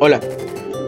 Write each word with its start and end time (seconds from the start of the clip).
Hola, 0.00 0.20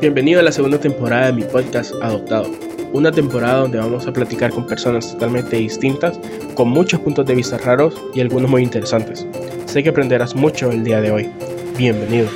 bienvenido 0.01 0.39
a 0.39 0.45
la 0.45 0.53
segunda 0.53 0.79
temporada 0.79 1.27
de 1.27 1.33
mi 1.33 1.43
podcast 1.43 1.93
Adoptado. 2.01 2.49
Una 2.93 3.11
temporada 3.11 3.62
donde 3.62 3.79
vamos 3.79 4.07
a 4.07 4.12
platicar 4.12 4.53
con 4.53 4.69
personas 4.69 5.11
totalmente 5.14 5.57
distintas, 5.57 6.21
con 6.55 6.69
muchos 6.69 7.01
puntos 7.01 7.27
de 7.27 7.35
vista 7.35 7.59
raros 7.59 8.01
y 8.15 8.20
algunos 8.20 8.48
muy 8.48 8.62
interesantes. 8.62 9.27
Sé 9.66 9.83
que 9.83 9.88
aprenderás 9.88 10.37
mucho 10.37 10.70
el 10.70 10.84
día 10.84 11.01
de 11.01 11.11
hoy. 11.11 11.29
Bienvenido. 11.77 12.29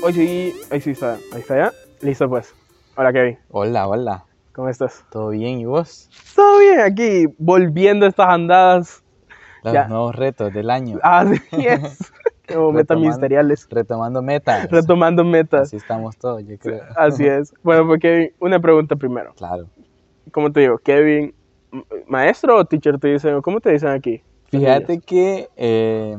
Hoy 0.00 0.12
sí, 0.12 0.54
ahí 0.70 0.80
sí 0.80 0.90
está, 0.90 1.14
ahí 1.32 1.40
está 1.40 1.56
ya. 1.56 1.72
Listo 2.02 2.28
pues. 2.28 2.54
Hola 2.94 3.12
Kevin, 3.12 3.36
Hola, 3.50 3.88
hola. 3.88 4.24
¿Cómo 4.54 4.68
estás? 4.68 5.04
¿Todo 5.10 5.30
bien? 5.30 5.58
¿Y 5.60 5.66
vos? 5.66 6.08
Todo 6.34 6.58
bien, 6.60 6.80
aquí 6.80 7.26
volviendo 7.38 8.06
a 8.06 8.08
estas 8.08 8.28
andadas. 8.28 9.02
Los 9.62 9.72
Ya. 9.72 9.88
nuevos 9.88 10.14
retos 10.14 10.52
del 10.52 10.70
año. 10.70 10.98
Así 11.02 11.40
es. 11.52 12.12
Como 12.52 12.72
metas 12.72 12.98
ministeriales. 12.98 13.66
Retomando 13.70 14.20
metas. 14.20 14.70
Retomando 14.70 15.24
metas. 15.24 15.62
Así 15.62 15.76
estamos 15.76 16.16
todos, 16.18 16.44
yo 16.46 16.58
creo. 16.58 16.82
Así 16.94 17.26
es. 17.26 17.54
Bueno, 17.62 17.86
pues 17.86 18.00
Kevin, 18.00 18.32
una 18.38 18.60
pregunta 18.60 18.96
primero. 18.96 19.32
Claro. 19.34 19.66
¿Cómo 20.30 20.52
te 20.52 20.60
digo? 20.60 20.76
Kevin, 20.78 21.34
maestro 22.06 22.56
o 22.58 22.64
teacher 22.66 22.98
te 22.98 23.08
dicen, 23.08 23.40
¿cómo 23.40 23.60
te 23.60 23.72
dicen 23.72 23.88
aquí? 23.90 24.22
Fíjate 24.50 25.00
que 25.00 25.48
eh, 25.56 26.16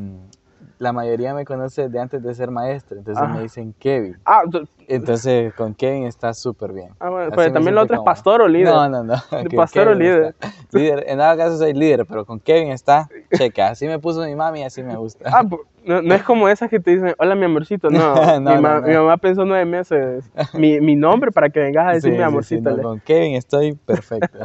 la 0.78 0.92
mayoría 0.94 1.34
me 1.34 1.46
conoce 1.46 1.90
de 1.90 2.00
antes 2.00 2.22
de 2.22 2.34
ser 2.34 2.52
maestro, 2.52 2.98
entonces 2.98 3.24
Ajá. 3.24 3.34
me 3.34 3.42
dicen 3.42 3.74
Kevin. 3.80 4.18
Ah, 4.26 4.42
Entonces 4.88 5.54
con 5.54 5.74
Kevin 5.74 6.06
está 6.06 6.34
súper 6.34 6.74
bien. 6.74 6.90
ah, 7.00 7.10
bueno, 7.10 7.32
pero 7.36 7.48
me 7.48 7.52
también 7.54 7.76
lo 7.76 7.82
otro 7.82 7.96
es 7.96 8.02
pastor 8.04 8.42
o 8.42 8.48
líder. 8.48 8.74
No, 8.74 8.90
no, 8.90 9.04
no. 9.04 9.16
pastor 9.56 9.88
o 9.88 9.94
líder. 9.96 10.36
está- 10.40 10.50
líder. 10.72 11.04
En 11.08 11.18
dado 11.20 11.38
caso 11.38 11.58
soy 11.58 11.74
líder, 11.74 12.06
pero 12.06 12.26
con 12.26 12.40
Kevin 12.40 12.72
está 12.72 13.08
checa. 13.34 13.70
Así 13.70 13.88
me 13.88 14.00
puso 14.00 14.22
mi 14.26 14.36
mami 14.36 14.64
así 14.64 14.84
me 14.84 14.96
gusta. 14.98 15.30
Ah, 15.34 15.44
pues, 15.50 15.62
no, 15.86 16.02
no 16.02 16.14
es 16.16 16.24
como 16.24 16.50
esas 16.50 16.70
que 16.70 16.80
te 16.80 16.92
dicen, 16.92 17.14
hola 17.20 17.36
mi 17.36 17.46
amorcito, 17.46 17.90
no. 17.90 18.16
No, 18.40 18.56
mi, 18.56 18.62
ma- 18.62 18.76
no, 18.76 18.82
no. 18.82 18.88
mi 18.88 18.94
mamá 18.94 19.18
pensó 19.18 19.46
nueve 19.46 19.66
meses 19.66 20.30
mi, 20.54 20.80
mi 20.82 20.96
nombre 20.96 21.32
para 21.32 21.50
que 21.50 21.60
vengas 21.60 21.86
a 21.88 21.90
Sí, 21.90 21.96
decir 21.96 22.12
mi 22.12 22.16
sí, 22.18 22.22
sí, 22.22 22.26
amorcito. 22.28 22.76
le- 22.76 22.82
con 22.84 23.00
Kevin 23.00 23.36
estoy 23.36 23.74
perfecto. 23.74 24.40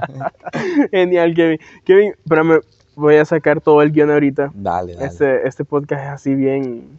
Genial, 0.90 1.34
Kevin. 1.34 1.58
Kevin, 1.84 2.12
espérame, 2.22 2.60
voy 3.00 3.16
a 3.16 3.24
sacar 3.24 3.60
todo 3.60 3.82
el 3.82 3.90
guion 3.92 4.10
ahorita. 4.10 4.50
dale, 4.54 4.94
dale. 4.94 5.06
Este, 5.06 5.46
este 5.48 5.64
podcast 5.64 6.02
es 6.04 6.08
así 6.10 6.34
bien, 6.34 6.98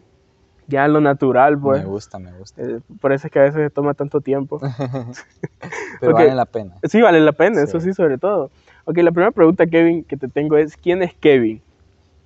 ya 0.68 0.86
lo 0.88 1.00
natural, 1.00 1.58
pues. 1.58 1.82
Me 1.82 1.88
gusta, 1.88 2.18
me 2.18 2.32
gusta. 2.32 2.62
Eh, 2.62 2.80
por 3.00 3.12
eso 3.12 3.26
es 3.26 3.32
que 3.32 3.38
a 3.38 3.42
veces 3.42 3.72
toma 3.72 3.94
tanto 3.94 4.20
tiempo. 4.20 4.60
Pero 6.00 6.12
Ok. 6.12 6.18
vale 6.18 6.34
la 6.34 6.44
pena. 6.46 6.74
Sí, 6.84 7.00
vale 7.00 7.20
la 7.20 7.32
pena, 7.32 7.62
eso 7.62 7.80
Sí. 7.80 7.88
sí, 7.88 7.94
sobre 7.94 8.18
todo. 8.18 8.50
Ok, 8.84 8.96
la 8.98 9.12
primera 9.12 9.30
pregunta, 9.30 9.66
Kevin, 9.66 10.02
que 10.04 10.16
te 10.16 10.28
tengo 10.28 10.56
es, 10.56 10.76
¿quién 10.76 11.02
es 11.02 11.14
Kevin? 11.14 11.60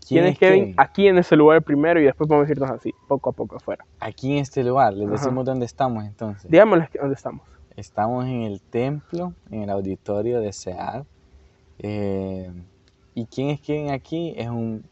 ¿Quién, 0.09 0.25
es 0.25 0.39
Kevin? 0.39 0.73
Aquí 0.77 1.09
en 1.09 1.19
ese 1.19 1.35
lugar 1.35 1.63
primero 1.63 2.01
y 2.01 2.05
después 2.05 2.29
vamos 2.29 2.47
a 2.49 2.53
irnos 2.53 2.71
así, 2.71 2.95
poco 3.09 3.31
a 3.31 3.33
poco 3.33 3.57
afuera. 3.57 3.85
Aquí 3.99 4.33
en 4.35 4.39
este 4.43 4.63
lugar, 4.63 4.95
les 4.95 5.09
Ajá. 5.09 5.17
decimos 5.19 5.45
dónde 5.45 5.67
estamos 5.67 6.05
entonces. 6.05 6.49
Digámosles 6.49 6.89
dónde 6.99 7.15
estamos. 7.17 7.43
Estamos 7.75 8.25
en 8.27 8.43
el 8.43 8.61
templo, 8.63 9.33
en 9.51 9.63
el 9.65 9.71
auditorio 9.71 10.41
de 10.41 10.53
SEAD. 10.53 11.03
Eh, 11.81 12.51
¿Y 13.17 13.25
quién 13.29 13.49
es 13.49 13.63
Kevin 13.63 13.91
aquí? 13.91 14.35
Es 14.37 14.49
un, 14.51 14.83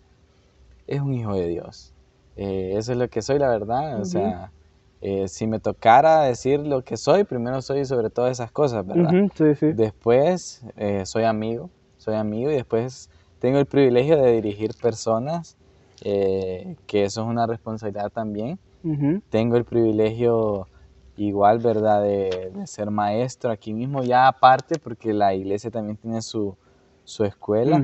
es 0.86 1.00
un 1.02 1.12
hijo 1.12 1.34
de 1.34 1.46
Dios. 1.46 1.92
Eh, 2.36 2.72
eso 2.76 2.92
es 2.92 2.98
lo 2.98 3.06
que 3.08 3.20
soy, 3.20 3.38
la 3.38 3.50
verdad. 3.50 4.00
O 4.00 4.06
sea, 4.06 4.50
eh, 5.02 5.28
si 5.28 5.46
me 5.46 5.60
tocara 5.60 6.22
decir 6.22 6.60
lo 6.60 6.82
que 6.82 6.96
soy, 6.96 7.24
primero 7.24 7.60
soy 7.60 7.84
sobre 7.84 8.08
todas 8.08 8.32
esas 8.32 8.50
cosas, 8.50 8.86
¿verdad? 8.86 9.10
Sí, 9.36 9.54
sí. 9.54 9.72
Después 9.76 10.62
eh, 10.76 11.04
soy 11.04 11.24
amigo, 11.24 11.70
soy 11.98 12.14
amigo 12.14 12.50
y 12.50 12.54
después 12.54 13.10
tengo 13.40 13.58
el 13.58 13.66
privilegio 13.66 14.16
de 14.16 14.32
dirigir 14.32 14.70
personas, 14.80 15.58
que 16.00 17.04
eso 17.04 17.20
es 17.22 17.26
una 17.26 17.46
responsabilidad 17.46 18.10
también. 18.10 18.58
Ujú, 18.82 19.20
Tengo 19.28 19.56
el 19.56 19.66
privilegio 19.66 20.66
igual, 21.16 21.58
¿verdad?, 21.58 22.02
de, 22.02 22.52
de 22.54 22.66
ser 22.66 22.90
maestro 22.90 23.50
aquí 23.50 23.74
mismo, 23.74 24.02
ya 24.02 24.28
aparte, 24.28 24.78
porque 24.78 25.12
la 25.12 25.34
iglesia 25.34 25.70
también 25.70 25.98
tiene 25.98 26.22
su, 26.22 26.56
su 27.04 27.24
escuela, 27.24 27.76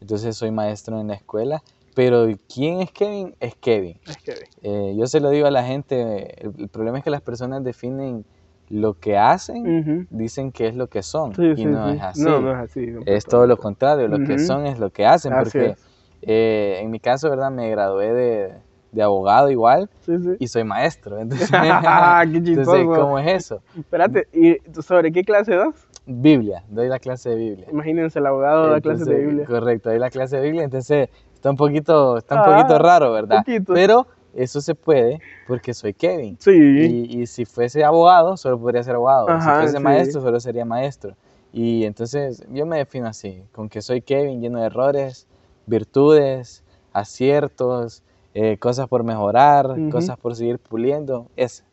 entonces 0.00 0.36
soy 0.36 0.50
maestro 0.50 1.00
en 1.00 1.08
la 1.08 1.14
escuela. 1.14 1.62
Pero 1.94 2.26
¿quién 2.52 2.80
es 2.80 2.92
Kevin? 2.92 3.34
Es 3.40 3.54
Kevin. 3.56 3.98
Es 4.06 4.16
Kevin. 4.18 4.44
Eh, 4.62 4.94
yo 4.96 5.06
se 5.06 5.18
lo 5.20 5.30
digo 5.30 5.46
a 5.46 5.50
la 5.50 5.64
gente, 5.64 6.40
el, 6.44 6.52
el 6.58 6.68
problema 6.68 6.98
es 6.98 7.04
que 7.04 7.10
las 7.10 7.20
personas 7.20 7.64
definen 7.64 8.24
lo 8.68 8.94
que 8.94 9.18
hacen, 9.18 10.06
dicen 10.10 10.52
que 10.52 10.68
es 10.68 10.76
lo 10.76 10.86
que 10.86 11.02
son, 11.02 11.34
Sí, 11.34 11.42
y 11.50 11.56
sí, 11.56 11.64
no 11.64 11.90
sí. 11.90 11.96
es 11.96 12.02
así. 12.02 12.22
No, 12.22 12.40
no 12.40 12.52
es 12.52 12.58
así. 12.70 12.86
Es 13.06 13.24
todo 13.24 13.46
lo 13.48 13.56
contrario, 13.56 14.06
lo 14.06 14.18
que 14.24 14.38
son 14.38 14.66
es 14.66 14.78
lo 14.78 14.90
que 14.90 15.04
hacen, 15.04 15.32
Así 15.32 15.50
porque 15.58 15.74
eh, 16.22 16.78
en 16.80 16.90
mi 16.90 17.00
caso, 17.00 17.28
¿verdad? 17.28 17.50
Me 17.50 17.68
gradué 17.70 18.12
de, 18.12 18.54
de 18.92 19.02
abogado 19.02 19.50
igual 19.50 19.90
Sí, 20.06 20.16
sí. 20.18 20.30
y 20.38 20.46
soy 20.46 20.62
maestro. 20.62 21.18
Entonces, 21.18 21.50
¡Qué 21.50 21.56
entonces! 22.52 22.84
¿cómo 22.86 23.18
es 23.18 23.26
eso? 23.32 23.62
Espérate, 23.76 24.28
¿y 24.32 24.58
sobre 24.80 25.10
qué 25.10 25.24
clase 25.24 25.56
das? 25.56 25.74
Biblia, 26.12 26.64
doy 26.68 26.88
la 26.88 26.98
clase 26.98 27.30
de 27.30 27.36
Biblia. 27.36 27.66
Imagínense, 27.70 28.18
el 28.18 28.26
abogado 28.26 28.68
da 28.70 28.80
clases 28.80 29.06
de 29.06 29.14
Biblia. 29.14 29.46
Correcto, 29.46 29.90
doy 29.90 29.98
la 29.98 30.10
clase 30.10 30.36
de 30.36 30.42
Biblia, 30.42 30.64
entonces 30.64 31.08
está 31.34 31.50
un 31.50 31.56
poquito, 31.56 32.18
está 32.18 32.34
un 32.34 32.40
Ah, 32.40 32.56
poquito 32.56 32.78
raro, 32.78 33.12
¿verdad? 33.12 33.38
poquito. 33.44 33.72
Pero 33.74 34.06
eso 34.34 34.60
se 34.60 34.74
puede 34.74 35.20
porque 35.46 35.72
soy 35.72 35.94
Kevin. 35.94 36.36
Sí. 36.40 36.50
Y, 36.50 37.20
y 37.22 37.26
si 37.26 37.44
fuese 37.44 37.84
abogado, 37.84 38.36
solo 38.36 38.58
podría 38.58 38.82
ser 38.82 38.96
abogado. 38.96 39.28
Ajá, 39.30 39.54
si 39.54 39.60
fuese 39.62 39.76
sí. 39.78 39.82
maestro, 39.82 40.20
solo 40.20 40.40
sería 40.40 40.64
maestro. 40.64 41.14
Y 41.52 41.84
entonces 41.84 42.44
yo 42.50 42.66
me 42.66 42.78
defino 42.78 43.06
así, 43.08 43.42
con 43.52 43.68
que 43.68 43.82
soy 43.82 44.02
Kevin, 44.02 44.40
lleno 44.40 44.60
de 44.60 44.66
errores, 44.66 45.26
virtudes, 45.66 46.62
aciertos, 46.92 48.02
eh, 48.34 48.56
cosas 48.58 48.88
por 48.88 49.02
mejorar, 49.04 49.76
cosas 49.90 50.16
por 50.16 50.34
seguir 50.36 50.58
puliendo. 50.58 51.26
Ese. 51.36 51.64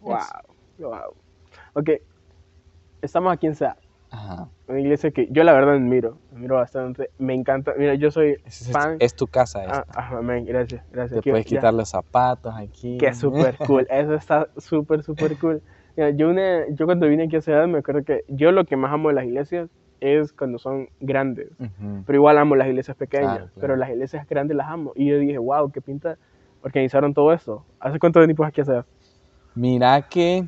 Wow. 0.00 0.16
Wow. 0.78 1.14
Ok. 1.74 1.90
Estamos 3.02 3.32
aquí 3.32 3.46
en 3.46 3.54
SEA, 3.54 3.76
Ajá. 4.12 4.48
una 4.66 4.80
iglesia 4.80 5.10
que 5.10 5.28
yo 5.30 5.44
la 5.44 5.52
verdad 5.52 5.74
admiro. 5.74 6.18
Admiro 6.32 6.56
bastante. 6.56 7.10
Me 7.18 7.34
encanta. 7.34 7.74
Mira, 7.78 7.94
yo 7.94 8.10
soy 8.10 8.36
Es, 8.44 8.70
fan. 8.72 8.96
es 9.00 9.14
tu 9.14 9.26
casa 9.26 9.60
Ah, 9.60 9.84
esta. 9.86 10.00
ah, 10.00 10.16
amén, 10.18 10.44
gracias, 10.46 10.84
gracias. 10.90 11.12
Te 11.14 11.18
Aquí- 11.20 11.30
puedes 11.30 11.46
ya. 11.46 11.58
quitar 11.58 11.74
los 11.74 11.88
zapatos 11.88 12.54
aquí. 12.56 12.98
Que 12.98 13.14
súper 13.14 13.56
cool. 13.66 13.86
Eso 13.90 14.14
está 14.14 14.48
súper, 14.56 15.02
súper 15.02 15.38
cool. 15.38 15.62
Mira, 15.96 16.10
yo, 16.10 16.28
una- 16.30 16.68
yo 16.70 16.86
cuando 16.86 17.06
vine 17.08 17.24
aquí 17.24 17.36
a 17.36 17.40
Ciudad 17.40 17.66
me 17.68 17.78
acuerdo 17.78 18.02
que 18.04 18.24
yo 18.28 18.52
lo 18.52 18.64
que 18.64 18.76
más 18.76 18.92
amo 18.92 19.08
de 19.10 19.14
las 19.14 19.24
iglesias 19.24 19.68
es 20.00 20.32
cuando 20.32 20.58
son 20.58 20.88
grandes. 21.00 21.48
Pero 22.06 22.16
igual 22.16 22.38
amo 22.38 22.56
las 22.56 22.68
iglesias 22.68 22.96
pequeñas. 22.96 23.26
Claro, 23.32 23.44
claro. 23.46 23.60
Pero 23.60 23.76
las 23.76 23.90
iglesias 23.90 24.26
grandes 24.28 24.56
las 24.56 24.68
amo. 24.68 24.92
Y 24.96 25.06
yo 25.06 25.18
dije, 25.18 25.36
wow, 25.38 25.70
qué 25.70 25.80
pinta 25.82 26.16
organizaron 26.62 27.12
todo 27.14 27.32
eso. 27.32 27.64
¿Hace 27.78 27.98
cuánto 27.98 28.18
venimos 28.20 28.46
aquí 28.46 28.60
a 28.62 28.64
Ciudad? 28.64 28.86
Mira 29.54 30.00
que 30.02 30.46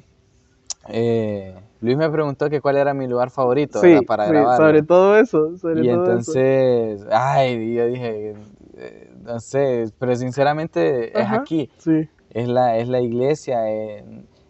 eh, 0.88 1.54
Luis 1.81 1.97
me 1.97 2.09
preguntó 2.10 2.48
que 2.50 2.60
cuál 2.60 2.76
era 2.76 2.94
mi 2.94 3.06
lugar 3.06 3.31
favorito 3.31 3.81
Sí, 3.81 4.00
para 4.06 4.26
sí, 4.26 4.31
grabar. 4.32 4.56
sobre 4.56 4.82
todo 4.82 5.16
eso. 5.19 5.56
Sobre 5.59 5.82
Y 5.84 5.88
todo 5.88 6.03
eso. 6.04 6.10
entonces, 6.12 7.06
ay, 7.10 7.75
yo 7.75 7.87
dije, 7.87 8.34
eh, 8.76 9.10
no 9.22 9.41
sé, 9.41 9.87
pero 9.98 10.15
sinceramente 10.16 11.19
es 11.19 11.28
aquí, 11.31 11.71
Sí. 11.78 12.09
es 12.31 12.48
la, 12.48 12.78
es 12.78 12.88
la 12.88 13.00
iglesia. 13.00 13.69
eh, 13.71 14.04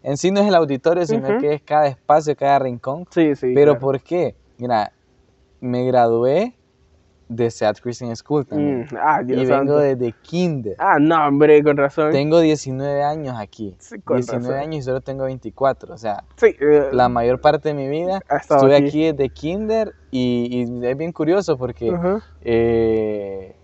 en 0.05 0.17
sí 0.17 0.31
no 0.31 0.41
es 0.41 0.49
el 0.49 0.55
auditorio, 0.57 1.07
sino 1.07 1.39
que 1.39 1.55
es 1.55 1.63
cada 1.63 1.87
espacio, 1.87 2.35
cada 2.37 2.59
rincón. 2.59 3.07
Sí, 3.11 3.35
sí. 3.37 3.53
pero 3.55 3.73
claro. 3.73 3.81
¿por 3.81 4.01
qué? 4.03 4.35
Mira, 4.59 4.93
me 5.61 5.85
gradué 5.87 6.55
de 7.35 7.51
Seattle 7.51 7.81
Christian 7.83 8.15
School 8.17 8.47
también. 8.47 8.83
Mm, 8.91 8.97
ah, 9.01 9.23
Dios 9.25 9.43
y 9.43 9.47
santo. 9.47 9.75
vengo 9.77 9.79
desde 9.81 10.13
kinder. 10.23 10.77
Ah, 10.79 10.99
no, 11.01 11.27
hombre, 11.27 11.63
con 11.63 11.77
razón. 11.77 12.13
Tengo 12.13 12.41
19 12.41 13.03
años 13.03 13.37
aquí. 13.39 13.75
Sí, 13.79 14.01
con 14.03 14.17
19 14.19 14.49
razón. 14.55 14.61
años 14.63 14.77
y 14.79 14.83
solo 14.83 15.01
tengo 15.01 15.25
24. 15.25 15.95
O 15.95 15.99
sea, 15.99 16.25
Sí, 16.37 16.55
eh, 16.61 16.89
la 16.93 17.09
mayor 17.09 17.41
parte 17.41 17.69
de 17.71 17.75
mi 17.75 17.89
vida 17.89 18.21
estuve 18.31 18.77
aquí. 18.77 18.87
aquí 18.87 19.13
desde 19.13 19.29
kinder 19.31 19.95
y, 20.11 20.49
y 20.81 20.87
es 20.87 20.97
bien 20.97 21.13
curioso 21.13 21.57
porque 21.57 21.91
Ajá. 21.91 22.21
eh, 22.43 23.57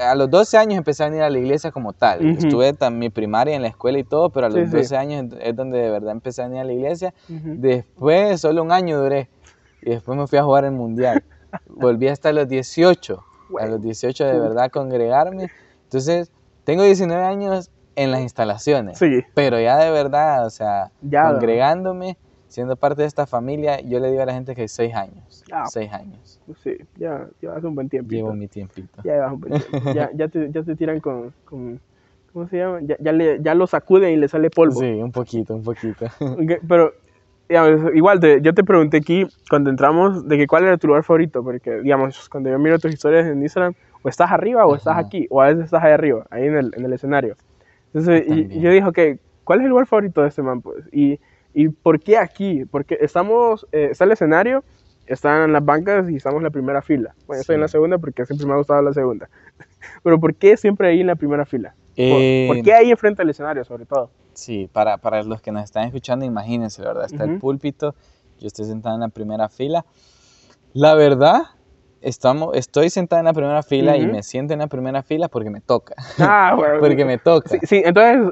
a 0.00 0.14
los 0.16 0.28
12 0.28 0.58
años 0.58 0.78
empecé 0.78 1.04
a 1.04 1.08
venir 1.08 1.22
a 1.22 1.30
la 1.30 1.38
iglesia 1.38 1.70
como 1.70 1.92
tal. 1.92 2.18
Ujú. 2.26 2.38
Estuve 2.46 2.74
en 2.80 2.98
mi 2.98 3.08
primaria 3.08 3.54
en 3.54 3.62
la 3.62 3.68
escuela 3.68 3.98
y 3.98 4.04
todo, 4.04 4.30
pero 4.30 4.46
a 4.46 4.48
los 4.50 4.58
Sí, 4.58 4.66
sí. 4.66 4.76
12 4.78 4.96
años 4.96 5.26
es 5.40 5.54
donde 5.54 5.78
de 5.78 5.90
verdad 5.90 6.10
empecé 6.10 6.42
a 6.42 6.46
venir 6.48 6.60
a 6.60 6.64
la 6.64 6.72
iglesia. 6.72 7.14
Ujú. 7.28 7.54
Después, 7.58 8.40
solo 8.40 8.62
un 8.64 8.72
año 8.72 9.00
duré. 9.00 9.28
Y 9.82 9.90
después 9.90 10.18
me 10.18 10.26
fui 10.26 10.38
a 10.38 10.42
jugar 10.42 10.64
el 10.64 10.72
mundial. 10.72 11.22
Volví 11.66 12.08
hasta 12.08 12.32
los 12.32 12.48
18. 12.48 13.14
A 13.18 13.24
Bueno, 13.48 13.70
los 13.72 13.82
18 13.82 14.24
de 14.24 14.38
verdad 14.40 14.64
a 14.64 14.68
congregarme. 14.70 15.50
Entonces, 15.84 16.30
tengo 16.64 16.82
19 16.82 17.24
años 17.24 17.70
en 17.94 18.10
las 18.10 18.20
instalaciones. 18.20 18.98
Sí, 18.98 19.22
Pero 19.34 19.58
ya 19.60 19.76
de 19.78 19.90
verdad, 19.90 20.44
o 20.46 20.50
sea, 20.50 20.90
Ya. 21.00 21.30
congregándome, 21.30 22.16
siendo 22.48 22.76
parte 22.76 23.02
de 23.02 23.08
esta 23.08 23.26
familia, 23.26 23.80
yo 23.80 23.98
le 24.00 24.10
digo 24.10 24.22
a 24.22 24.26
la 24.26 24.34
gente 24.34 24.54
que 24.54 24.68
6 24.68 24.94
años. 24.94 25.44
Ah. 25.52 25.64
6 25.66 25.92
años. 25.92 26.40
sí, 26.62 26.76
ya 26.96 27.26
llevas 27.40 27.62
un 27.64 27.74
buen 27.74 27.88
tiempo. 27.88 28.10
Llevo 28.10 28.32
mi 28.34 28.48
tiempito. 28.48 29.00
Ya 29.04 29.14
llevas 29.14 29.32
un 29.32 29.40
buen 29.40 29.52
tiempo. 29.60 29.92
Ya, 29.94 30.10
ya, 30.14 30.28
te, 30.28 30.50
ya 30.50 30.62
te 30.62 30.76
tiran 30.76 31.00
con, 31.00 31.32
con- 31.44 31.80
¿cómo 32.32 32.48
se 32.48 32.58
llama? 32.58 32.80
Ya, 32.82 32.96
ya, 33.00 33.12
le, 33.12 33.40
ya 33.42 33.54
lo 33.54 33.66
sacuden 33.66 34.12
y 34.12 34.16
le 34.16 34.28
sale 34.28 34.50
polvo. 34.50 34.80
Sí, 34.80 34.86
un 34.86 35.12
poquito, 35.12 35.54
un 35.54 35.62
poquito. 35.62 36.04
Ok, 36.20 36.60
Pero 36.68 36.92
digamos, 37.48 37.94
igual, 37.94 38.20
te- 38.20 38.40
yo 38.40 38.52
te 38.54 38.64
pregunté 38.64 38.98
aquí 38.98 39.26
cuando 39.48 39.70
entramos 39.70 40.26
de 40.28 40.36
que 40.36 40.46
cuál 40.46 40.64
era 40.64 40.76
tu 40.78 40.88
lugar 40.88 41.04
favorito, 41.04 41.42
porque, 41.42 41.80
digamos, 41.80 42.28
cuando 42.28 42.50
yo 42.50 42.58
miro 42.58 42.78
tus 42.78 42.92
historias 42.92 43.26
en 43.26 43.42
Instagram, 43.42 43.74
o 44.02 44.08
estás 44.08 44.30
arriba 44.30 44.66
o 44.66 44.74
estás 44.74 44.92
Ajá. 44.92 45.00
aquí, 45.06 45.26
o 45.30 45.40
a 45.42 45.46
veces 45.48 45.64
estás 45.66 45.82
ahí 45.82 45.92
arriba, 45.92 46.26
ahí 46.30 46.46
en 46.46 46.56
el, 46.56 46.72
en 46.76 46.84
el 46.84 46.92
escenario. 46.92 47.36
Entonces, 47.92 48.24
y- 48.28 48.60
yo 48.60 48.70
dije, 48.70 48.86
ok, 48.86 49.20
¿cuál 49.44 49.60
es 49.60 49.64
el 49.64 49.70
lugar 49.70 49.86
favorito 49.86 50.22
de 50.22 50.28
este 50.28 50.42
man? 50.42 50.60
Pues? 50.60 50.84
Y, 50.92 51.18
¿Y 51.54 51.68
por 51.68 51.98
qué 52.00 52.18
aquí? 52.18 52.64
Porque 52.66 52.98
estamos, 53.00 53.66
eh, 53.72 53.88
está 53.92 54.04
el 54.04 54.12
escenario, 54.12 54.62
están 55.06 55.52
las 55.52 55.64
bancas 55.64 56.10
y 56.10 56.16
estamos 56.16 56.38
en 56.38 56.44
la 56.44 56.50
primera 56.50 56.82
fila. 56.82 57.14
Bueno, 57.26 57.38
yo 57.38 57.40
estoy 57.42 57.54
en 57.54 57.60
la 57.62 57.68
Sí. 57.68 57.72
segunda 57.72 57.98
porque 57.98 58.26
siempre 58.26 58.46
me 58.46 58.52
ha 58.52 58.56
gustado 58.56 58.82
la 58.82 58.92
segunda. 58.92 59.28
Pero 60.02 60.20
¿por 60.20 60.34
qué 60.34 60.56
siempre 60.56 60.88
ahí 60.88 61.00
en 61.00 61.06
la 61.06 61.14
primera 61.16 61.46
fila? 61.46 61.74
¿Por, 61.94 62.04
Eh, 62.06 62.44
por 62.48 62.62
qué 62.62 62.74
ahí 62.74 62.90
enfrente 62.90 63.22
del 63.22 63.30
escenario, 63.30 63.64
sobre 63.64 63.86
todo? 63.86 64.10
Sí, 64.36 64.68
para, 64.70 64.98
para 64.98 65.22
los 65.22 65.40
que 65.40 65.50
nos 65.50 65.64
están 65.64 65.84
escuchando, 65.86 66.24
imagínense, 66.26 66.82
¿verdad? 66.82 67.06
Está 67.06 67.24
el 67.24 67.30
Ujú. 67.30 67.38
púlpito, 67.40 67.94
yo 68.38 68.46
estoy 68.46 68.66
sentado 68.66 68.94
en 68.94 69.00
la 69.00 69.08
primera 69.08 69.48
fila. 69.48 69.86
La 70.74 70.94
verdad, 70.94 71.42
estamos, 72.02 72.54
estoy 72.54 72.90
sentado 72.90 73.20
en 73.20 73.24
la 73.24 73.32
primera 73.32 73.62
fila 73.62 73.96
y 73.96 74.02
Ujú. 74.02 74.12
me 74.12 74.22
siento 74.22 74.52
en 74.52 74.58
la 74.60 74.66
primera 74.66 75.02
fila 75.02 75.28
porque 75.28 75.48
me 75.48 75.62
toca. 75.62 75.94
Ah, 76.18 76.52
bueno. 76.54 76.74
porque 76.80 77.04
me 77.06 77.16
toca. 77.16 77.48
Sí, 77.48 77.58
sí, 77.62 77.82
entonces, 77.82 78.30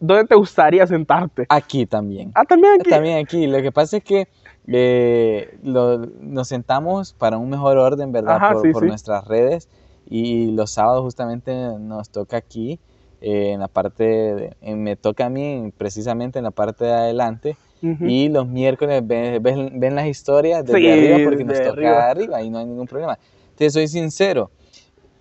¿dónde 0.00 0.24
te 0.26 0.34
gustaría 0.34 0.88
sentarte? 0.88 1.46
Aquí 1.48 1.86
también. 1.86 2.32
Ah, 2.34 2.44
también 2.44 2.80
aquí. 2.80 2.90
También 2.90 3.18
aquí. 3.18 3.46
Lo 3.46 3.62
que 3.62 3.70
pasa 3.70 3.98
es 3.98 4.02
que 4.02 4.26
eh, 4.66 5.56
lo- 5.62 5.98
nos 5.98 6.48
sentamos 6.48 7.12
para 7.12 7.38
un 7.38 7.48
mejor 7.48 7.78
orden, 7.78 8.10
¿verdad? 8.10 8.36
Ajá, 8.36 8.54
por 8.54 8.62
sí, 8.62 8.72
por 8.72 8.82
sí. 8.82 8.88
nuestras 8.88 9.24
redes. 9.28 9.68
Y 10.04 10.50
los 10.50 10.72
sábados 10.72 11.02
justamente 11.02 11.54
nos 11.78 12.10
toca 12.10 12.36
aquí, 12.38 12.80
eh, 13.26 13.52
en 13.52 13.60
la 13.60 13.68
parte, 13.68 14.04
de- 14.04 14.56
en- 14.60 14.82
me 14.82 14.96
toca 14.96 15.26
a 15.26 15.30
mí 15.30 15.72
precisamente 15.78 16.38
en 16.38 16.44
la 16.44 16.50
parte 16.50 16.84
de 16.84 16.92
adelante. 16.92 17.56
Ujú. 17.82 18.04
Y 18.06 18.28
los 18.28 18.46
miércoles 18.46 19.02
ven, 19.06 19.42
ven- 19.42 19.80
ven 19.80 19.94
las 19.94 20.06
historias 20.06 20.64
desde 20.64 20.78
Sí, 20.78 20.90
arriba 20.90 21.18
porque 21.24 21.44
nos 21.44 21.58
toca 21.58 21.70
arriba. 21.70 22.10
arriba 22.10 22.42
y 22.42 22.50
no 22.50 22.58
hay 22.58 22.66
ningún 22.66 22.86
problema. 22.86 23.18
Te 23.56 23.70
soy 23.70 23.88
sincero, 23.88 24.50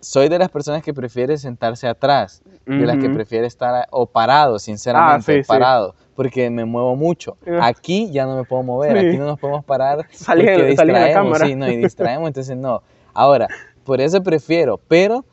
soy 0.01 0.27
de 0.27 0.37
las 0.37 0.49
personas 0.49 0.81
que 0.83 0.93
prefiere 0.93 1.37
sentarse 1.37 1.87
atrás, 1.87 2.41
de 2.65 2.85
las 2.85 2.97
que 2.97 3.09
prefiere 3.09 3.47
estar 3.47 3.87
o 3.91 4.05
parado, 4.05 4.59
sinceramente, 4.59 5.33
sí, 5.37 5.43
sí. 5.43 5.47
parado, 5.47 5.95
porque 6.15 6.49
me 6.49 6.65
muevo 6.65 6.95
mucho. 6.97 7.37
Ah. 7.47 7.67
Aquí 7.67 8.09
ya 8.11 8.25
no 8.25 8.35
me 8.35 8.43
puedo 8.43 8.63
mover, 8.63 8.99
Sí. 8.99 9.07
aquí 9.07 9.17
no 9.17 9.25
nos 9.27 9.39
podemos 9.39 9.63
parar 9.63 10.05
Salí 10.11 10.45
en- 10.47 10.55
porque 10.55 10.75
salí 10.75 10.89
en 10.91 10.93
la 10.95 11.05
distraemos, 11.05 11.33
cámara. 11.33 11.45
sí, 11.47 11.55
no, 11.55 11.69
y 11.69 11.77
distraemos, 11.77 12.27
entonces 12.27 12.57
no. 12.57 12.81
Ahora, 13.13 13.47
por 13.85 14.01
eso 14.01 14.21
prefiero, 14.23 14.77
pero 14.89 15.23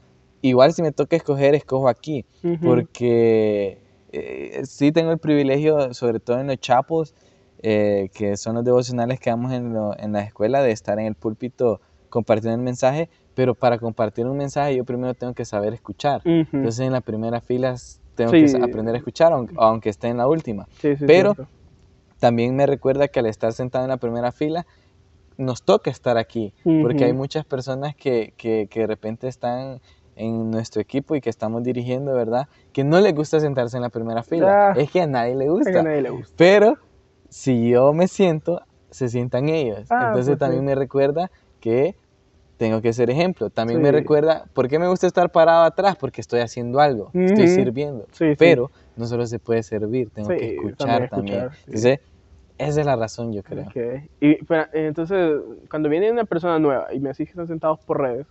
igual 0.42 0.72
si 0.72 0.82
me 0.82 0.92
toca 0.92 1.16
escoger, 1.16 1.54
escojo 1.54 1.88
aquí, 1.88 2.24
Ujú. 2.42 2.58
porque 2.64 3.78
eh, 4.12 4.62
sí 4.64 4.92
tengo 4.92 5.10
el 5.12 5.18
privilegio, 5.18 5.94
sobre 5.94 6.20
todo 6.20 6.40
en 6.40 6.46
los 6.48 6.58
chapos, 6.58 7.14
eh, 7.62 8.08
que 8.14 8.36
son 8.36 8.54
los 8.56 8.64
devocionales 8.64 9.20
que 9.20 9.30
damos 9.30 9.52
en, 9.52 9.72
lo- 9.74 9.96
en 9.98 10.12
la 10.12 10.22
escuela, 10.22 10.62
de 10.62 10.72
estar 10.72 10.98
en 10.98 11.06
el 11.06 11.14
púlpito 11.14 11.80
compartiendo 12.08 12.56
el 12.56 12.64
mensaje, 12.64 13.08
pero 13.34 13.54
para 13.54 13.78
compartir 13.78 14.26
un 14.26 14.36
mensaje 14.36 14.74
yo 14.76 14.84
primero 14.84 15.14
tengo 15.14 15.32
que 15.34 15.44
saber 15.44 15.72
escuchar. 15.74 16.20
Ujú. 16.24 16.48
Entonces 16.56 16.80
en 16.80 16.92
la 16.92 17.00
primera 17.02 17.40
fila 17.40 17.76
tengo 18.14 18.32
Sí. 18.32 18.44
que 18.46 18.56
aprender 18.62 18.94
a 18.94 18.98
escuchar, 18.98 19.32
aunque, 19.32 19.54
aunque 19.58 19.88
esté 19.90 20.08
en 20.08 20.16
la 20.16 20.26
última. 20.26 20.66
Sí, 20.80 20.96
sí, 20.96 21.04
pero- 21.06 21.34
cierto. 21.34 21.52
También 22.18 22.54
me 22.54 22.66
recuerda 22.66 23.08
que 23.08 23.20
al 23.20 23.24
estar 23.26 23.50
sentado 23.54 23.84
en 23.84 23.88
la 23.88 23.96
primera 23.96 24.30
fila, 24.30 24.66
nos 25.38 25.62
toca 25.62 25.90
estar 25.90 26.18
aquí, 26.18 26.52
porque 26.82 27.04
hay 27.06 27.14
muchas 27.14 27.46
personas 27.46 27.96
que, 27.96 28.34
que, 28.36 28.66
que 28.68 28.80
de 28.80 28.86
repente 28.86 29.26
están 29.26 29.80
en 30.16 30.50
nuestro 30.50 30.80
equipo 30.82 31.14
y 31.16 31.20
que 31.20 31.30
estamos 31.30 31.62
dirigiendo, 31.62 32.12
¿verdad? 32.14 32.48
Que 32.72 32.84
no 32.84 33.00
les 33.00 33.14
gusta 33.14 33.40
sentarse 33.40 33.76
en 33.76 33.82
la 33.82 33.88
primera 33.90 34.22
fila. 34.22 34.70
Ah. 34.70 34.74
es 34.76 34.90
que 34.90 35.00
a 35.00 35.06
nadie 35.06 35.34
le 35.36 35.44
Es 35.44 35.50
que 35.50 35.54
gusta. 35.54 35.80
a 35.80 35.82
nadie 35.82 36.02
le 36.02 36.10
gusta. 36.10 36.34
Pero 36.36 36.74
si 37.28 37.70
yo 37.70 37.92
me 37.92 38.08
siento, 38.08 38.60
se 38.90 39.08
sientan 39.08 39.48
ellos. 39.48 39.86
Ah, 39.90 40.06
Entonces 40.08 40.32
pues 40.32 40.38
también 40.40 40.62
sí. 40.62 40.66
me 40.66 40.74
recuerda 40.74 41.30
que 41.60 41.94
tengo 42.56 42.82
que 42.82 42.92
ser 42.92 43.08
ejemplo. 43.08 43.48
También 43.48 43.80
me 43.80 43.88
Sí. 43.88 43.92
recuerda, 43.92 44.44
¿por 44.52 44.68
qué 44.68 44.78
me 44.78 44.86
gusta 44.88 45.06
estar 45.06 45.30
parado 45.30 45.62
atrás? 45.64 45.96
Porque 45.98 46.20
estoy 46.20 46.40
haciendo 46.40 46.80
algo, 46.80 47.10
estoy 47.14 47.44
Ujú. 47.46 47.54
sirviendo. 47.54 48.06
Sí. 48.12 48.34
Pero 48.38 48.70
no 48.96 49.06
solo 49.06 49.26
se 49.26 49.38
puede 49.38 49.62
servir, 49.62 50.10
tengo 50.10 50.28
que 50.28 50.56
escuchar 50.56 51.08
también. 51.08 51.44
escuchar, 51.44 51.56
sí. 51.56 51.62
Entonces, 51.66 52.00
esa 52.58 52.80
es 52.80 52.84
la 52.86 52.96
razón, 52.96 53.32
yo 53.32 53.42
creo. 53.42 53.62
Ok. 53.68 54.02
Y 54.20 54.32
espera, 54.32 54.68
entonces, 54.74 55.40
cuando 55.70 55.88
viene 55.88 56.12
una 56.12 56.24
persona 56.26 56.58
nueva 56.58 56.92
y 56.92 57.00
me 57.00 57.08
decís 57.08 57.28
que 57.28 57.30
están 57.30 57.46
sentados 57.48 57.78
por 57.86 57.98
redes, 58.02 58.26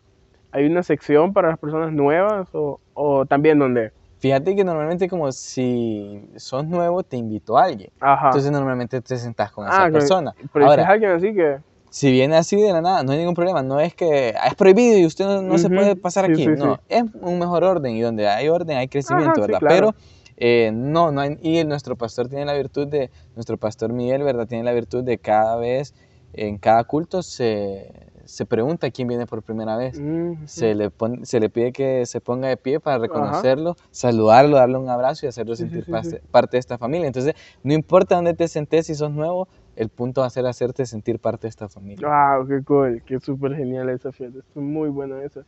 ¿hay 0.51 0.65
una 0.65 0.83
sección 0.83 1.33
para 1.33 1.49
las 1.49 1.59
personas 1.59 1.91
nuevas 1.91 2.47
o, 2.53 2.79
o 2.93 3.25
también 3.25 3.59
donde? 3.59 3.91
Fíjate 4.19 4.53
que 4.55 4.65
normalmente 4.65 5.07
como 5.07 5.31
si 5.31 6.29
sos 6.35 6.67
nuevo, 6.67 7.03
te 7.03 7.15
invito 7.15 7.57
a 7.57 7.63
alguien. 7.63 7.89
Ajá. 8.01 8.27
Entonces 8.27 8.51
normalmente 8.51 8.99
te 9.01 9.17
sentás 9.17 9.51
con 9.51 9.65
esa 9.65 9.83
ah, 9.83 9.87
que- 9.87 9.93
persona. 9.93 10.33
Pero 10.51 10.65
Ahora, 10.65 10.83
es 10.83 10.89
alguien 10.89 11.11
así 11.11 11.33
que... 11.33 11.59
si 11.89 12.11
viene 12.11 12.35
así 12.35 12.61
de 12.61 12.73
la 12.73 12.81
nada, 12.81 13.01
no 13.03 13.13
hay 13.13 13.19
ningún 13.19 13.33
problema. 13.33 13.63
No 13.63 13.79
es 13.79 13.93
que 13.93 14.35
ah, 14.37 14.47
es 14.47 14.55
prohibido 14.55 14.97
y 14.97 15.05
usted 15.05 15.25
no, 15.25 15.41
no 15.41 15.57
se 15.57 15.69
puede 15.69 15.95
pasar 15.95 16.25
sí, 16.25 16.33
aquí. 16.33 16.43
sí, 16.43 16.49
no, 16.49 16.75
sí. 16.75 16.81
es 16.89 17.03
un 17.21 17.39
mejor 17.39 17.63
orden 17.63 17.95
y 17.95 18.01
donde 18.01 18.27
hay 18.27 18.49
orden 18.49 18.77
hay 18.77 18.89
crecimiento, 18.89 19.31
Ajá, 19.31 19.41
¿verdad? 19.41 19.59
claro. 19.59 19.93
Pero 19.93 19.95
eh, 20.35 20.71
no, 20.73 21.11
no 21.13 21.21
hay, 21.21 21.37
y 21.41 21.63
nuestro 21.63 21.95
pastor 21.95 22.27
tiene 22.27 22.45
la 22.45 22.53
virtud 22.53 22.87
de, 22.87 23.11
nuestro 23.35 23.57
pastor 23.57 23.93
Miguel, 23.93 24.23
¿verdad? 24.23 24.47
Tiene 24.47 24.65
la 24.65 24.73
virtud 24.73 25.03
de 25.03 25.17
cada 25.17 25.55
vez, 25.55 25.93
en 26.33 26.57
cada 26.57 26.83
culto 26.83 27.23
se, 27.23 27.91
se 28.29 28.45
pregunta 28.45 28.91
quién 28.91 29.07
viene 29.07 29.25
por 29.25 29.41
primera 29.41 29.75
vez. 29.75 29.97
Ujú. 29.97 30.37
Se 30.45 30.75
le, 30.75 30.91
pon- 30.91 31.25
se 31.25 31.39
le 31.39 31.49
pide 31.49 31.71
que 31.71 32.05
se 32.05 32.21
ponga 32.21 32.47
de 32.47 32.57
pie 32.57 32.79
para 32.79 32.99
reconocerlo, 32.99 33.75
saludarlo, 33.89 34.57
darle 34.57 34.77
un 34.77 34.87
abrazo 34.87 35.25
y 35.25 35.29
hacerlo 35.29 35.55
sentir 35.55 35.83
sí, 35.83 36.17
parte, 36.29 36.57
de 36.57 36.59
esta 36.59 36.77
familia. 36.77 37.07
Entonces, 37.07 37.33
no 37.63 37.73
importa 37.73 38.15
dónde 38.15 38.35
te 38.35 38.47
sentes, 38.47 38.85
si 38.85 38.93
sos 38.93 39.11
nuevo, 39.11 39.47
el 39.75 39.89
punto 39.89 40.21
va 40.21 40.27
a 40.27 40.29
ser 40.29 40.45
hacerte 40.45 40.85
sentir 40.85 41.19
parte 41.19 41.47
de 41.47 41.49
esta 41.49 41.69
familia. 41.69 42.07
Wow, 42.07 42.47
qué 42.47 42.63
cool, 42.63 43.03
qué 43.03 43.19
súper 43.19 43.55
genial 43.55 43.89
esa 43.89 44.11
fiesta, 44.11 44.39
es 44.39 44.55
muy 44.55 44.89
buena 44.89 45.23
esa. 45.23 45.41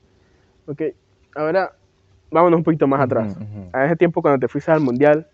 Ok, 0.65 0.81
ahora 1.35 1.71
vámonos 2.31 2.57
un 2.57 2.63
poquito 2.63 2.87
más 2.87 3.01
atrás. 3.01 3.37
A 3.73 3.85
ese 3.85 3.95
tiempo 3.95 4.23
cuando 4.23 4.39
te 4.39 4.47
fuiste 4.47 4.71
al 4.71 4.81
mundial. 4.81 5.27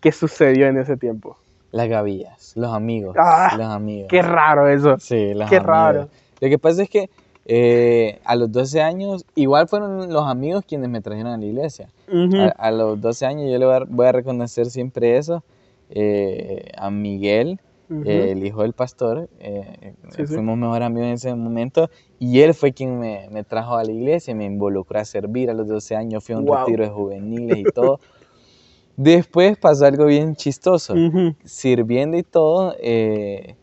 ¿qué 0.00 0.10
sucedió 0.10 0.66
en 0.66 0.76
ese 0.78 0.96
tiempo? 0.96 1.38
Las 1.70 1.88
gavillas, 1.88 2.52
los 2.56 2.74
amigos, 2.74 3.16
Ah, 3.16 3.54
los 3.56 3.66
amigos. 3.66 4.08
Qué 4.08 4.22
raro 4.22 4.66
eso. 4.66 4.98
Sí, 4.98 5.34
los 5.34 5.48
qué 5.48 5.56
amigos. 5.56 5.66
raro. 5.66 6.08
Lo 6.40 6.48
que 6.48 6.58
pasa 6.58 6.82
es 6.82 6.88
que 6.90 7.10
eh, 7.46 8.18
a 8.24 8.36
los 8.36 8.50
12 8.52 8.80
años, 8.80 9.24
igual 9.34 9.66
fueron 9.68 10.12
los 10.12 10.26
amigos 10.26 10.64
quienes 10.66 10.88
me 10.90 11.00
trajeron 11.00 11.32
a 11.32 11.36
la 11.38 11.44
iglesia. 11.44 11.88
Ujú. 12.08 12.36
a, 12.40 12.46
a 12.48 12.70
los 12.70 13.00
12 13.00 13.24
años 13.26 13.50
yo 13.50 13.58
le 13.58 13.64
voy 13.66 13.74
a, 13.74 13.80
voy 13.88 14.06
a 14.06 14.12
reconocer 14.12 14.66
siempre 14.70 15.16
eso. 15.16 15.42
eh, 15.90 16.70
a 16.76 16.90
Miguel, 16.90 17.58
Ujú. 17.88 18.02
eh, 18.08 18.30
el 18.32 18.44
hijo 18.46 18.62
del 18.62 18.72
pastor, 18.74 19.28
eh, 19.40 19.94
Sí, 20.14 20.26
sí. 20.26 20.34
fuimos 20.34 20.56
mejores 20.56 20.86
amigos 20.86 21.08
en 21.08 21.14
ese 21.14 21.34
momento 21.34 21.90
y 22.20 22.40
él 22.42 22.54
fue 22.54 22.72
quien 22.72 22.98
me, 23.00 23.28
me 23.32 23.42
trajo 23.42 23.74
a 23.76 23.82
la 23.82 23.90
iglesia, 23.90 24.32
me 24.36 24.44
involucró 24.44 25.00
a 25.00 25.04
servir 25.04 25.50
a 25.50 25.54
los 25.54 25.66
12 25.66 25.96
años, 25.96 26.22
fui 26.22 26.34
a 26.36 26.38
un 26.38 26.46
Wow. 26.46 26.58
retiro 26.58 26.84
de 26.84 26.90
juveniles 26.90 27.58
y 27.58 27.64
todo. 27.66 27.98
Después 28.96 29.56
pasó 29.58 29.86
algo 29.86 30.04
bien 30.06 30.36
chistoso, 30.36 30.94
Ujú. 30.94 31.34
sirviendo 31.44 32.16
y 32.18 32.22
todo, 32.22 32.74
eh, 32.80 33.56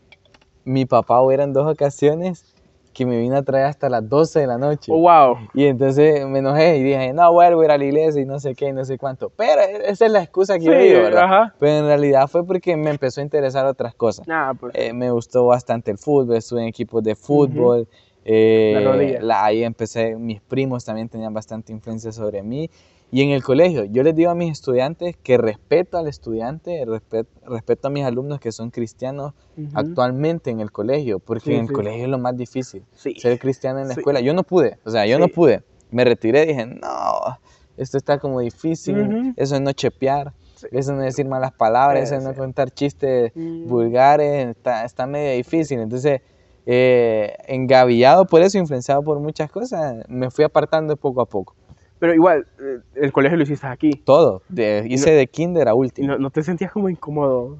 mi 0.64 0.84
papá 0.84 1.22
hubiera 1.22 1.44
en 1.44 1.52
dos 1.52 1.70
ocasiones 1.70 2.44
que 2.98 3.06
me 3.06 3.16
vino 3.16 3.36
a 3.36 3.42
traer 3.42 3.66
hasta 3.66 3.88
las 3.88 4.08
12 4.08 4.40
de 4.40 4.48
la 4.48 4.58
noche. 4.58 4.90
Oh, 4.92 4.98
wow. 4.98 5.38
Y 5.54 5.66
entonces 5.66 6.26
me 6.26 6.40
enojé 6.40 6.78
y 6.78 6.82
dije, 6.82 7.12
no, 7.12 7.32
vuelvo 7.32 7.60
a 7.60 7.64
ir 7.66 7.70
a 7.70 7.78
la 7.78 7.84
iglesia 7.84 8.20
y 8.20 8.24
no 8.26 8.40
sé 8.40 8.56
qué 8.56 8.68
y 8.68 8.72
no 8.72 8.84
sé 8.84 8.98
cuánto. 8.98 9.30
Pero 9.36 9.60
esa 9.62 10.06
es 10.06 10.10
la 10.10 10.20
excusa 10.22 10.58
que 10.58 10.64
yo 10.64 10.72
Sí, 10.72 10.78
digo, 10.78 11.02
¿verdad? 11.02 11.22
ajá. 11.24 11.54
Pero 11.60 11.78
en 11.78 11.86
realidad 11.86 12.26
fue 12.26 12.44
porque 12.44 12.76
me 12.76 12.90
empezó 12.90 13.20
a 13.20 13.24
interesar 13.24 13.64
otras 13.66 13.94
cosas. 13.94 14.26
Nada, 14.26 14.52
pues. 14.54 14.74
Eh, 14.74 14.92
me 14.92 15.10
gustó 15.12 15.46
bastante 15.46 15.90
el 15.92 15.98
fútbol, 15.98 16.36
estuve 16.36 16.62
en 16.62 16.66
equipos 16.68 17.02
de 17.04 17.14
fútbol. 17.14 17.86
eh, 18.24 18.72
La 18.74 18.80
rodilla. 18.90 19.20
la- 19.22 19.44
ahí 19.44 19.62
empecé, 19.64 20.16
mis 20.16 20.40
primos 20.42 20.84
también 20.84 21.08
tenían 21.08 21.32
bastante 21.32 21.72
influencia 21.72 22.12
sobre 22.12 22.42
mí. 22.42 22.68
Y 23.10 23.22
en 23.22 23.30
el 23.30 23.42
colegio, 23.42 23.84
yo 23.84 24.02
les 24.02 24.14
digo 24.14 24.30
a 24.30 24.34
mis 24.34 24.52
estudiantes 24.52 25.16
que 25.22 25.38
respeto 25.38 25.96
al 25.96 26.08
estudiante, 26.08 26.84
respet- 26.84 27.26
respeto 27.46 27.88
a 27.88 27.90
mis 27.90 28.04
alumnos 28.04 28.38
que 28.38 28.52
son 28.52 28.70
cristianos 28.70 29.32
actualmente 29.72 30.50
en 30.50 30.60
el 30.60 30.70
colegio, 30.70 31.18
porque 31.18 31.44
Sí, 31.46 31.54
en 31.54 31.60
el 31.62 31.68
sí. 31.68 31.72
colegio 31.72 32.04
es 32.04 32.10
lo 32.10 32.18
más 32.18 32.36
difícil 32.36 32.84
Sí. 32.94 33.14
ser 33.18 33.38
cristiano 33.38 33.78
en 33.80 33.88
la 33.88 33.94
escuela. 33.94 34.20
Yo 34.20 34.34
no 34.34 34.42
pude, 34.42 34.78
o 34.84 34.90
sea, 34.90 35.06
yo 35.06 35.18
no 35.18 35.28
pude. 35.28 35.62
Me 35.90 36.04
retiré 36.04 36.42
y 36.44 36.46
dije, 36.48 36.66
no, 36.66 37.38
esto 37.78 37.96
está 37.96 38.18
como 38.18 38.40
difícil, 38.40 39.32
eso 39.36 39.54
es 39.54 39.60
no 39.62 39.72
chepear, 39.72 40.34
eso 40.70 40.92
no 40.92 40.98
es 41.00 41.14
decir 41.14 41.26
malas 41.26 41.52
palabras, 41.52 42.04
eso 42.04 42.16
es 42.16 42.24
no 42.24 42.34
contar 42.34 42.70
chistes 42.70 43.32
Mm. 43.34 43.68
vulgares, 43.68 44.48
está, 44.48 44.84
está 44.84 45.06
medio 45.06 45.34
difícil. 45.34 45.80
Entonces, 45.80 46.20
eh, 46.66 47.34
engavillado 47.46 48.26
por 48.26 48.42
eso, 48.42 48.58
influenciado 48.58 49.02
por 49.02 49.18
muchas 49.18 49.50
cosas, 49.50 50.04
me 50.08 50.30
fui 50.30 50.44
apartando 50.44 50.94
poco 50.96 51.22
a 51.22 51.26
poco. 51.26 51.54
Pero 51.98 52.14
igual, 52.14 52.46
eh, 52.60 52.78
el 52.94 53.12
colegio 53.12 53.36
lo 53.36 53.42
hiciste 53.42 53.66
aquí. 53.66 53.90
Todo, 54.04 54.42
de, 54.48 54.86
hice 54.88 55.10
de 55.10 55.26
kinder 55.26 55.68
a 55.68 55.72
¿Y 55.72 55.74
último. 55.74 56.08
no, 56.08 56.18
no 56.18 56.30
te 56.30 56.42
sentías 56.42 56.70
como 56.72 56.88
incómodo? 56.88 57.58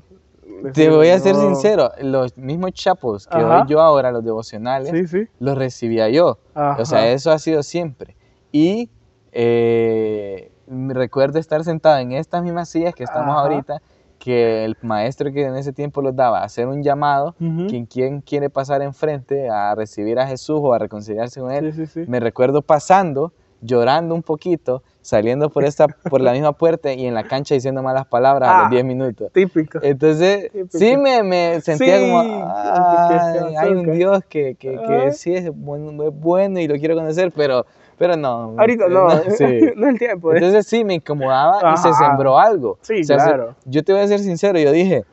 Te 0.62 0.68
Decir, 0.68 0.90
voy 0.90 1.08
a 1.10 1.18
ser 1.20 1.34
no. 1.34 1.40
sincero, 1.42 1.90
los 2.00 2.36
mismos 2.36 2.72
chapos 2.72 3.26
que 3.26 3.36
Ajá. 3.36 3.58
doy 3.60 3.68
yo 3.68 3.80
ahora, 3.80 4.10
los 4.10 4.24
devocionales, 4.24 4.90
Sí, 4.90 5.06
sí. 5.06 5.28
los 5.38 5.56
recibía 5.56 6.08
yo. 6.08 6.38
O 6.54 6.84
sea, 6.84 6.98
Ajá. 7.00 7.08
eso 7.10 7.30
ha 7.30 7.38
sido 7.38 7.62
siempre. 7.62 8.16
Y 8.50 8.90
eh, 9.32 10.50
me 10.66 10.94
recuerdo 10.94 11.38
estar 11.38 11.62
sentado 11.64 11.98
en 11.98 12.12
estas 12.12 12.42
mismas 12.42 12.68
sillas 12.68 12.94
que 12.94 13.04
estamos 13.04 13.30
Ajá. 13.36 13.42
ahorita 13.42 13.82
que 14.18 14.64
el 14.64 14.76
maestro 14.82 15.30
que 15.30 15.44
en 15.44 15.54
ese 15.54 15.72
tiempo 15.72 16.02
los 16.02 16.16
daba, 16.16 16.42
hacer 16.42 16.66
un 16.66 16.82
llamado, 16.82 17.36
Ujú. 17.40 17.68
quien, 17.68 17.86
quien 17.86 18.20
quiere 18.20 18.50
pasar 18.50 18.82
enfrente 18.82 19.48
a 19.48 19.74
recibir 19.76 20.18
a 20.18 20.26
Jesús 20.26 20.58
o 20.60 20.72
a 20.74 20.78
reconciliarse 20.78 21.40
con 21.40 21.52
Él. 21.52 21.72
Sí. 21.86 22.04
Me 22.08 22.18
recuerdo 22.18 22.62
pasando, 22.62 23.32
llorando 23.60 24.14
un 24.14 24.22
poquito, 24.22 24.82
saliendo 25.02 25.50
por, 25.50 25.64
esta, 25.64 25.88
por 25.88 26.20
la 26.20 26.32
misma 26.32 26.52
puerta 26.52 26.92
y 26.92 27.06
en 27.06 27.14
la 27.14 27.24
cancha 27.24 27.54
diciendo 27.54 27.82
malas 27.82 28.06
palabras 28.06 28.48
a 28.50 28.58
Ah. 28.58 28.60
los 28.62 28.70
10 28.70 28.84
minutos. 28.84 29.32
Típico. 29.32 29.78
Entonces, 29.82 30.50
Sí, 30.52 30.78
sí 30.78 30.96
me, 30.96 31.22
me 31.22 31.60
sentía 31.60 31.98
Sí, 31.98 32.02
como, 32.10 32.22
porque 32.22 33.14
"Ay, 33.14 33.32
se 33.50 33.56
hay 33.56 33.70
un 33.72 33.78
acerca". 33.78 33.92
Dios 33.92 34.20
que, 34.28 34.54
que, 34.54 34.78
que 34.86 35.00
Ajá. 35.02 35.10
sí 35.12 35.34
es 35.34 35.50
bueno, 35.54 36.02
es 36.04 36.14
bueno 36.20 36.60
y 36.60 36.68
lo 36.68 36.76
quiero 36.76 36.94
conocer, 36.94 37.32
pero, 37.34 37.66
pero 37.96 38.16
no. 38.16 38.54
Ahorita 38.56 38.84
eh, 38.86 38.90
no, 38.90 39.08
sí. 39.36 39.60
no 39.76 39.88
el 39.88 39.98
tiempo. 39.98 40.32
¿eh? 40.32 40.36
Entonces 40.36 40.66
sí, 40.66 40.84
me 40.84 40.94
incomodaba 40.94 41.72
y 41.72 41.76
se 41.78 41.88
Ajá. 41.88 42.06
sembró 42.08 42.38
algo. 42.38 42.78
Sí, 42.82 43.00
O 43.00 43.04
sea, 43.04 43.18
se- 43.18 43.24
claro. 43.26 43.56
yo 43.64 43.82
te 43.82 43.92
voy 43.92 44.02
a 44.02 44.06
ser 44.08 44.20
sincero, 44.20 44.58
yo 44.58 44.70
dije, 44.72 45.04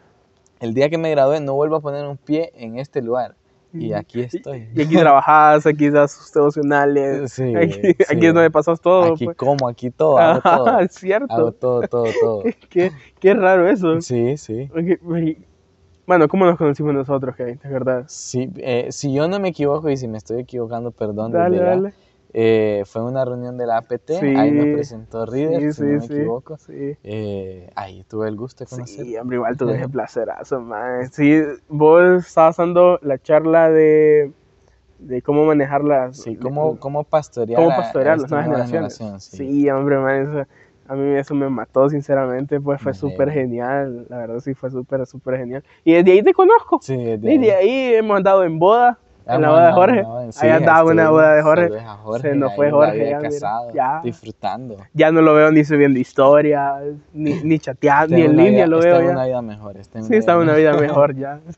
el 0.59 0.73
día 0.73 0.89
que 0.89 0.97
me 0.97 1.09
gradué 1.11 1.39
no 1.39 1.53
vuelvo 1.55 1.77
a 1.77 1.79
poner 1.81 2.05
un 2.05 2.17
pie 2.17 2.51
en 2.55 2.77
este 2.77 3.01
lugar. 3.01 3.35
Y 3.79 3.93
aquí 3.93 4.21
estoy. 4.21 4.67
Y 4.73 4.81
aquí 4.81 4.95
trabajas, 4.95 5.65
aquí 5.65 5.89
das 5.89 6.11
sus 6.13 6.31
devocionales. 6.31 7.31
Sí, 7.33 7.43
aquí, 7.55 7.73
sí. 7.81 7.95
aquí 8.09 8.25
es 8.27 8.33
donde 8.33 8.51
pasas 8.51 8.79
todo. 8.79 9.13
Aquí 9.13 9.25
pues. 9.25 9.37
como, 9.37 9.67
aquí 9.67 9.91
todo, 9.91 10.17
hago 10.17 10.41
todo. 10.41 10.67
Ajá, 10.67 10.81
es 10.81 10.91
cierto. 10.95 11.33
Hago 11.33 11.51
todo, 11.51 11.81
todo, 11.87 12.05
todo. 12.21 12.43
Qué, 12.69 12.91
qué 13.19 13.33
raro 13.33 13.67
eso. 13.69 14.01
Sí, 14.01 14.37
sí. 14.37 14.69
Ok, 14.71 15.17
y- 15.19 15.37
Bueno, 16.07 16.27
¿cómo 16.27 16.45
nos 16.45 16.57
conocimos 16.57 16.93
nosotros, 16.93 17.35
Kevin? 17.35 17.59
Es 17.63 17.71
verdad. 17.71 18.05
Sí, 18.07 18.49
eh, 18.57 18.87
si 18.91 19.13
yo 19.13 19.27
no 19.27 19.39
me 19.39 19.49
equivoco 19.49 19.89
y 19.89 19.97
si 19.97 20.07
me 20.07 20.17
estoy 20.17 20.41
equivocando, 20.41 20.91
perdón. 20.91 21.31
Dale, 21.31 21.57
dale. 21.59 21.93
Eh, 22.37 22.83
fue 22.85 23.01
una 23.01 23.23
reunión 23.23 23.57
de 23.57 23.65
la 23.65 23.77
APT, 23.77 24.19
Sí. 24.19 24.25
ahí 24.25 24.51
nos 24.51 24.65
presentó 24.67 25.25
Reader, 25.25 25.61
Sí, 25.61 25.71
si 25.73 25.81
no 25.83 25.87
me 25.87 25.99
sí, 26.01 26.07
sí. 26.07 26.13
equivoco. 26.13 26.57
Eh, 26.69 27.69
ahí 27.75 28.03
tuve 28.09 28.27
el 28.27 28.35
gusto 28.35 28.65
de 28.65 28.69
conocer. 28.69 29.05
Sí, 29.05 29.17
hombre, 29.17 29.37
igual 29.37 29.55
tuve 29.57 29.75
ese 29.77 29.87
placerazo, 29.89 30.59
man. 30.59 31.09
Sí, 31.13 31.41
vos 31.69 32.25
estabas 32.27 32.57
dando 32.57 32.99
la 33.01 33.17
charla 33.19 33.69
de, 33.69 34.33
de 34.99 35.21
cómo 35.21 35.45
manejar 35.45 35.83
las... 35.85 36.17
Sí, 36.17 36.35
cómo, 36.35 36.77
cómo 36.77 37.05
pastorear, 37.05 37.63
cómo 37.63 37.75
pastorear 37.75 38.19
las 38.19 38.29
nuevas 38.29 38.47
nueva 38.49 38.65
generaciones. 38.65 38.97
generación, 38.97 39.21
sí. 39.21 39.69
hombre, 39.69 39.97
man, 39.97 40.21
eso- 40.23 40.47
a 40.87 40.93
mí 40.95 41.15
eso 41.17 41.33
me 41.33 41.49
mató, 41.49 41.89
sinceramente, 41.89 42.61
pues 42.61 42.79
fue 42.81 42.91
Me 42.91 42.97
súper 42.97 43.31
genial, 43.31 44.05
la 44.07 44.17
verdad 44.17 44.39
sí 44.39 44.53
fue 44.53 44.69
súper, 44.69 45.05
súper 45.07 45.37
genial. 45.37 45.63
Y 45.83 45.93
desde 45.93 46.11
ahí 46.11 46.21
te 46.21 46.33
conozco, 46.33 46.79
Sí, 46.81 46.95
desde 46.95 47.17
desde 47.21 47.55
ahí 47.55 47.95
hemos 47.95 48.17
andado 48.17 48.43
en 48.43 48.59
boda, 48.59 48.99
en 49.27 49.41
la 49.41 49.49
boda 49.49 49.67
de 49.67 49.73
Jorge, 49.73 50.01
no, 50.03 50.31
sí, 50.31 50.47
en 50.47 50.63
una 50.89 51.09
boda 51.09 51.33
de 51.35 51.41
Jorge, 51.41 51.69
se 52.21 52.35
nos 52.35 52.55
fue 52.55 52.69
Jorge, 52.71 52.97
ya, 52.97 53.17
mira, 53.17 53.19
casado, 53.21 53.71
ya. 53.73 54.01
disfrutando. 54.03 54.77
ya 54.93 55.11
no 55.11 55.21
lo 55.21 55.33
veo 55.33 55.51
ni 55.51 55.63
subiendo 55.65 55.99
historias, 55.99 56.83
ni, 57.13 57.33
ni 57.43 57.57
chateando, 57.59 58.15
Está 58.15 58.17
ni 58.17 58.21
en 58.23 58.37
línea 58.37 58.65
vida- 58.65 58.67
lo 58.67 58.77
está 58.79 58.89
veo 58.89 58.99
en 59.01 59.05
ya. 59.07 59.11
una 59.13 59.25
vida 59.25 59.41
mejor. 59.41 59.77
Está 59.77 60.01
Sí, 60.03 60.15
está 60.15 60.33
en 60.33 60.37
una 60.39 60.53
vida 60.55 60.73
mejor. 60.77 61.15
ya. 61.15 61.39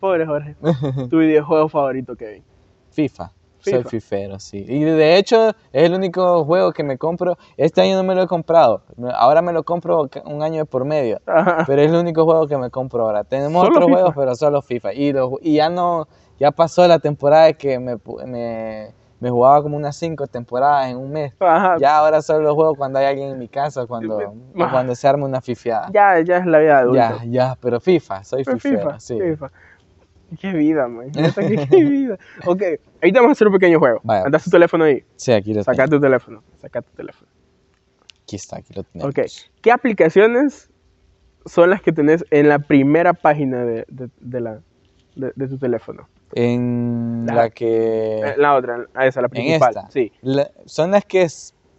Pobre 0.00 0.26
Jorge. 0.26 0.56
Tu 1.10 1.18
videojuego 1.18 1.68
favorito, 1.68 2.16
Kevin. 2.16 2.42
FIFA. 2.90 3.30
Soy 3.60 3.82
fifero, 3.84 4.38
sí. 4.38 4.64
Y 4.68 4.84
de 4.84 5.16
hecho, 5.16 5.48
es 5.50 5.84
el 5.84 5.94
único 5.94 6.44
juego 6.44 6.72
que 6.72 6.82
me 6.82 6.96
compro. 6.98 7.36
Este 7.56 7.80
año 7.82 7.96
no 7.96 8.02
me 8.04 8.14
lo 8.14 8.22
he 8.22 8.26
comprado. 8.26 8.82
Ahora 9.14 9.42
me 9.42 9.52
lo 9.52 9.62
compro 9.64 10.08
un 10.24 10.42
año 10.42 10.58
de 10.58 10.64
por 10.64 10.84
medio. 10.84 11.20
Ajá. 11.26 11.64
Pero 11.66 11.82
es 11.82 11.90
el 11.90 11.96
único 11.96 12.24
juego 12.24 12.46
que 12.46 12.56
me 12.56 12.70
compro 12.70 13.04
ahora. 13.04 13.24
Tenemos 13.24 13.60
¿Solo 13.62 13.68
otros 13.70 13.84
FIFA? 13.86 13.94
juegos, 13.96 14.14
pero 14.16 14.34
solo 14.36 14.62
FIFA. 14.62 14.92
Y, 14.94 15.12
lo- 15.12 15.38
y 15.42 15.54
ya 15.56 15.68
no, 15.70 16.06
ya 16.38 16.50
pasó 16.50 16.86
la 16.86 16.98
temporada 16.98 17.44
de 17.46 17.54
que 17.54 17.78
me, 17.78 17.96
me, 18.26 18.94
me 19.20 19.30
jugaba 19.30 19.62
como 19.62 19.76
unas 19.76 19.96
cinco 19.96 20.26
temporadas 20.26 20.88
en 20.90 20.96
un 20.96 21.10
mes. 21.10 21.34
Ajá. 21.40 21.76
Ya 21.78 21.98
ahora 21.98 22.22
solo 22.22 22.54
juego 22.54 22.74
cuando 22.76 22.98
hay 23.00 23.06
alguien 23.06 23.30
en 23.30 23.38
mi 23.38 23.48
casa, 23.48 23.86
cuando, 23.86 24.34
cuando 24.54 24.94
se 24.94 25.08
arma 25.08 25.26
una 25.26 25.40
fifiada. 25.40 25.88
Ya, 25.92 26.20
ya 26.20 26.36
es 26.38 26.46
la 26.46 26.58
vida 26.58 26.74
de 26.74 26.80
adulto. 26.80 26.96
Ya, 26.98 27.24
ya, 27.26 27.56
pero 27.60 27.80
FIFA, 27.80 28.22
soy 28.24 28.44
fifero, 28.44 28.78
FIFA, 28.82 29.00
sí. 29.00 29.18
FIFA. 29.20 29.50
Qué 30.40 30.52
vida, 30.52 30.88
man. 30.88 31.10
Qué 31.70 31.84
vida. 31.84 32.18
Ok, 32.46 32.62
ahorita 33.02 33.20
vamos 33.20 33.30
a 33.30 33.32
hacer 33.32 33.46
un 33.48 33.54
pequeño 33.54 33.78
juego. 33.78 34.00
Vaya, 34.04 34.24
Anda 34.24 34.38
tu 34.38 34.50
teléfono 34.50 34.84
ahí. 34.84 35.02
Sí, 35.16 35.32
aquí 35.32 35.54
lo 35.54 35.62
Saca 35.64 35.84
tengo. 35.84 35.96
tu 35.96 36.00
teléfono. 36.02 36.42
Saca 36.60 36.82
tu 36.82 36.90
teléfono. 36.92 37.30
Aquí 38.22 38.36
está, 38.36 38.58
aquí 38.58 38.74
lo 38.74 38.82
tenemos. 38.82 39.10
Ok. 39.10 39.24
¿Qué 39.62 39.72
aplicaciones 39.72 40.70
son 41.46 41.70
las 41.70 41.80
que 41.80 41.92
tenés 41.92 42.24
en 42.30 42.48
la 42.48 42.58
primera 42.58 43.14
página 43.14 43.64
de, 43.64 43.84
de, 43.88 44.10
de 44.20 44.40
la, 44.40 44.60
de, 45.16 45.32
de 45.34 45.48
tu 45.48 45.56
teléfono? 45.58 46.08
En 46.34 47.24
La- 47.26 47.34
la 47.34 47.50
que... 47.50 48.18
Eh, 48.20 48.34
La 48.36 48.54
otra, 48.54 48.84
ah, 48.94 49.06
esa, 49.06 49.22
la 49.22 49.28
en 49.28 49.30
principal. 49.30 49.70
esta. 49.70 49.90
Sí. 49.90 50.12
la- 50.20 50.50
son 50.66 50.90
las 50.90 51.06
que 51.06 51.26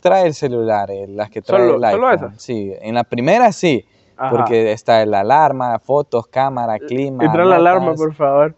trae 0.02 0.26
el 0.26 0.34
celular, 0.34 0.90
eh, 0.90 1.06
las 1.08 1.30
que 1.30 1.42
trae 1.44 1.60
Solo- 1.62 1.76
el 1.86 1.92
solo 1.92 2.08
iPhone. 2.08 2.30
esas. 2.32 2.42
Sí, 2.44 2.74
en 2.82 2.96
la 2.96 3.04
primera 3.04 3.52
sí, 3.52 3.86
Ajá. 4.20 4.30
porque 4.32 4.74
está 4.74 5.06
la 5.06 5.22
alarma, 5.22 5.80
fotos, 5.80 6.28
cámara, 6.28 6.78
clima. 6.78 7.24
Y 7.24 7.32
trae 7.32 7.46
la 7.46 7.56
alarma, 7.56 7.94
por 7.94 8.14
favor. 8.14 8.54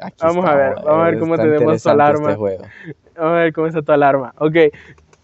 Aquí 0.00 0.16
Vamos 0.22 0.44
a 0.46 0.54
ver, 0.54 0.74
vamos 0.76 0.88
a 0.88 1.04
ver 1.04 1.14
eh, 1.14 1.18
cómo 1.20 1.36
tenemos 1.36 1.82
tu 1.82 1.88
alarma. 1.90 2.32
Este. 2.32 2.68
Vamos 3.14 3.32
a 3.32 3.34
ver 3.34 3.52
cómo 3.52 3.66
está 3.66 3.82
tu 3.82 3.92
alarma. 3.92 4.34
Ok. 4.38 4.56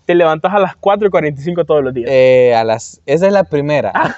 Te 0.08 0.14
levantas 0.14 0.54
a 0.54 0.58
las 0.58 0.74
4 0.74 1.08
y 1.08 1.10
45 1.10 1.66
todos 1.66 1.84
los 1.84 1.92
días. 1.92 2.08
Eh, 2.10 2.54
a 2.54 2.64
las, 2.64 3.02
esa 3.04 3.26
es 3.26 3.32
la 3.34 3.44
primera. 3.44 3.92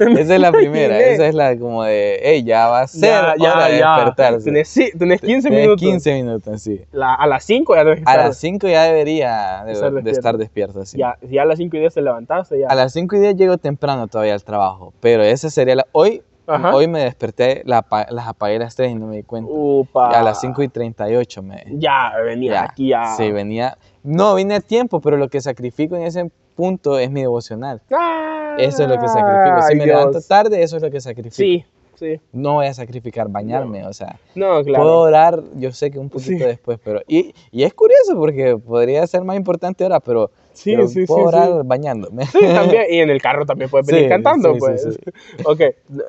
esa 0.00 0.34
es 0.34 0.40
la 0.40 0.50
primera. 0.50 0.98
Esa 0.98 1.26
es 1.26 1.34
la 1.34 1.54
como 1.58 1.84
de, 1.84 2.18
hey, 2.22 2.42
ya 2.44 2.68
va 2.68 2.80
a 2.80 2.86
ser 2.86 3.10
ya, 3.10 3.34
ya, 3.38 3.52
hora 3.52 3.68
de 3.68 3.78
ya. 3.78 3.94
despertarse. 3.96 4.44
Tenés, 4.46 4.68
sí, 4.68 4.90
tenés 4.98 5.20
15 5.20 5.48
Tenés 5.50 5.62
minutos. 5.66 5.80
15 5.86 6.14
minutos, 6.14 6.62
sí. 6.62 6.80
La- 6.92 7.12
a 7.12 7.26
las 7.26 7.44
5 7.44 7.74
ya 7.74 7.82
A 8.06 8.16
las 8.16 8.38
5 8.38 8.68
ya 8.68 8.84
debería 8.84 9.64
de, 9.66 9.72
Estar 9.72 9.90
de 9.90 9.96
despierto. 9.96 10.18
estar 10.18 10.38
despierto, 10.38 10.86
sí. 10.86 10.96
ya, 10.96 11.18
ya 11.20 11.42
a 11.42 11.44
las 11.44 11.58
5 11.58 11.76
y 11.76 11.80
10 11.80 11.92
te 11.92 12.00
levantaste. 12.00 12.60
Ya. 12.60 12.68
A 12.68 12.74
las 12.74 12.94
5 12.94 13.14
y 13.16 13.20
10 13.20 13.36
llego 13.36 13.58
temprano 13.58 14.06
todavía 14.08 14.32
al 14.32 14.42
trabajo, 14.44 14.94
pero 15.00 15.22
esa 15.24 15.50
sería 15.50 15.74
la... 15.74 15.86
Hoy, 15.92 16.22
Ajá. 16.46 16.74
hoy 16.74 16.86
me 16.88 17.02
desperté, 17.04 17.62
la, 17.64 17.84
las 18.10 18.28
apagué 18.28 18.56
a 18.56 18.58
las 18.60 18.76
3 18.76 18.92
y 18.92 18.94
no 18.96 19.06
me 19.06 19.16
di 19.16 19.22
cuenta. 19.22 19.50
Upa. 19.52 20.10
Y 20.12 20.14
a 20.16 20.22
las 20.22 20.40
5 20.40 20.62
y 20.62 20.68
38 20.68 21.42
me... 21.42 21.64
Ya, 21.72 22.12
venía 22.24 22.52
ya, 22.52 22.62
aquí 22.64 22.88
ya. 22.88 23.14
Sí, 23.16 23.32
venía... 23.32 23.78
No, 24.02 24.34
vine 24.34 24.56
a 24.56 24.60
tiempo, 24.60 25.00
pero 25.00 25.16
lo 25.16 25.28
que 25.28 25.40
sacrifico 25.40 25.96
en 25.96 26.02
ese 26.02 26.30
punto 26.54 26.98
es 26.98 27.10
mi 27.10 27.22
devocional. 27.22 27.80
Ah, 27.90 28.56
Eso 28.58 28.82
es 28.82 28.88
lo 28.88 28.98
que 29.00 29.08
sacrifico. 29.08 29.62
Si 29.68 29.74
me 29.76 29.86
levanto 29.86 30.10
Dios. 30.12 30.28
tarde, 30.28 30.62
eso 30.62 30.76
es 30.76 30.82
lo 30.82 30.90
que 30.90 31.00
sacrifico. 31.00 31.34
Sí, 31.34 31.64
sí. 31.94 32.20
No 32.32 32.54
voy 32.54 32.66
a 32.66 32.74
sacrificar 32.74 33.28
bañarme, 33.28 33.86
o 33.86 33.92
sea... 33.94 34.16
No, 34.34 34.62
claro. 34.62 34.84
Puedo 34.84 35.00
orar, 35.00 35.42
yo 35.56 35.72
sé 35.72 35.90
que 35.90 35.98
un 35.98 36.10
poquito 36.10 36.32
Sí. 36.32 36.44
después, 36.44 36.78
pero... 36.84 37.00
Y, 37.08 37.34
y 37.50 37.62
es 37.62 37.72
curioso 37.72 38.14
porque 38.16 38.56
podría 38.58 39.06
ser 39.06 39.22
más 39.24 39.36
importante 39.36 39.84
orar, 39.84 40.02
pero, 40.04 40.30
sí, 40.54 40.74
pero 40.74 40.88
sí, 40.88 41.04
puedo 41.06 41.28
sí, 41.28 41.36
orar 41.36 41.48
sí. 41.48 41.58
bañándome. 41.64 42.26
Sí, 42.26 42.40
también. 42.40 42.84
Y 42.90 42.98
en 43.00 43.10
el 43.10 43.20
carro 43.20 43.44
también 43.44 43.68
puedes 43.70 43.86
venir 43.86 44.04
Sí, 44.04 44.08
cantando, 44.08 44.54
sí, 44.54 44.58
pues. 44.58 44.98
Ok, 45.44 45.60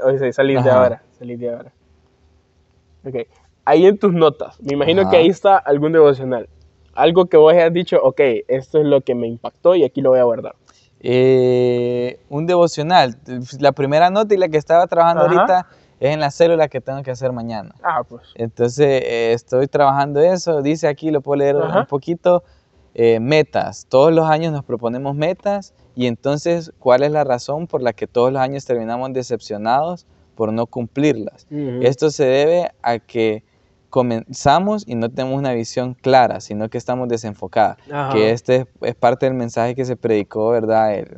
o 0.05 0.17
sea, 0.17 0.31
salís 0.31 0.63
de 0.63 0.69
ahora. 0.69 1.03
Salís 1.19 1.39
de 1.39 1.49
ahora. 1.49 1.71
Ok. 3.05 3.15
Ahí 3.65 3.85
en 3.85 3.97
tus 3.97 4.13
notas, 4.13 4.61
me 4.61 4.73
imagino 4.73 5.01
Ajá. 5.01 5.11
que 5.11 5.17
ahí 5.17 5.27
está 5.27 5.57
algún 5.57 5.91
devocional. 5.91 6.47
Algo 6.93 7.25
que 7.25 7.35
vos 7.35 7.51
hayas 7.53 7.73
dicho, 7.73 7.99
ok, 8.01 8.21
esto 8.47 8.79
es 8.79 8.85
lo 8.85 9.01
que 9.01 9.15
me 9.15 9.27
impactó 9.27 9.75
y 9.75 9.83
aquí 9.83 10.01
lo 10.01 10.11
voy 10.11 10.19
a 10.19 10.23
guardar. 10.23 10.55
Eh, 11.01 12.19
un 12.29 12.45
devocional. 12.45 13.17
La 13.59 13.71
primera 13.73 14.09
nota 14.09 14.33
y 14.33 14.37
la 14.37 14.49
que 14.49 14.57
estaba 14.57 14.87
trabajando 14.87 15.23
Ajá. 15.23 15.33
ahorita 15.33 15.67
es 15.99 16.13
en 16.13 16.19
la 16.19 16.31
célula 16.31 16.67
que 16.67 16.81
tengo 16.81 17.03
que 17.03 17.11
hacer 17.11 17.31
mañana. 17.31 17.75
Ah, 17.83 18.01
pues. 18.07 18.23
Entonces 18.35 19.01
eh, 19.03 19.33
estoy 19.33 19.67
trabajando 19.67 20.19
eso. 20.19 20.61
Dice 20.61 20.87
aquí, 20.87 21.11
lo 21.11 21.21
puedo 21.21 21.37
leer 21.37 21.57
Ajá. 21.57 21.81
un 21.81 21.85
poquito. 21.85 22.43
Eh, 22.95 23.19
metas. 23.19 23.85
Todos 23.89 24.11
los 24.13 24.25
años 24.29 24.51
nos 24.53 24.63
proponemos 24.63 25.15
metas 25.15 25.73
y 25.95 26.07
entonces, 26.07 26.71
¿cuál 26.79 27.03
es 27.03 27.11
la 27.11 27.23
razón 27.23 27.67
por 27.67 27.81
la 27.83 27.93
que 27.93 28.07
todos 28.07 28.31
los 28.33 28.41
años 28.41 28.65
terminamos 28.65 29.13
decepcionados 29.13 30.07
por 30.35 30.51
no 30.51 30.65
cumplirlas? 30.65 31.45
Esto 31.83 32.09
se 32.09 32.25
debe 32.25 32.71
a 32.81 32.99
que 32.99 33.43
comenzamos 33.89 34.83
y 34.87 34.95
no 34.95 35.09
tenemos 35.09 35.37
una 35.39 35.53
visión 35.53 35.93
clara, 35.93 36.41
sino 36.41 36.69
que 36.69 36.77
estamos 36.77 37.07
desenfocadas. 37.07 37.77
Ajá. 37.91 38.13
Que 38.13 38.31
este 38.31 38.55
es, 38.55 38.65
es 38.81 38.95
parte 38.95 39.25
del 39.25 39.35
mensaje 39.35 39.73
que 39.75 39.85
se 39.85 39.95
predicó, 39.95 40.49
¿verdad? 40.49 40.95
El- 40.95 41.17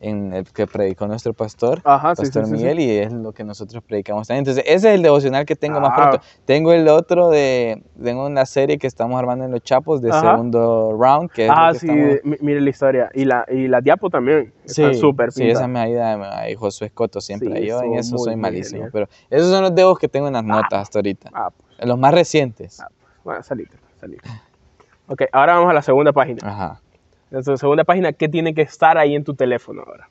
en 0.00 0.32
el 0.32 0.44
que 0.52 0.66
predicó 0.66 1.06
nuestro 1.08 1.34
pastor, 1.34 1.80
Ajá, 1.84 2.14
sí, 2.14 2.22
Pastor 2.22 2.44
sí, 2.44 2.50
sí, 2.50 2.56
sí. 2.56 2.62
Miguel, 2.62 2.78
y 2.80 2.90
es 2.98 3.12
lo 3.12 3.32
que 3.32 3.42
nosotros 3.42 3.82
predicamos 3.82 4.28
también. 4.28 4.42
Entonces, 4.42 4.62
ese 4.66 4.88
es 4.90 4.94
el 4.94 5.02
devocional 5.02 5.44
que 5.44 5.56
tengo 5.56 5.80
más 5.80 5.90
Ah. 5.92 5.96
pronto. 6.10 6.26
Tengo 6.44 6.72
el 6.72 6.86
otro 6.88 7.30
de, 7.30 7.82
tengo 8.00 8.24
una 8.26 8.46
serie 8.46 8.78
que 8.78 8.86
estamos 8.86 9.18
armando 9.18 9.44
en 9.44 9.50
Los 9.50 9.62
Chapos 9.62 10.00
de 10.00 10.10
Ajá. 10.10 10.20
segundo 10.32 10.96
round, 10.96 11.30
que 11.32 11.46
es 11.46 11.52
Ah, 11.52 11.68
lo 11.68 11.72
que 11.72 11.78
sí, 11.80 11.86
estamos... 11.88 12.16
mi- 12.22 12.36
mire 12.40 12.60
la 12.60 12.70
historia. 12.70 13.10
Y 13.12 13.24
la, 13.24 13.44
y 13.48 13.66
la 13.66 13.80
diapo 13.80 14.08
también. 14.08 14.52
Está 14.64 14.94
súper 14.94 15.32
sí, 15.32 15.48
esa 15.50 15.66
me 15.66 15.80
ayuda 15.80 16.38
ahí 16.42 16.54
Josué 16.54 16.86
Escoto 16.86 17.20
siempre. 17.20 17.60
Sí, 17.60 17.66
Yo 17.66 17.82
en 17.82 17.94
eso 17.94 18.18
soy 18.18 18.36
malísimo. 18.36 18.84
genial. 18.84 18.90
Pero 18.92 19.08
esos 19.30 19.50
son 19.50 19.62
los 19.62 19.74
devos 19.74 19.98
que 19.98 20.06
tengo 20.08 20.28
en 20.28 20.34
las 20.34 20.44
notas 20.44 20.82
hasta 20.82 20.98
ahorita. 21.00 21.30
Ah, 21.32 21.50
pues, 21.50 21.88
Los 21.88 21.98
más 21.98 22.14
recientes. 22.14 22.78
ah, 22.80 22.86
pues. 23.00 23.12
Bueno, 23.24 23.42
salite, 23.42 23.76
salite. 24.00 24.28
Ok, 25.08 25.22
ahora 25.32 25.54
vamos 25.54 25.70
a 25.70 25.74
la 25.74 25.82
segunda 25.82 26.12
página. 26.12 26.38
Ajá. 26.44 26.80
En 27.30 27.42
la 27.44 27.56
segunda 27.56 27.84
página, 27.84 28.12
¿qué 28.12 28.28
tiene 28.28 28.54
que 28.54 28.62
estar 28.62 28.96
ahí 28.98 29.14
en 29.14 29.24
tu 29.24 29.34
teléfono 29.34 29.82
ahora? 29.86 30.08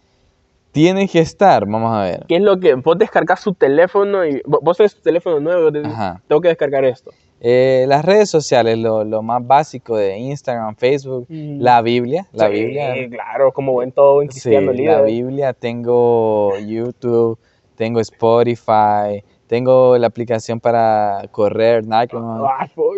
Tienen 0.71 1.07
que 1.07 1.19
estar, 1.19 1.65
vamos 1.65 1.91
a 1.95 2.01
ver. 2.03 2.25
¿Qué 2.27 2.36
es 2.36 2.41
lo 2.41 2.59
que 2.59 2.75
vos 2.75 2.97
descargas 2.97 3.43
tu 3.43 3.53
teléfono 3.53 4.25
y 4.25 4.41
vos, 4.45 4.77
tenés 4.77 4.93
tu 4.95 5.01
teléfono 5.01 5.39
nuevo? 5.39 5.69
Ajá. 5.86 6.21
Tengo 6.27 6.41
que 6.41 6.50
descargar 6.50 6.86
esto. 6.86 7.12
Eh, 7.39 7.86
las 7.88 8.03
redes 8.05 8.29
sociales, 8.29 8.77
lo, 8.77 9.03
lo 9.03 9.21
más 9.24 9.45
básico 9.45 9.95
de 9.97 10.17
Instagram, 10.17 10.75
Facebook, 10.75 11.25
Mm. 11.29 11.62
la 11.62 11.81
Biblia, 11.81 12.27
la 12.33 12.47
Sí, 12.47 12.53
Biblia. 12.53 12.93
claro, 13.09 13.51
como 13.51 13.71
buen 13.74 13.91
todo 13.91 14.15
buen 14.15 14.29
Sí, 14.31 14.39
cristiano 14.41 14.71
la 14.71 14.77
líder. 14.77 15.05
Biblia, 15.05 15.53
tengo 15.53 16.57
YouTube, 16.59 17.38
tengo 17.75 18.00
Spotify, 18.00 19.24
tengo 19.47 19.97
la 19.97 20.07
aplicación 20.07 20.59
para 20.59 21.21
correr, 21.31 21.86
Nike, 21.86 22.17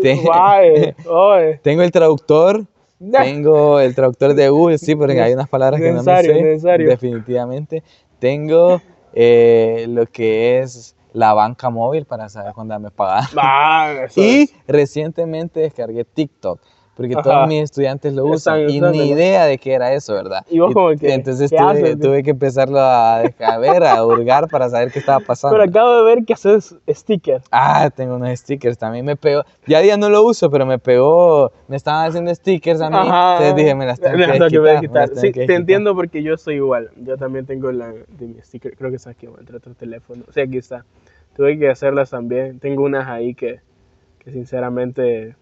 Te- 0.02 0.16
guay, 0.16 0.94
oye. 1.10 1.60
tengo 1.62 1.82
el 1.82 1.92
traductor. 1.92 2.66
tengo 3.12 3.80
el 3.80 3.96
traductor 3.96 4.34
de 4.34 4.50
Google, 4.50 4.78
sí, 4.78 4.96
porque 4.96 5.22
hay 5.22 5.34
unas 5.34 5.50
palabras 5.50 5.82
que 5.82 5.92
no 5.92 6.04
me 6.04 6.22
sé, 6.22 6.34
necesario. 6.34 6.90
definitivamente. 6.90 7.84
Tengo 8.20 8.82
eh, 9.14 9.86
lo 9.88 10.06
que 10.06 10.60
es 10.60 10.96
la 11.14 11.34
banca 11.34 11.70
móvil 11.70 12.06
para 12.06 12.30
saber 12.30 12.54
cuándo 12.54 12.80
me 12.80 12.92
pagan. 12.92 13.26
Ah, 13.38 14.06
Y 14.16 14.50
recientemente 14.68 15.62
descargué 15.62 16.06
TikTok, 16.06 16.60
porque 17.00 17.14
Ajá. 17.14 17.24
todos 17.24 17.48
mis 17.48 17.64
estudiantes 17.64 18.12
lo 18.12 18.26
usan 18.26 18.60
y 18.60 18.66
usándolo. 18.66 18.92
ni 18.92 19.12
idea 19.12 19.46
de 19.46 19.58
qué 19.58 19.72
era 19.72 19.94
eso, 19.94 20.16
¿verdad? 20.16 20.46
Y 20.50 20.60
vos 20.60 20.74
como 20.74 20.90
que, 20.98 21.14
entonces 21.14 21.50
¿qué 21.50 21.56
tuve, 21.56 21.72
haces? 21.72 22.00
tuve 22.02 22.24
que 22.24 22.32
empezarlo 22.32 22.78
a, 22.78 23.22
ver, 23.58 23.86
a 23.86 24.06
hurgar 24.06 24.50
para 24.50 24.68
saber 24.68 24.92
qué 24.92 25.00
estaba 25.00 25.22
pasando. 25.22 25.56
Pero 25.56 25.70
acabo 25.70 25.96
de 25.96 26.04
ver 26.04 26.26
que 26.26 26.34
haces 26.34 26.76
stickers. 26.90 27.46
Ah, 27.52 27.90
tengo 27.90 28.18
unos 28.18 28.38
stickers, 28.38 28.78
también 28.78 29.06
me 29.06 29.16
pegó. 29.16 29.46
Ya 29.66 29.80
día 29.80 29.96
no 29.96 30.10
lo 30.10 30.24
uso, 30.26 30.52
pero 30.52 30.66
me 30.66 30.78
pegó, 30.78 31.54
me 31.70 31.78
estaban 31.78 32.10
haciendo 32.10 32.36
stickers 32.36 32.82
a 32.82 32.90
mí. 32.90 32.98
Entonces 32.98 33.56
dije, 33.56 33.76
me 33.76 33.86
las 33.86 33.98
tengo 33.98 34.18
Me 34.18 34.26
que, 34.26 34.32
que 34.34 34.50
quitar, 34.50 34.90
me 34.90 35.00
las 35.00 35.22
Sí, 35.22 35.32
que 35.32 35.48
te 35.48 35.56
entiendo 35.56 35.96
porque 35.96 36.22
yo 36.22 36.36
soy 36.36 36.56
igual. 36.56 36.90
Yo 36.98 37.16
también 37.16 37.46
tengo 37.46 37.72
la 37.72 37.94
de 37.94 38.28
mi 38.28 38.42
sticker. 38.42 38.76
Creo 38.76 38.92
que 38.92 39.00
sabes 39.00 39.18
que 39.18 39.28
entre 39.28 39.56
otros 39.56 39.78
teléfonos. 39.78 40.28
O 40.28 40.34
sea, 40.34 40.44
aquí 40.44 40.58
está. 40.58 40.84
Tuve 41.38 41.58
que 41.58 41.70
hacerlas 41.70 42.10
también. 42.10 42.60
Tengo 42.60 42.84
unas 42.84 43.08
ahí 43.08 43.36
que, 43.36 43.62
que 44.18 44.32
sinceramente, 44.34 45.38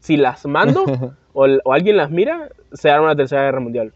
si 0.00 0.16
las 0.16 0.46
mando 0.46 0.84
o, 1.32 1.46
o 1.64 1.72
alguien 1.72 1.96
las 1.96 2.10
mira, 2.10 2.48
se 2.72 2.90
arma 2.90 3.08
la 3.08 3.16
tercera 3.16 3.42
guerra 3.44 3.60
mundial. 3.60 3.92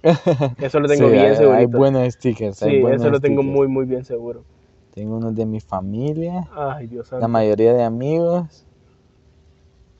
Eso 0.60 0.80
lo 0.80 0.88
tengo 0.88 1.06
Sí, 1.08 1.12
bien 1.12 1.36
seguro. 1.36 1.56
hay 1.56 1.66
buenos 1.66 2.12
stickers. 2.14 2.62
hay 2.62 2.76
Sí, 2.76 2.80
buenos 2.80 3.00
eso 3.02 3.10
lo 3.10 3.20
tengo 3.20 3.42
muy, 3.42 3.68
muy 3.68 3.84
bien 3.86 4.04
seguro. 4.04 4.42
Tengo 4.94 5.16
unos 5.16 5.34
de 5.36 5.46
mi 5.46 5.60
familia, 5.60 6.48
Ay, 6.54 6.86
Dios 6.88 7.06
la 7.06 7.20
santo. 7.20 7.28
mayoría 7.28 7.72
de 7.74 7.84
amigos. 7.84 8.66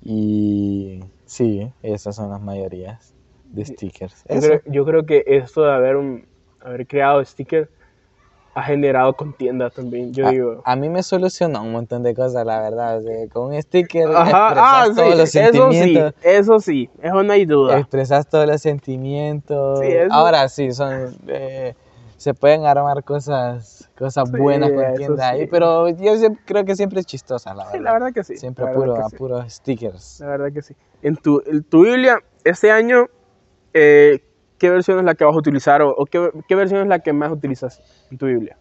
Y 0.03 1.01
sí, 1.27 1.71
esas 1.83 2.17
son 2.17 2.31
las 2.31 2.41
mayorías 2.41 3.15
de 3.53 3.65
stickers. 3.65 4.25
Yo 4.29 4.41
creo, 4.41 4.61
yo 4.67 4.85
creo 4.85 5.07
que 5.07 5.25
esto 5.27 5.63
de 5.63 5.73
haber, 5.73 5.97
un, 5.97 6.25
haber 6.61 6.87
creado 6.87 7.25
stickers 7.25 7.69
ha 8.55 8.63
generado 8.65 9.15
contiendas 9.15 9.73
también. 9.73 10.13
Yo 10.13 10.27
a, 10.27 10.31
digo. 10.31 10.63
a 10.65 10.77
mí 10.77 10.89
me 10.89 11.03
solucionó 11.03 11.63
un 11.63 11.73
montón 11.73 12.03
de 12.03 12.15
cosas, 12.15 12.45
la 12.45 12.61
verdad. 12.61 12.99
o 12.99 13.03
sea, 13.03 13.29
con 13.29 13.53
un 13.55 13.63
sticker 13.63 14.09
Ajá, 14.09 14.49
ah, 14.49 14.85
expresas 14.87 14.97
todos 14.97 15.19
los 15.19 15.31
sí, 15.31 15.39
eso 15.39 15.53
sí, 15.53 15.59
sentimientos. 15.79 16.15
eso 16.23 16.61
sí, 16.61 16.91
eso 17.03 17.23
no 17.23 17.33
hay 17.33 17.45
duda. 17.47 17.79
Expresas 17.79 18.29
todos 18.29 18.47
los 18.47 18.61
sentimientos. 18.61 19.79
Sí, 19.81 19.87
eso- 19.87 20.13
Ahora 20.13 20.49
sí, 20.49 20.73
son 20.73 21.15
eh, 21.29 21.75
se 22.17 22.35
pueden 22.35 22.67
armar 22.67 23.03
cosas 23.05 23.89
cosas 23.97 24.29
Sí, 24.31 24.37
buenas 24.37 24.71
con 24.73 24.83
eso 24.85 24.95
tiendas 24.97 25.27
ahí, 25.33 25.41
sí. 25.43 25.47
pero 25.51 25.89
yo 25.91 26.17
siempre- 26.17 26.43
creo 26.47 26.65
que 26.65 26.75
siempre 26.75 27.01
es 27.01 27.07
chistosa, 27.07 27.51
la 27.55 27.65
verdad. 27.65 27.73
Sí, 27.79 27.83
la 27.85 27.93
verdad 27.93 28.13
que 28.13 28.25
sí. 28.25 28.37
Siempre 28.37 28.67
a, 28.67 28.73
puro, 28.73 28.97
a 28.97 29.09
sí, 29.11 29.17
puros 29.17 29.53
stickers. 29.53 30.21
La 30.21 30.27
verdad 30.27 30.53
que 30.53 30.63
sí. 30.63 30.75
En 31.03 31.17
tu, 31.17 31.43
en 31.47 31.63
tu 31.65 31.85
Biblia, 31.85 32.19
este 32.45 32.71
año, 32.71 33.07
eh, 33.75 34.21
¿qué 34.61 34.71
versión 34.71 34.99
es 34.99 35.05
la 35.05 35.15
que 35.17 35.25
vas 35.25 35.35
a 35.35 35.39
utilizar 35.39 35.83
o, 35.83 35.91
o 35.91 36.07
qué, 36.07 36.31
qué 36.47 36.55
versión 36.55 36.83
es 36.83 36.87
la 36.87 37.01
que 37.01 37.13
más 37.13 37.33
utilizas 37.33 37.81
en 38.11 38.19
tu 38.19 38.27
Biblia? 38.27 38.57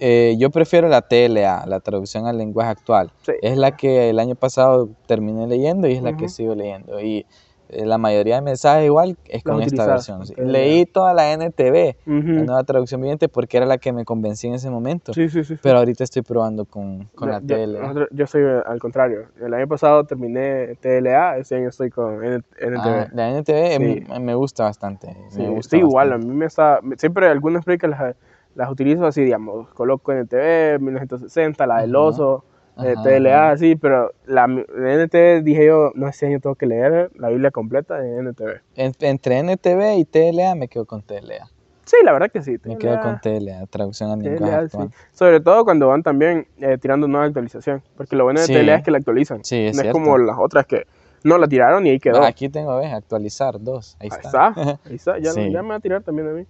Eh, 0.00 0.34
yo 0.38 0.50
prefiero 0.50 0.88
la 0.88 1.02
TLA, 1.02 1.64
la 1.66 1.80
traducción 1.80 2.26
al 2.26 2.36
lenguaje 2.38 2.70
actual. 2.70 3.10
Sí. 3.22 3.32
Es 3.40 3.56
la 3.56 3.76
que 3.76 4.10
el 4.10 4.18
año 4.18 4.34
pasado 4.34 4.90
terminé 5.06 5.46
leyendo 5.46 5.88
y 5.88 5.92
es 5.92 6.02
la 6.02 6.16
que 6.16 6.24
Ujú. 6.24 6.34
sigo 6.34 6.54
leyendo. 6.54 7.00
Y 7.00 7.24
la 7.72 7.98
mayoría 7.98 8.36
de 8.36 8.42
mensajes 8.42 8.84
igual 8.86 9.16
es 9.26 9.42
con 9.42 9.60
esta 9.62 9.86
versión. 9.86 10.26
sí. 10.26 10.34
Leí 10.36 10.86
toda 10.86 11.14
la 11.14 11.32
NTV, 11.32 11.96
la 12.06 12.12
Ujú. 12.18 12.44
nueva 12.44 12.64
traducción 12.64 13.00
viviente, 13.00 13.28
porque 13.28 13.56
era 13.56 13.66
la 13.66 13.78
que 13.78 13.92
me 13.92 14.04
convencía 14.04 14.50
en 14.50 14.56
ese 14.56 14.70
momento. 14.70 15.12
Sí, 15.14 15.28
sí, 15.28 15.44
sí. 15.44 15.54
sí. 15.54 15.60
Pero 15.62 15.78
ahorita 15.78 16.04
estoy 16.04 16.22
probando 16.22 16.64
con, 16.64 17.08
con 17.14 17.30
la 17.30 17.40
yo, 17.40 17.56
TLA. 17.56 17.80
nosotros- 17.80 18.08
yo 18.12 18.26
soy 18.26 18.42
eh, 18.42 18.62
al 18.66 18.78
contrario. 18.78 19.28
El 19.40 19.54
año 19.54 19.66
pasado 19.68 20.04
terminé 20.04 20.76
TLA, 20.80 21.38
este 21.38 21.56
año 21.56 21.68
estoy 21.68 21.90
con 21.90 22.22
NTV. 22.24 22.76
Ah, 22.78 23.08
la 23.12 23.30
NTV 23.30 23.76
Sí. 23.76 24.04
me, 24.08 24.20
me 24.20 24.34
gusta 24.34 24.64
bastante. 24.64 25.16
Sí, 25.30 25.40
me 25.42 25.48
gusta 25.50 25.76
sí, 25.76 25.80
igual, 25.80 26.12
a 26.12 26.18
mí 26.18 26.26
me 26.26 26.46
está, 26.46 26.80
siempre 26.98 27.28
algunas 27.28 27.64
películas 27.64 27.98
las, 28.00 28.16
las 28.54 28.70
utilizo 28.70 29.06
así, 29.06 29.22
digamos, 29.24 29.68
coloco 29.70 30.12
NTV, 30.12 30.78
1960, 30.78 31.66
la 31.66 31.80
del 31.80 31.94
Ajá, 31.96 32.04
oso, 32.04 32.44
eh, 32.44 32.51
ajá, 32.76 33.02
TLA, 33.02 33.34
ajá. 33.44 33.50
así, 33.52 33.76
pero 33.76 34.12
la, 34.26 34.44
NTV 34.46 35.42
dije 35.42 35.66
yo, 35.66 35.92
no, 35.94 36.08
este 36.08 36.26
año 36.26 36.40
tengo 36.40 36.54
que 36.56 36.66
leer 36.66 37.10
la 37.16 37.28
Biblia 37.28 37.50
completa 37.50 37.96
de 37.98 38.18
NTV. 38.18 38.60
En- 38.76 38.92
entre 39.00 39.38
NTV 39.42 39.96
y 39.98 40.04
TLA 40.04 40.54
me 40.54 40.68
quedo 40.68 40.84
con 40.86 41.02
TLA. 41.02 41.48
Sí, 41.84 41.96
la 42.04 42.12
verdad 42.12 42.30
que 42.30 42.42
sí. 42.42 42.56
Me 42.64 42.78
quedo 42.78 43.00
con 43.00 43.20
TLA, 43.20 43.66
traducción 43.66 44.10
al 44.10 44.20
lenguaje 44.20 44.68
sí. 44.68 44.78
Sobre 45.12 45.40
todo 45.40 45.64
cuando 45.64 45.88
van 45.88 46.02
también 46.02 46.46
eh, 46.58 46.78
tirando 46.78 47.08
nueva 47.08 47.26
actualización, 47.26 47.82
porque 47.96 48.14
lo 48.16 48.24
bueno 48.24 48.40
de 48.40 48.46
Sí. 48.46 48.52
TLA 48.54 48.76
es 48.76 48.84
que 48.84 48.90
la 48.92 48.98
actualizan, 48.98 49.44
Sí, 49.44 49.66
es 49.66 49.76
no 49.76 49.82
es 49.82 49.90
como 49.92 50.16
las 50.16 50.36
otras 50.38 50.64
que 50.66 50.86
no 51.24 51.38
la 51.38 51.46
tiraron 51.48 51.86
y 51.86 51.90
ahí 51.90 52.00
quedó. 52.00 52.22
Ah, 52.22 52.28
Aquí 52.28 52.48
tengo, 52.48 52.76
ves, 52.78 52.92
actualizar 52.92 53.60
dos. 53.60 53.96
Ahí 54.00 54.08
Ahí 54.10 54.18
está. 54.22 54.48
está, 54.48 54.80
ahí 54.88 54.94
está, 54.94 55.18
ya, 55.18 55.32
Sí. 55.32 55.50
ya 55.52 55.62
me 55.62 55.70
va 55.70 55.74
a 55.76 55.80
tirar 55.80 56.02
también 56.02 56.28
a 56.28 56.32
mí. 56.32 56.46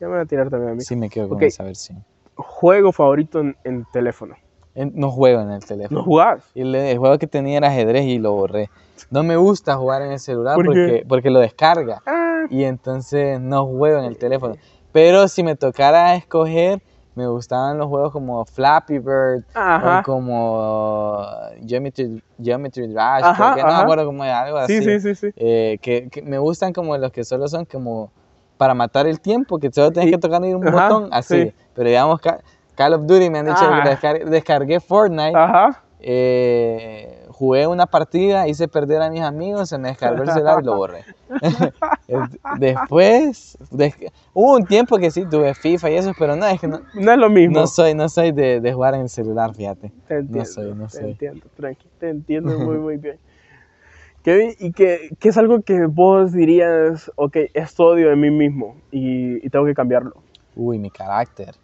Ya 0.00 0.08
me 0.08 0.16
va 0.16 0.20
a 0.22 0.26
tirar 0.26 0.50
también 0.50 0.72
a 0.72 0.74
mí. 0.74 0.80
Sí, 0.82 0.94
me 0.96 1.08
quedo 1.08 1.28
con 1.28 1.38
Ok. 1.38 1.42
esa 1.44 1.62
versión. 1.64 2.04
Juego 2.34 2.92
favorito 2.92 3.40
en, 3.40 3.56
en 3.64 3.84
teléfono. 3.92 4.34
No 4.76 5.10
juego 5.10 5.40
en 5.40 5.50
el 5.50 5.64
teléfono. 5.64 6.00
¿No 6.00 6.04
jugás? 6.04 6.44
Y 6.54 6.60
el, 6.62 6.74
el 6.74 6.98
juego 6.98 7.18
que 7.18 7.26
tenía 7.26 7.56
era 7.58 7.68
ajedrez 7.68 8.04
y 8.04 8.18
lo 8.18 8.32
borré. 8.32 8.70
No 9.10 9.22
me 9.22 9.36
gusta 9.36 9.76
jugar 9.76 10.02
en 10.02 10.12
el 10.12 10.20
celular 10.20 10.54
¿Por 10.54 10.66
porque, 10.66 11.04
porque 11.08 11.30
lo 11.30 11.40
descarga. 11.40 12.02
Ah, 12.06 12.44
Y 12.50 12.64
entonces 12.64 13.40
no 13.40 13.66
juego 13.66 13.98
en 13.98 14.04
el 14.04 14.18
teléfono. 14.18 14.56
Pero 14.92 15.28
si 15.28 15.42
me 15.42 15.56
tocara 15.56 16.14
escoger, 16.14 16.80
me 17.14 17.26
gustaban 17.26 17.78
los 17.78 17.88
juegos 17.88 18.12
como 18.12 18.44
Flappy 18.44 18.98
Bird 18.98 19.44
Ajá. 19.54 20.00
o 20.00 20.02
como 20.02 21.26
Geometry, 21.66 22.22
Geometry 22.42 22.92
Dash. 22.92 23.24
Ajá, 23.24 23.54
que 23.54 23.62
no 23.62 23.68
me 23.68 23.74
acuerdo 23.74 24.06
cómo 24.06 24.24
es, 24.24 24.30
algo 24.32 24.58
así. 24.58 24.82
Sí, 24.82 25.00
sí, 25.00 25.14
sí. 25.14 25.30
Eh, 25.36 25.78
que, 25.80 26.08
que 26.10 26.22
me 26.22 26.38
gustan 26.38 26.72
como 26.72 26.96
los 26.98 27.10
que 27.12 27.24
solo 27.24 27.48
son 27.48 27.64
como 27.64 28.10
para 28.58 28.74
matar 28.74 29.06
el 29.06 29.20
tiempo, 29.20 29.58
que 29.58 29.70
solo 29.70 29.92
tienes 29.92 30.10
que 30.12 30.18
tocar 30.18 30.42
un 30.42 30.66
ajá, 30.66 30.88
botón, 30.88 31.08
así. 31.12 31.44
sí. 31.44 31.52
Pero 31.74 31.88
digamos, 31.88 32.20
Ca- 32.20 32.40
Call 32.76 32.94
of 32.94 33.06
Duty 33.06 33.30
me 33.30 33.38
han 33.40 33.46
dicho 33.46 33.58
Ah. 33.60 33.82
que 33.82 33.90
descar- 33.90 34.24
descargué 34.24 34.80
Fortnite, 34.80 35.36
Ajá. 35.36 35.82
eh, 36.00 37.24
jugué 37.30 37.66
una 37.66 37.86
partida, 37.86 38.46
hice 38.48 38.68
perder 38.68 39.02
a 39.02 39.10
mis 39.10 39.22
amigos, 39.22 39.68
se 39.70 39.78
me 39.78 39.88
descargó 39.88 40.22
el 40.22 40.30
celular 40.30 40.58
y 40.62 40.66
lo 40.66 40.76
borré. 40.76 41.04
Después, 42.58 43.58
des- 43.70 43.96
hubo 44.32 44.54
un 44.56 44.66
tiempo 44.66 44.96
que 44.98 45.10
sí 45.10 45.24
tuve 45.26 45.54
FIFA 45.54 45.90
y 45.90 45.94
eso, 45.96 46.12
pero 46.18 46.36
no, 46.36 46.46
es 46.46 46.60
que 46.60 46.68
no, 46.68 46.80
No 46.94 47.12
es 47.12 47.18
lo 47.18 47.28
mismo. 47.30 47.60
no 47.60 47.66
soy, 47.66 47.94
no 47.94 48.08
soy 48.08 48.32
de, 48.32 48.60
de 48.60 48.72
jugar 48.72 48.94
en 48.94 49.02
el 49.02 49.08
celular, 49.08 49.54
fíjate. 49.54 49.90
Te 50.06 50.16
entiendo, 50.18 50.44
soy, 50.44 50.74
no 50.74 50.86
te 50.86 50.98
soy. 50.98 51.10
entiendo, 51.10 51.46
tranqui, 51.56 51.88
te 51.98 52.08
entiendo 52.10 52.58
muy, 52.58 52.76
muy 52.78 52.96
bien. 52.96 53.18
Kevin, 54.22 54.52
¿y 54.58 54.72
qué, 54.72 55.10
qué 55.20 55.28
es 55.28 55.36
algo 55.38 55.62
que 55.62 55.86
vos 55.86 56.32
dirías, 56.32 57.10
ok, 57.16 57.36
esto 57.54 57.84
odio 57.84 58.08
de 58.10 58.16
mí 58.16 58.30
mismo 58.30 58.76
y, 58.90 59.44
y 59.46 59.50
tengo 59.50 59.64
que 59.66 59.74
cambiarlo? 59.74 60.14
Uy, 60.56 60.78
mi 60.78 60.90
carácter. 60.90 61.54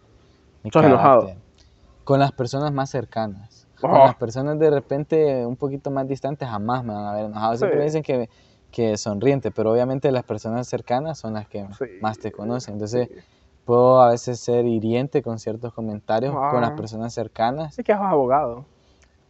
¿Estás 0.63 0.85
enojado? 0.85 1.31
Con 2.03 2.19
las 2.19 2.31
personas 2.31 2.71
más 2.71 2.89
cercanas. 2.89 3.67
Con 3.79 3.91
Oh. 3.91 3.97
las 4.05 4.15
personas 4.15 4.57
de 4.59 4.69
repente 4.69 5.45
un 5.45 5.55
poquito 5.57 5.91
más 5.91 6.07
distantes 6.07 6.47
jamás 6.47 6.83
me 6.83 6.93
van 6.93 7.05
a 7.05 7.13
ver 7.13 7.25
enojado. 7.25 7.55
Siempre 7.57 7.77
Sí. 7.77 7.79
me 7.79 7.85
dicen 7.85 8.03
que, 8.03 8.29
que 8.71 8.97
sonriente, 8.97 9.51
pero 9.51 9.71
obviamente 9.71 10.11
las 10.11 10.23
personas 10.23 10.67
cercanas 10.67 11.19
son 11.19 11.33
las 11.33 11.47
que 11.47 11.65
Sí. 11.77 11.85
más 12.01 12.17
te 12.17 12.31
conocen. 12.31 12.75
Entonces 12.75 13.09
puedo 13.65 14.01
a 14.01 14.09
veces 14.09 14.39
ser 14.39 14.65
hiriente 14.65 15.21
con 15.21 15.39
ciertos 15.39 15.73
comentarios 15.73 16.33
con 16.33 16.61
las 16.61 16.71
Ah. 16.71 16.75
personas 16.75 17.13
cercanas. 17.13 17.75
Sé 17.75 17.83
que 17.83 17.93
sos 17.93 18.01
abogado. 18.01 18.65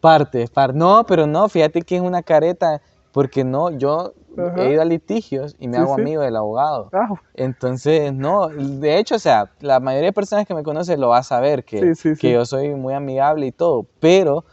Parte, 0.02 0.48
parte. 0.48 0.78
No, 0.78 1.04
pero 1.06 1.26
no, 1.28 1.48
fíjate 1.50 1.82
que 1.82 1.96
es 1.96 2.02
una 2.02 2.22
careta, 2.24 2.82
porque 3.12 3.44
no, 3.44 3.70
yo 3.72 4.14
Ajá. 4.38 4.62
he 4.64 4.72
ido 4.72 4.82
a 4.82 4.86
litigios 4.86 5.56
y 5.60 5.68
me 5.68 5.78
Sí, 5.78 5.82
hago 5.82 5.96
sí. 5.96 6.02
amigo 6.02 6.22
del 6.22 6.36
abogado. 6.36 6.90
Ah, 6.94 7.10
Entonces, 7.36 8.14
no, 8.14 8.50
de 8.50 8.98
hecho, 9.00 9.16
o 9.16 9.20
sea, 9.20 9.52
la 9.60 9.80
mayoría 9.80 10.08
de 10.10 10.14
personas 10.14 10.46
que 10.46 10.54
me 10.54 10.64
conocen 10.64 11.00
lo 11.02 11.10
va 11.10 11.18
a 11.20 11.24
saber, 11.24 11.64
que, 11.66 11.94
Sí, 11.96 12.16
que 12.16 12.32
yo 12.34 12.46
soy 12.46 12.70
muy 12.76 12.94
amigable 12.94 13.48
y 13.48 13.52
todo, 13.52 13.88
pero 14.00 14.46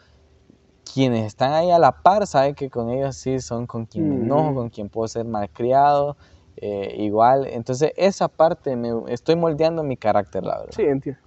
quienes 0.93 1.25
están 1.27 1.53
ahí 1.53 1.71
a 1.71 1.79
la 1.79 1.91
par 1.91 2.27
saben 2.27 2.55
que 2.55 2.69
con 2.69 2.89
ellos 2.89 3.15
sí 3.17 3.39
son 3.39 3.67
con 3.67 3.85
quien 3.85 4.09
me 4.09 4.15
enojo, 4.15 4.51
Mm. 4.51 4.55
con 4.55 4.69
quien 4.69 4.89
puedo 4.89 5.07
ser 5.07 5.25
malcriado, 5.25 6.17
eh, 6.57 6.95
igual. 6.97 7.47
Entonces, 7.47 7.91
esa 7.95 8.27
parte, 8.27 8.75
me, 8.75 8.89
estoy 9.07 9.35
moldeando 9.35 9.83
mi 9.83 9.95
carácter, 9.97 10.43
la 10.43 10.57
verdad. 10.59 10.73
sí, 10.75 10.83
entiendo. 10.83 11.21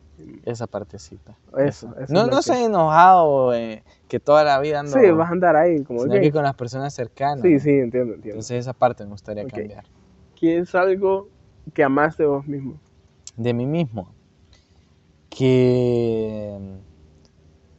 Esa 0.44 0.66
partecita. 0.66 1.36
Eso, 1.56 1.88
eso 1.94 1.98
es 2.02 2.10
No, 2.10 2.26
no 2.26 2.36
que- 2.36 2.42
soy 2.42 2.64
enojado 2.64 3.54
eh, 3.54 3.82
que 4.08 4.20
toda 4.20 4.44
la 4.44 4.58
vida 4.60 4.80
ando, 4.80 4.98
Sí, 4.98 5.10
vas 5.10 5.28
a 5.28 5.32
andar 5.32 5.56
ahí 5.56 5.82
como 5.84 6.00
sino 6.02 6.14
que- 6.14 6.20
que 6.20 6.32
con 6.32 6.42
las 6.44 6.54
personas 6.54 6.94
cercanas. 6.94 7.42
Sí, 7.42 7.58
sí, 7.60 7.70
entiendo, 7.70 8.14
entiendo. 8.14 8.28
Entonces, 8.30 8.58
esa 8.60 8.72
parte 8.72 9.04
me 9.04 9.10
gustaría 9.10 9.44
Ok. 9.44 9.50
cambiar. 9.50 9.84
¿Qué 10.36 10.58
es 10.58 10.74
algo 10.74 11.28
que 11.72 11.82
amaste 11.82 12.22
de 12.24 12.28
vos 12.28 12.46
mismo? 12.46 12.78
de 13.36 13.52
mí 13.52 13.66
mismo 13.66 14.14
que 15.30 16.58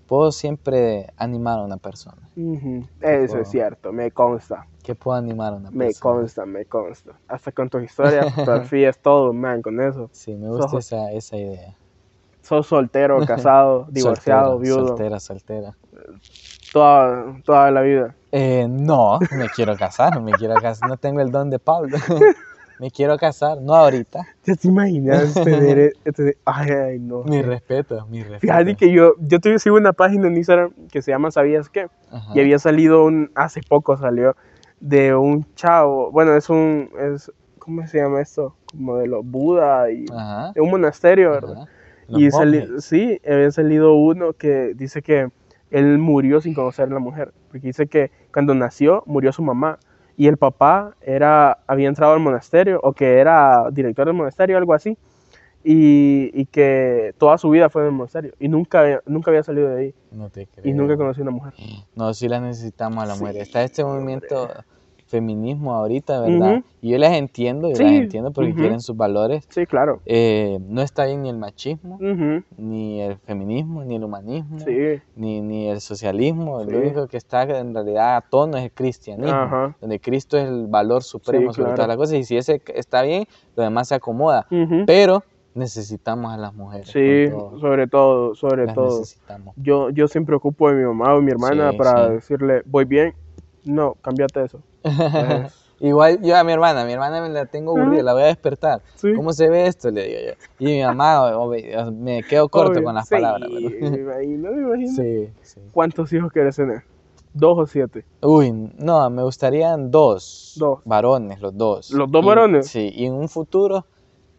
puedo 0.05 0.31
siempre 0.31 1.07
animar 1.17 1.59
a 1.59 1.63
una 1.63 1.77
persona. 1.77 2.29
Ujú, 2.35 2.85
Eso 2.99 3.27
puedo- 3.33 3.41
es 3.43 3.49
cierto, 3.49 3.91
me 3.93 4.11
consta. 4.11 4.67
¿Qué 4.83 4.93
puedo 4.95 5.17
animar 5.17 5.53
a 5.53 5.55
una 5.55 5.71
Me 5.71 5.85
persona? 5.85 6.01
consta, 6.15 6.45
me 6.45 6.65
consta. 6.65 7.19
Hasta 7.27 7.51
con 7.51 7.69
tus 7.69 7.83
historias, 7.83 8.25
fotografías, 8.35 8.99
todo, 9.01 9.33
man, 9.33 9.61
con 9.61 9.79
eso. 9.79 10.09
Sí, 10.11 10.35
me 10.35 10.49
gusta 10.49 10.67
Sos- 10.67 10.85
esa, 10.91 11.11
esa 11.11 11.37
idea. 11.37 11.75
Sos 12.45 12.67
soltero, 12.67 13.19
casado, 13.25 13.87
divorciado, 13.89 14.51
Soltera, 14.53 14.75
viudo, 14.75 14.87
Soltera, 14.87 15.19
soltera. 15.19 15.73
toda, 16.71 17.35
toda 17.43 17.71
la 17.71 17.81
vida. 17.81 18.15
Eh, 18.31 18.67
no, 18.69 19.19
me 19.31 19.49
quiero 19.49 19.75
casar, 19.75 20.21
me 20.21 20.33
quiero 20.33 20.55
casar. 20.55 20.87
No 20.89 20.97
tengo 20.97 21.21
el 21.21 21.31
don 21.31 21.49
de 21.49 21.57
Pablo. 21.59 21.97
me 22.79 22.91
quiero 22.91 23.17
casar, 23.17 23.61
no 23.61 23.73
ahorita. 23.73 24.27
¿Ya 24.43 24.55
te 24.55 24.67
imaginas 24.67 25.33
tener 25.33 25.93
este- 26.05 26.37
Ay, 26.45 26.69
ay, 26.69 26.99
no. 26.99 27.23
Mi 27.23 27.41
respeto, 27.41 28.05
mi 28.07 28.19
respeto. 28.21 28.41
Fíjate 28.41 28.75
que 28.75 28.91
yo, 28.91 29.13
yo 29.19 29.39
te 29.39 29.57
sigo 29.57 29.77
una 29.77 29.93
página 29.93 30.27
en 30.27 30.37
Instagram 30.37 30.71
que 30.91 31.01
se 31.01 31.11
llama 31.11 31.31
¿Sabías 31.31 31.69
qué? 31.69 31.87
Ajá. 32.11 32.31
Y 32.35 32.41
había 32.41 32.59
salido 32.59 33.05
un, 33.05 33.31
hace 33.35 33.61
poco 33.67 33.97
salió, 33.97 34.35
de 34.79 35.15
un 35.15 35.45
chavo, 35.55 36.11
bueno, 36.11 36.35
es 36.35 36.49
un, 36.49 36.89
es, 36.99 37.31
¿cómo 37.57 37.87
se 37.87 37.97
llama 37.99 38.21
esto? 38.21 38.53
Como 38.69 38.97
de 38.97 39.07
los 39.07 39.25
Buda 39.25 39.89
y 39.89 40.05
Ajá. 40.13 40.51
de 40.53 40.61
un 40.61 40.69
monasterio, 40.69 41.31
¿verdad? 41.31 41.53
ajá. 41.61 41.69
Los 42.07 42.21
Y 42.21 42.31
sali- 42.31 42.67
sí, 42.81 43.19
había 43.25 43.51
salido 43.51 43.93
uno 43.95 44.33
que 44.33 44.73
dice 44.75 45.01
que 45.01 45.29
él 45.71 45.97
murió 45.97 46.41
sin 46.41 46.53
conocer 46.53 46.87
a 46.89 46.93
la 46.93 46.99
mujer, 46.99 47.33
porque 47.49 47.67
dice 47.67 47.87
que 47.87 48.11
cuando 48.31 48.53
nació 48.53 49.03
murió 49.05 49.31
su 49.31 49.41
mamá 49.43 49.79
y 50.17 50.27
el 50.27 50.37
papá 50.37 50.95
era, 51.01 51.57
había 51.67 51.87
entrado 51.89 52.13
al 52.13 52.19
monasterio 52.19 52.79
o 52.83 52.93
que 52.93 53.17
era 53.19 53.69
director 53.71 54.05
del 54.05 54.15
monasterio, 54.15 54.57
algo 54.57 54.73
así, 54.73 54.97
y, 55.63 56.29
y 56.39 56.45
que 56.45 57.13
toda 57.17 57.37
su 57.39 57.49
vida 57.49 57.69
fue 57.69 57.81
en 57.81 57.87
el 57.87 57.93
monasterio 57.93 58.33
y 58.39 58.47
nunca, 58.47 58.81
había- 58.81 59.01
nunca 59.07 59.31
había 59.31 59.41
salido 59.43 59.69
de 59.69 59.81
ahí 59.81 59.93
No 60.11 60.29
te 60.29 60.45
creo. 60.45 60.67
y 60.71 60.73
nunca 60.73 60.95
conoció 60.95 61.21
a 61.23 61.25
una 61.27 61.31
mujer. 61.31 61.53
No, 61.95 62.13
sí 62.13 62.27
las 62.29 62.41
necesitamos 62.41 63.03
a 63.03 63.07
la 63.07 63.15
Sí, 63.15 63.21
mujer. 63.21 63.37
Está 63.37 63.63
este 63.63 63.83
hombre. 63.83 64.27
Feminismo 65.15 65.73
ahorita, 65.73 66.19
¿verdad? 66.21 66.61
Y 66.81 66.91
yo 66.91 66.97
las 66.97 67.13
entiendo, 67.13 67.69
yo 67.69 67.75
Sí, 67.75 67.83
las 67.83 67.93
entiendo 67.93 68.31
porque 68.31 68.51
ujú. 68.51 68.59
quieren 68.59 68.81
sus 68.81 68.95
valores. 68.95 69.45
Sí, 69.49 69.65
claro. 69.65 70.01
Eh, 70.05 70.59
no 70.67 70.81
está 70.81 71.05
bien 71.05 71.23
ni 71.23 71.29
el 71.29 71.37
machismo, 71.37 71.97
ni 72.57 73.01
el 73.01 73.17
feminismo, 73.17 73.83
ni 73.83 73.95
el 73.95 74.03
humanismo, 74.03 74.59
Sí, 74.59 75.01
ni, 75.15 75.41
ni 75.41 75.69
el 75.69 75.79
socialismo. 75.81 76.63
Sí. 76.63 76.71
Lo 76.71 76.79
único 76.79 77.07
que 77.07 77.17
está 77.17 77.43
en 77.43 77.73
realidad 77.73 78.17
a 78.17 78.21
tono 78.21 78.57
es 78.57 78.63
el 78.65 78.71
cristianismo, 78.71 79.73
donde 79.79 79.99
Cristo 79.99 80.37
es 80.37 80.47
el 80.47 80.67
valor 80.67 81.03
supremo 81.03 81.53
sobre 81.53 81.65
claro. 81.67 81.75
todas 81.75 81.87
las 81.87 81.97
cosas. 81.97 82.15
Y 82.15 82.23
si 82.23 82.37
ese 82.37 82.61
está 82.73 83.01
bien, 83.03 83.25
lo 83.55 83.63
demás 83.63 83.87
se 83.87 83.95
acomoda. 83.95 84.45
Pero 84.85 85.23
necesitamos 85.53 86.33
a 86.33 86.37
las 86.37 86.53
mujeres. 86.53 86.89
sí, 86.89 87.29
todo. 87.31 87.57
sobre 87.59 87.87
todo, 87.87 88.35
sobre 88.35 88.65
Las 88.65 88.75
todo. 88.75 88.99
necesitamos. 88.99 89.55
Yo, 89.57 89.89
yo 89.89 90.07
siempre 90.07 90.35
ocupo 90.35 90.69
de 90.69 90.75
mi 90.75 90.83
mamá 90.83 91.15
o 91.15 91.21
mi 91.21 91.31
hermana 91.31 91.71
para 91.77 92.09
decirle, 92.09 92.61
voy 92.65 92.83
bien. 92.85 93.13
No, 93.63 93.95
cámbiate 94.01 94.43
eso. 94.43 94.59
Igual 95.79 96.21
yo 96.21 96.37
a 96.37 96.43
mi 96.45 96.53
hermana, 96.53 96.85
mi 96.85 96.93
hermana 96.93 97.21
me 97.21 97.29
la 97.29 97.45
tengo 97.47 97.75
aburrida, 97.77 98.01
la 98.01 98.13
voy 98.13 98.23
a 98.23 98.27
despertar. 98.27 98.81
Sí. 98.95 99.13
¿Cómo 99.13 99.33
se 99.33 99.49
ve 99.49 99.67
esto? 99.67 99.91
Le 99.91 100.07
digo 100.07 100.19
yo. 100.27 100.33
Y 100.59 100.65
mi 100.77 100.81
mamá, 100.83 101.35
obvio, 101.37 101.91
me 101.91 102.23
quedo 102.23 102.47
corto 102.47 102.71
Obvio, 102.71 102.83
con 102.85 102.95
las 102.95 103.07
sí, 103.09 103.15
palabras. 103.15 103.49
Me 103.49 103.59
imagino, 103.67 104.51
me 104.51 104.61
imagino. 104.61 104.91
Sí, 104.95 105.29
sí. 105.41 105.59
¿Cuántos 105.73 106.13
hijos 106.13 106.31
quieres 106.31 106.55
tener? 106.55 106.83
¿Dos 107.33 107.57
o 107.59 107.65
siete? 107.65 108.05
Uy, 108.21 108.51
no, 108.77 109.09
me 109.09 109.21
gustarían 109.23 109.91
dos. 109.91 110.53
Dos. 110.57 110.79
Varones, 110.85 111.41
los 111.41 111.57
dos. 111.57 111.91
¿Los 111.91 112.09
dos 112.09 112.23
Y- 112.23 112.27
varones? 112.27 112.67
Sí, 112.67 112.91
y 112.95 113.05
en 113.07 113.13
un 113.13 113.27
futuro, 113.27 113.85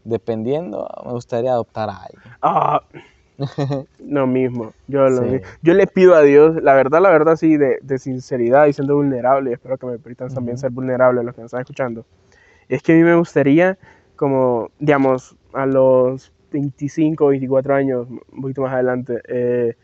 dependiendo, 0.04 0.88
me 1.04 1.12
gustaría 1.12 1.52
adoptar 1.52 1.90
a 1.90 1.96
alguien. 2.04 2.22
Ah, 2.40 2.80
lo 3.98 4.26
mismo. 4.26 4.72
Yo, 4.86 5.08
lo 5.08 5.22
Sí. 5.22 5.28
mi- 5.28 5.40
yo 5.62 5.74
le 5.74 5.86
pido 5.86 6.14
a 6.14 6.22
Dios, 6.22 6.62
la 6.62 6.74
verdad, 6.74 7.00
la 7.00 7.10
verdad, 7.10 7.36
sí, 7.36 7.56
de, 7.56 7.78
de 7.82 7.98
sinceridad 7.98 8.66
y 8.66 8.72
siendo 8.72 8.96
vulnerable, 8.96 9.50
y 9.50 9.52
espero 9.54 9.76
que 9.76 9.86
me 9.86 9.98
permitan 9.98 10.32
también 10.32 10.58
ser 10.58 10.70
vulnerable 10.70 11.22
los 11.22 11.34
que 11.34 11.40
me 11.40 11.46
están 11.46 11.60
escuchando. 11.60 12.04
Es 12.68 12.82
que 12.82 12.92
a 12.92 12.96
mí 12.96 13.02
me 13.02 13.16
gustaría, 13.16 13.78
como, 14.16 14.70
digamos, 14.78 15.36
a 15.52 15.66
los 15.66 16.32
25, 16.52 17.28
24 17.28 17.74
años, 17.74 18.08
un 18.08 18.42
poquito 18.42 18.62
más 18.62 18.72
adelante, 18.72 19.20
eh, 19.28 19.74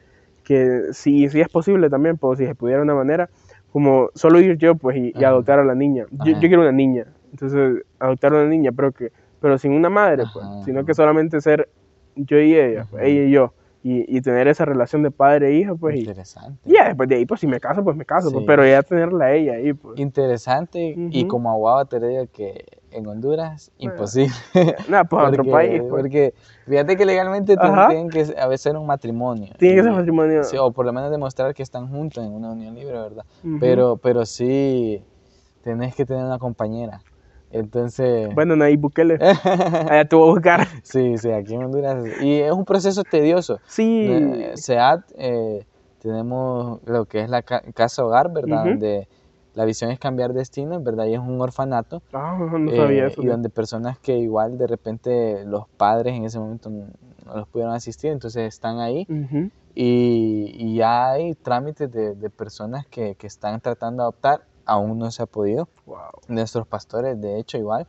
que 0.44 0.92
si, 0.92 1.28
si 1.28 1.40
es 1.40 1.48
posible 1.48 1.88
también, 1.88 2.16
pues 2.18 2.38
si 2.38 2.46
se 2.46 2.54
pudiera 2.54 2.80
de 2.80 2.84
una 2.84 2.94
manera, 2.94 3.30
como 3.72 4.10
solo 4.14 4.40
ir 4.40 4.56
yo, 4.58 4.74
pues, 4.74 4.96
y, 4.96 5.24
adoptar 5.24 5.58
a 5.58 5.64
la 5.64 5.74
niña. 5.74 6.06
Yo, 6.10 6.38
quiero 6.40 6.62
una 6.62 6.72
niña, 6.72 7.06
entonces, 7.30 7.84
adoptar 7.98 8.32
a 8.32 8.36
una 8.36 8.48
niña, 8.48 8.72
pero 8.72 8.92
que 8.92 9.10
pero 9.40 9.58
sin 9.58 9.72
una 9.72 9.90
madre, 9.90 10.24
pues, 10.32 10.46
sino 10.64 10.84
que 10.84 10.94
solamente 10.94 11.40
ser 11.40 11.68
yo 12.16 12.38
y 12.38 12.54
ella, 12.54 12.86
ella 13.00 13.24
y 13.24 13.30
yo, 13.30 13.52
y, 13.82 14.16
y 14.16 14.20
tener 14.20 14.46
esa 14.46 14.64
relación 14.64 15.02
de 15.02 15.10
padre 15.10 15.48
e 15.48 15.54
hija, 15.54 15.74
pues, 15.74 15.96
Interesante. 15.96 16.58
y 16.64 16.74
ya 16.74 16.88
después 16.88 17.08
de 17.08 17.16
ahí, 17.16 17.26
pues, 17.26 17.40
si 17.40 17.46
me 17.46 17.58
caso, 17.58 17.82
pues 17.82 17.96
me 17.96 18.04
caso, 18.04 18.30
pues, 18.30 18.44
pero 18.46 18.64
ya 18.66 18.82
tenerla 18.82 19.26
a 19.26 19.32
ella 19.32 19.54
ahí, 19.54 19.72
pues. 19.72 19.98
Interesante 19.98 20.94
y 20.96 21.26
como 21.26 21.50
abogado 21.50 21.86
te 21.86 22.00
digo 22.00 22.26
que 22.32 22.64
en 22.92 23.06
Honduras, 23.06 23.72
Bueno, 23.78 23.94
imposible. 23.94 24.34
Nada, 24.88 25.04
pues, 25.04 25.22
a 25.22 25.28
otro 25.28 25.44
porque, 25.44 25.50
país, 25.50 25.80
pues. 25.80 25.90
porque 25.90 26.34
fíjate 26.66 26.96
que 26.96 27.04
legalmente 27.06 27.56
tienen, 27.56 28.08
que 28.08 28.34
a 28.38 28.46
veces 28.46 28.62
ser 28.62 28.76
un 28.76 28.86
matrimonio. 28.86 29.52
Tiene 29.58 29.76
que 29.76 29.82
ser 29.82 29.92
matrimonio. 29.92 30.44
sí, 30.44 30.56
o 30.58 30.70
por 30.70 30.86
lo 30.86 30.92
menos 30.92 31.10
demostrar 31.10 31.54
que 31.54 31.62
están 31.62 31.88
juntos 31.88 32.24
en 32.24 32.32
una 32.32 32.52
unión 32.52 32.74
libre, 32.74 32.92
¿verdad? 32.92 33.24
Pero, 33.58 33.96
pero 33.96 34.24
sí 34.26 35.02
tenés 35.62 35.94
que 35.94 36.04
tener 36.04 36.24
una 36.24 36.38
compañera. 36.38 37.00
Entonces, 37.52 38.34
Bueno, 38.34 38.56
Nayib 38.56 38.80
Bukele, 38.80 39.18
allá 39.90 40.04
te 40.06 40.16
voy 40.16 40.30
a 40.30 40.32
buscar. 40.32 40.66
sí, 40.82 41.18
sí, 41.18 41.30
aquí 41.30 41.54
en 41.54 41.64
Honduras. 41.64 42.04
Y 42.20 42.40
es 42.40 42.50
un 42.52 42.64
proceso 42.64 43.04
tedioso. 43.04 43.60
Sí. 43.66 44.06
Eh, 44.08 44.52
SEAT, 44.56 45.00
eh, 45.16 45.64
tenemos 46.00 46.80
lo 46.86 47.04
que 47.04 47.20
es 47.20 47.28
la 47.30 47.42
ca- 47.42 47.62
casa 47.74 48.04
hogar, 48.04 48.32
¿verdad? 48.32 48.62
Ujú. 48.62 48.70
Donde 48.70 49.06
la 49.54 49.64
visión 49.66 49.90
es 49.90 49.98
cambiar 49.98 50.32
destinos, 50.32 50.82
¿verdad? 50.82 51.04
Y 51.06 51.12
es 51.14 51.20
un 51.20 51.40
orfanato. 51.40 52.02
Ah, 52.14 52.36
no 52.40 52.70
sabía 52.74 53.04
eh, 53.04 53.08
eso. 53.08 53.22
y 53.22 53.26
donde 53.26 53.50
personas 53.50 53.98
que 53.98 54.16
igual 54.16 54.56
de 54.56 54.66
repente 54.66 55.44
los 55.44 55.68
padres 55.76 56.14
en 56.14 56.24
ese 56.24 56.38
momento 56.38 56.70
no, 56.70 56.86
no 57.26 57.36
los 57.36 57.48
pudieron 57.48 57.74
asistir, 57.74 58.10
entonces 58.12 58.48
están 58.48 58.80
ahí 58.80 59.06
Ujú. 59.10 59.50
y, 59.74 60.52
y 60.54 60.76
ya 60.76 61.10
hay 61.12 61.34
trámites 61.34 61.90
de, 61.92 62.14
de 62.14 62.30
personas 62.30 62.86
que, 62.86 63.14
que 63.14 63.26
están 63.26 63.60
tratando 63.60 64.02
de 64.02 64.04
adoptar, 64.04 64.40
aún 64.64 64.98
no 64.98 65.10
se 65.10 65.22
ha 65.22 65.26
podido. 65.26 65.68
Wow. 65.86 65.98
Nuestros 66.28 66.66
pastores, 66.66 67.20
de 67.20 67.38
hecho, 67.38 67.58
igual. 67.58 67.86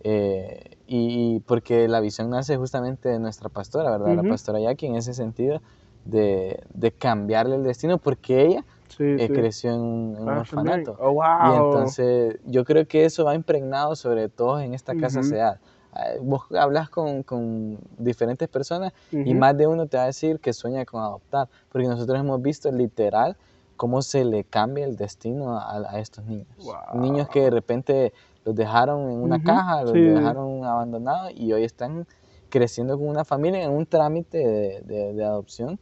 eh, 0.00 0.76
y, 0.86 1.36
y 1.36 1.40
porque 1.40 1.88
la 1.88 2.00
visión 2.00 2.30
nace 2.30 2.56
justamente 2.56 3.08
de 3.08 3.18
nuestra 3.18 3.48
pastora, 3.48 3.90
¿verdad? 3.90 4.14
La 4.14 4.22
pastora 4.22 4.60
Jackie, 4.60 4.86
en 4.86 4.96
ese 4.96 5.14
sentido, 5.14 5.60
de, 6.04 6.62
de 6.74 6.92
cambiarle 6.92 7.56
el 7.56 7.64
destino, 7.64 7.98
porque 7.98 8.44
ella 8.44 8.64
Sí, 8.88 9.02
eh, 9.04 9.26
sí. 9.26 9.32
creció 9.32 9.72
en 9.74 9.80
un, 9.80 10.16
en 10.16 10.22
un 10.22 10.28
Ah, 10.28 10.40
orfanato. 10.40 10.96
Oh, 11.00 11.12
wow. 11.12 11.24
Y 11.52 11.56
entonces 11.56 12.36
yo 12.44 12.64
creo 12.64 12.86
que 12.86 13.04
eso 13.04 13.24
va 13.24 13.34
impregnado 13.34 13.96
sobre 13.96 14.28
todo 14.28 14.60
en 14.60 14.74
esta 14.74 14.94
casa. 14.94 15.22
SEAD. 15.24 15.56
Ah, 15.92 16.04
Vos 16.20 16.42
hablas 16.56 16.88
con, 16.88 17.22
con 17.24 17.78
diferentes 17.98 18.48
personas 18.48 18.92
y 19.10 19.34
más 19.34 19.56
de 19.56 19.66
uno 19.66 19.86
te 19.86 19.96
va 19.96 20.04
a 20.04 20.06
decir 20.06 20.38
que 20.38 20.52
sueña 20.52 20.84
con 20.84 21.02
adoptar, 21.02 21.48
porque 21.70 21.88
nosotros 21.88 22.18
hemos 22.20 22.40
visto 22.40 22.70
literal 22.70 23.36
cómo 23.76 24.02
se 24.02 24.24
le 24.24 24.44
cambia 24.44 24.84
el 24.84 24.96
destino 24.96 25.58
a, 25.58 25.76
a 25.90 26.00
estos 26.00 26.24
niños. 26.24 26.46
Niños 26.92 27.28
que 27.28 27.40
de 27.42 27.50
repente 27.50 28.12
los 28.44 28.54
dejaron 28.54 29.10
en 29.10 29.18
una 29.22 29.36
Ujú, 29.38 29.46
caja, 29.46 29.82
los 29.82 29.92
sí. 29.92 30.00
dejaron 30.00 30.64
abandonados 30.64 31.32
y 31.34 31.52
hoy 31.52 31.64
están 31.64 32.06
creciendo 32.48 32.96
con 32.98 33.08
una 33.08 33.24
familia 33.24 33.62
en 33.64 33.70
un 33.72 33.86
trámite 33.86 34.38
de, 34.38 34.80
de- 34.82 35.12
de 35.14 35.24
adopción 35.24 35.78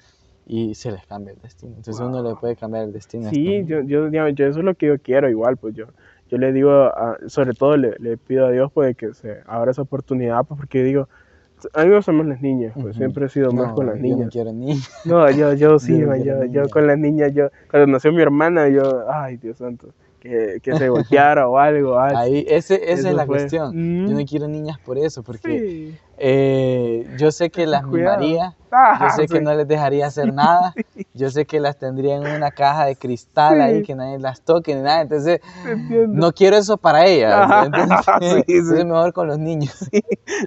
y 0.47 0.75
se 0.75 0.91
les 0.93 1.07
cambia 1.07 1.33
el 1.33 1.41
destino. 1.41 1.75
Entonces 1.77 2.01
uno 2.01 2.23
le 2.23 2.31
Wow. 2.31 2.41
puede 2.41 2.57
cambiar 2.57 2.85
el 2.85 2.93
destino. 2.93 3.29
Sí, 3.31 3.65
yo, 3.67 3.81
yo, 3.83 4.09
yo 4.09 4.27
eso 4.27 4.59
es 4.59 4.65
lo 4.65 4.75
que 4.75 4.87
yo 4.87 4.99
quiero 4.99 5.29
igual, 5.31 5.57
pues 5.57 5.75
yo, 5.75 5.87
yo 6.29 6.39
le 6.39 6.53
digo, 6.53 6.71
a- 6.71 7.19
sobre 7.29 7.55
todo 7.55 7.77
le, 7.77 7.95
le 7.99 8.17
pido 8.19 8.47
a 8.47 8.51
Dios 8.51 8.71
pues 8.73 8.97
que 8.97 9.15
se 9.15 9.43
abra 9.47 9.71
esa 9.71 9.83
oportunidad, 9.83 10.45
pues 10.47 10.59
porque 10.59 10.83
digo, 10.83 11.09
a 11.73 11.83
mí 11.83 11.89
me 11.91 11.97
gustan 11.97 12.17
más 12.17 12.27
las 12.27 12.41
niñas, 12.43 12.73
pues 12.81 12.97
siempre 12.97 13.27
he 13.27 13.29
sido 13.29 13.51
más 13.53 13.69
No, 13.69 13.75
con 13.75 13.87
las 13.87 13.97
yo 13.97 14.03
niñas. 14.03 14.19
no 14.27 14.29
quiero 14.31 14.53
niños. 14.53 14.91
No, 15.05 15.31
yo, 15.31 15.55
yo 15.55 15.79
sí, 15.79 15.99
Yo 15.99 16.07
no 16.07 16.17
yo, 16.17 16.45
yo 16.45 16.69
con 16.69 16.87
las 16.87 16.99
niñas, 16.99 17.33
yo, 17.35 17.49
cuando 17.71 17.87
nació 17.87 18.13
mi 18.13 18.21
hermana, 18.23 18.69
yo, 18.69 19.11
ay, 19.11 19.37
Dios 19.39 19.59
santo, 19.59 19.89
que, 20.25 20.59
que 20.63 20.75
se 20.77 20.89
golpeara 20.89 21.47
o 21.47 21.59
algo, 21.59 22.01
ay, 22.01 22.15
Ahí, 22.17 22.47
ese, 22.49 22.77
esa 22.91 23.11
es 23.11 23.15
la 23.15 23.27
fue. 23.27 23.37
cuestión. 23.37 23.73
Mm. 23.77 24.09
Yo 24.09 24.19
no 24.19 24.25
quiero 24.25 24.49
niñas 24.49 24.79
por 24.79 24.97
eso, 24.97 25.23
porque 25.23 25.59
sí. 25.61 25.99
eh, 26.17 27.07
yo 27.19 27.31
sé 27.31 27.51
que 27.51 27.67
las 27.67 27.85
Cuidado. 27.85 28.17
mimaría, 28.21 28.55
yo 28.59 28.67
Ah, 28.73 29.11
sé 29.15 29.27
que 29.29 29.39
sí. 29.39 29.45
no 29.45 29.55
les 29.55 29.69
dejaría 29.69 30.07
hacer 30.07 30.33
nada, 30.33 30.73
yo 31.15 31.29
sé 31.31 31.45
que 31.45 31.61
las 31.61 31.79
tendría 31.79 32.17
en 32.17 32.23
una 32.27 32.51
caja 32.51 32.87
de 32.87 32.97
cristal 32.97 33.61
ahí, 33.61 33.81
Sí. 33.81 33.83
que 33.83 33.95
nadie 33.95 34.19
las 34.19 34.41
toque 34.41 34.75
ni 34.75 34.81
nada, 34.81 35.03
entonces 35.03 35.41
no 36.09 36.33
quiero 36.33 36.57
eso 36.57 36.79
para 36.79 37.05
ellas. 37.07 37.33
Ajá, 37.35 37.67
Entonces, 37.67 38.47
mejor 38.87 39.13
con 39.13 39.27
los 39.29 39.39
niños. 39.39 39.75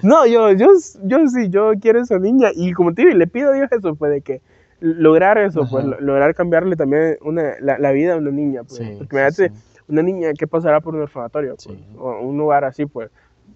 No, 0.01 0.25
yo, 0.25 0.51
yo, 0.53 0.69
yo 1.03 1.27
sí, 1.27 1.49
yo 1.49 1.71
quiero 1.79 2.01
esa 2.01 2.17
niña 2.17 2.49
y 2.55 2.73
como 2.73 2.95
te 2.95 3.03
digo, 3.03 3.13
le 3.15 3.27
pido 3.27 3.51
a 3.51 3.53
Dios 3.53 3.71
eso, 3.71 3.93
pues 3.95 4.11
de 4.11 4.21
que 4.21 4.41
lograr 4.79 5.39
eso, 5.39 5.61
pues 5.69 5.83
Ajá. 5.85 5.95
lo- 5.95 5.99
lograr 6.01 6.35
cambiarle 6.35 6.75
también 6.75 7.17
una, 7.21 7.53
la, 7.61 7.79
la 7.79 7.91
vida 7.91 8.13
a 8.13 8.17
una 8.17 8.29
niña, 8.29 8.61
pues. 8.63 8.79
Porque 8.99 9.15
imagínate, 9.15 9.49
sí. 9.49 9.63
Una 9.87 10.01
niña 10.03 10.33
que 10.37 10.47
pasará 10.47 10.81
por 10.81 10.95
un 10.95 11.01
orfanatorio, 11.01 11.55
pues, 11.63 11.77
Sí. 11.77 11.85
o 11.97 12.19
un 12.19 12.37
lugar 12.37 12.63
así, 12.65 12.85
pues, 12.85 13.09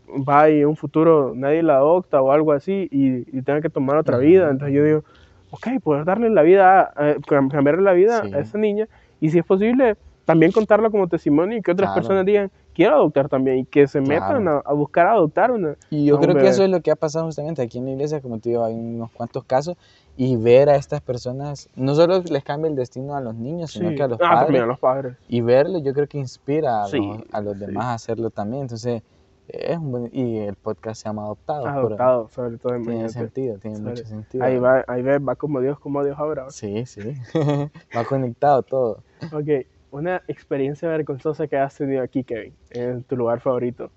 va 0.10 0.50
y 0.50 0.62
en 0.62 0.68
un 0.68 0.76
futuro 0.78 1.34
nadie 1.36 1.62
la 1.64 1.78
adopta 1.78 2.22
o 2.22 2.32
algo 2.32 2.54
así 2.54 2.88
y, 2.92 3.38
y 3.38 3.42
tenga 3.42 3.62
que 3.62 3.70
tomar 3.70 3.98
otra 3.98 4.16
Ajá. 4.18 4.26
vida, 4.26 4.50
entonces 4.50 4.76
yo 4.76 4.84
digo, 4.86 5.04
ok, 5.50 5.68
poder 5.84 6.06
darle 6.06 6.30
la 6.30 6.42
vida, 6.44 6.92
eh, 6.98 7.18
cam- 7.28 7.50
cambiarle 7.52 7.82
la 7.82 7.94
vida 7.94 8.22
Sí. 8.22 8.34
a 8.34 8.40
esa 8.40 8.58
niña 8.58 8.88
y 9.20 9.30
si 9.30 9.40
es 9.40 9.46
posible, 9.46 9.96
también 10.26 10.52
contarlo 10.52 10.90
como 10.92 11.08
testimonio 11.08 11.58
y 11.58 11.62
que 11.62 11.72
otras 11.72 11.90
Claro. 11.90 12.02
personas 12.02 12.26
digan, 12.26 12.52
quiero 12.74 12.96
adoptar 12.96 13.28
también 13.30 13.60
y 13.60 13.66
que 13.66 13.88
se 13.88 14.02
metan 14.02 14.48
a, 14.48 14.58
a 14.60 14.74
buscar 14.74 15.08
adoptar 15.08 15.52
una. 15.52 15.76
Y 15.90 16.06
yo 16.06 16.20
creo 16.20 16.36
que 16.36 16.48
eso 16.48 16.64
es 16.64 16.70
lo 16.70 16.82
que 16.82 16.92
ha 16.92 16.96
pasado 16.96 17.26
justamente 17.26 17.62
aquí 17.62 17.78
en 17.80 17.86
la 17.86 17.92
iglesia, 17.92 18.22
como 18.22 18.40
te 18.40 18.50
digo, 18.50 18.64
hay 18.64 18.74
unos 18.76 19.12
cuantos 19.12 19.44
casos, 19.46 19.76
y 20.18 20.36
ver 20.36 20.70
a 20.70 20.76
estas 20.76 21.02
personas, 21.02 21.70
no 21.76 21.96
solo 21.96 22.20
les 22.22 22.44
cambia 22.44 22.70
el 22.70 22.76
destino 22.76 23.16
a 23.16 23.22
los 23.22 23.36
niños, 23.36 23.72
sino 23.72 23.90
Sí. 23.90 23.96
que 23.96 24.04
a 24.04 24.08
los 24.08 24.20
Ah, 24.22 24.28
padres, 24.30 24.46
también 24.46 24.64
a 24.64 24.68
los 24.68 24.80
padres. 24.80 25.18
y 25.28 25.42
verlo 25.42 25.80
yo 25.80 25.94
creo 25.94 26.08
que 26.08 26.18
inspira 26.18 26.84
a, 26.84 26.88
Sí, 26.88 26.98
los, 27.00 27.20
a 27.32 27.42
los 27.42 27.54
sí. 27.58 27.66
demás 27.66 27.86
a 27.86 27.94
hacerlo 27.94 28.30
también, 28.30 28.64
entonces 28.64 29.02
es 29.48 29.78
un 29.78 29.92
buen, 29.92 30.10
y 30.14 30.38
el 30.40 30.56
podcast 30.56 31.02
se 31.02 31.10
llama 31.10 31.24
Adoptados, 31.24 31.64
pero 31.66 31.78
Adoptado, 31.80 32.30
sobre 32.30 32.58
todo 32.58 32.76
en 32.76 32.84
tiene 32.86 33.10
sentido, 33.10 33.58
tiene 33.58 33.78
Sobre- 33.78 33.90
mucho 33.92 34.06
sentido. 34.06 34.44
Ahí 34.46 34.58
va, 34.60 34.84
ahí 34.88 35.02
ves, 35.02 35.20
va 35.28 35.36
como 35.36 35.60
Dios, 35.60 35.78
como 35.80 36.04
Dios 36.04 36.18
ahora. 36.20 36.50
Sí, 36.52 36.86
sí, 36.86 37.02
va 37.96 38.04
conectado 38.06 38.64
todo. 38.64 39.00
Ok, 39.34 39.66
una 39.92 40.24
experiencia 40.28 40.90
vergonzosa 40.90 41.48
que 41.48 41.58
has 41.58 41.76
tenido 41.76 42.02
aquí, 42.02 42.24
Kevin, 42.24 42.54
en 42.72 43.04
tu 43.04 43.16
lugar 43.16 43.40
favorito. 43.42 43.92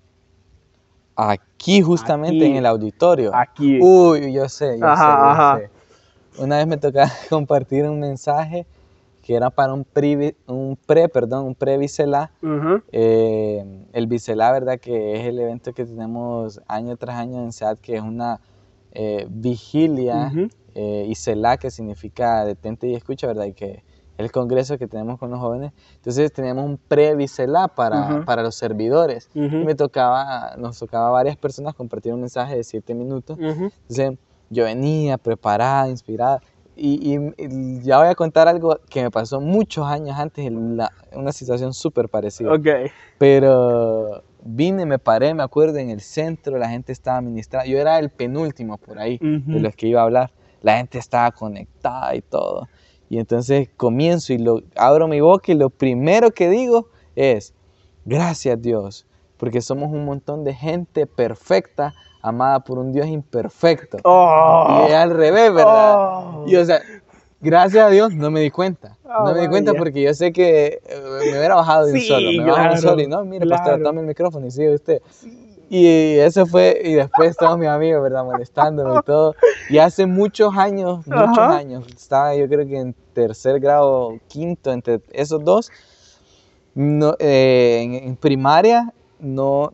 Aquí 1.15 1.81
justamente 1.81 2.35
Aquí. 2.35 2.45
en 2.45 2.57
el 2.57 2.65
auditorio. 2.65 3.31
Aquí. 3.33 3.79
Uy, 3.81 4.33
yo 4.33 4.49
sé, 4.49 4.77
yo 4.77 4.85
Ajá, 4.85 4.95
sé, 4.95 5.17
yo 5.17 5.29
ajá. 5.31 5.59
sé. 5.59 5.69
Una 6.43 6.57
vez 6.57 6.67
me 6.67 6.77
tocaba 6.77 7.09
compartir 7.29 7.85
un 7.85 7.99
mensaje 7.99 8.65
que 9.23 9.35
era 9.35 9.49
para 9.49 9.73
un, 9.73 9.85
pre, 9.85 10.35
un 10.45 10.77
pre, 10.85 11.09
perdón, 11.09 11.45
un 11.45 11.55
pre-biselá. 11.55 12.31
Ujú. 12.43 12.83
Eh, 12.91 13.87
el 13.93 14.07
biselá, 14.07 14.51
¿verdad? 14.51 14.79
Que 14.79 15.15
es 15.15 15.25
el 15.25 15.39
evento 15.39 15.73
que 15.73 15.85
tenemos 15.85 16.61
año 16.67 16.95
tras 16.97 17.15
año 17.17 17.41
en 17.41 17.51
SEAT, 17.51 17.79
que 17.79 17.95
es 17.95 18.01
una 18.01 18.39
eh, 18.91 19.25
vigilia, 19.29 20.31
eh, 20.75 21.05
y 21.07 21.15
selá, 21.15 21.57
que 21.57 21.71
significa 21.71 22.45
detente 22.45 22.87
y 22.87 22.93
escucha, 22.93 23.25
¿verdad? 23.27 23.45
Y 23.45 23.53
que 23.53 23.83
el 24.17 24.31
congreso 24.31 24.77
que 24.77 24.87
tenemos 24.87 25.19
con 25.19 25.29
los 25.31 25.39
jóvenes. 25.39 25.73
Entonces 25.95 26.31
tenemos 26.31 26.63
un 26.65 26.77
pre-biselá 26.77 27.67
para, 27.67 27.99
Ujú. 28.15 28.25
para 28.25 28.43
los 28.43 28.55
servidores. 28.55 29.29
Ujú. 29.35 29.43
Y 29.57 29.65
me 29.65 29.75
tocaba, 29.75 30.55
nos 30.57 30.79
tocaba 30.79 31.07
a 31.09 31.11
varias 31.11 31.35
personas 31.37 31.73
compartir 31.75 32.13
un 32.13 32.21
mensaje 32.21 32.55
de 32.55 32.63
siete 32.63 32.93
minutos. 32.93 33.37
Ujú. 33.37 33.71
Entonces 33.89 34.13
yo 34.49 34.63
venía 34.63 35.17
preparada, 35.17 35.89
inspirada. 35.89 36.41
Y, 36.77 37.15
y- 37.15 37.33
y 37.37 37.81
ya 37.83 37.99
voy 37.99 38.07
a 38.07 38.15
contar 38.15 38.47
algo 38.49 38.79
que 38.89 39.01
me 39.01 39.09
pasó 39.11 39.39
muchos 39.39 39.85
años 39.85 40.17
antes, 40.19 40.45
en 40.45 40.75
la- 40.77 40.91
una 41.13 41.31
situación 41.31 41.73
súper 41.73 42.09
parecida. 42.09 42.51
Ok. 42.53 42.67
Pero 43.17 44.23
vine, 44.43 44.85
me 44.85 44.99
paré, 44.99 45.33
me 45.33 45.43
acuerdo, 45.43 45.77
en 45.77 45.89
el 45.89 46.01
centro, 46.01 46.57
la 46.57 46.69
gente 46.69 46.91
estaba 46.91 47.19
ministrada. 47.21 47.65
Yo 47.65 47.77
era 47.79 47.97
el 47.99 48.09
penúltimo 48.09 48.77
por 48.77 48.99
ahí 48.99 49.17
de 49.21 49.59
los 49.59 49.75
que 49.75 49.87
iba 49.87 50.01
a 50.01 50.03
hablar. 50.03 50.31
La 50.61 50.77
gente 50.77 50.97
estaba 50.99 51.31
conectada 51.31 52.13
y 52.15 52.21
todo. 52.21 52.67
Y 53.09 53.19
entonces 53.19 53.69
comienzo 53.77 54.33
y 54.33 54.37
lo, 54.37 54.61
abro 54.75 55.07
mi 55.07 55.21
boca 55.21 55.51
y 55.51 55.55
lo 55.55 55.69
primero 55.69 56.31
que 56.31 56.49
digo 56.49 56.87
es, 57.15 57.53
gracias 58.03 58.61
Dios, 58.61 59.05
porque 59.37 59.61
somos 59.61 59.91
un 59.91 60.05
montón 60.05 60.43
de 60.43 60.53
gente 60.53 61.05
perfecta, 61.05 61.93
amada 62.21 62.61
por 62.61 62.79
un 62.79 62.91
Dios 62.91 63.07
imperfecto. 63.07 63.97
Oh. 64.03 64.81
Y 64.81 64.91
es 64.91 64.95
al 64.95 65.11
revés, 65.11 65.53
¿verdad? 65.53 65.95
Oh. 65.97 66.45
Y 66.47 66.55
o 66.55 66.65
sea, 66.65 66.81
gracias 67.41 67.85
a 67.85 67.89
Dios 67.89 68.13
no 68.13 68.31
me 68.31 68.39
di 68.39 68.49
cuenta. 68.49 68.97
Oh, 69.03 69.27
no 69.27 69.33
me 69.33 69.41
di 69.41 69.47
cuenta 69.47 69.73
porque 69.73 70.01
yo 70.01 70.13
sé 70.13 70.33
que 70.33 70.81
eh, 70.83 71.01
me 71.31 71.37
hubiera 71.37 71.55
bajado 71.55 71.85
de 71.85 71.93
un 71.93 72.01
solo. 72.01 72.31
Me 72.31 72.37
bajo 72.37 72.45
de 72.45 72.51
un 72.51 72.55
claro, 72.55 72.77
solo 72.77 73.01
y 73.01 73.07
no, 73.07 73.23
mire, 73.23 73.47
pastor, 73.47 73.75
claro. 73.75 73.83
tome 73.83 74.01
el 74.01 74.07
micrófono 74.07 74.47
y 74.47 74.51
sigue 74.51 74.73
usted. 74.73 75.01
Y 75.69 76.17
eso 76.19 76.45
fue, 76.45 76.79
y 76.83 76.93
después 76.93 77.35
todos 77.37 77.57
mis 77.57 77.67
amigos, 77.67 78.03
¿verdad? 78.03 78.23
Molestándome 78.23 78.97
y 78.97 79.01
todo. 79.01 79.35
Y 79.69 79.79
hace 79.79 80.05
muchos 80.05 80.55
años, 80.55 81.05
muchos 81.07 81.39
Ajá. 81.39 81.57
años, 81.57 81.85
estaba 81.87 82.35
yo 82.35 82.47
creo 82.47 82.67
que 82.67 82.77
en 82.77 82.95
tercer 83.13 83.59
grado, 83.59 84.19
quinto, 84.27 84.71
entre 84.71 85.01
esos 85.11 85.43
dos, 85.43 85.71
no, 86.73 87.15
eh, 87.19 87.79
en, 87.83 87.93
en 88.09 88.15
primaria 88.17 88.93
no, 89.17 89.71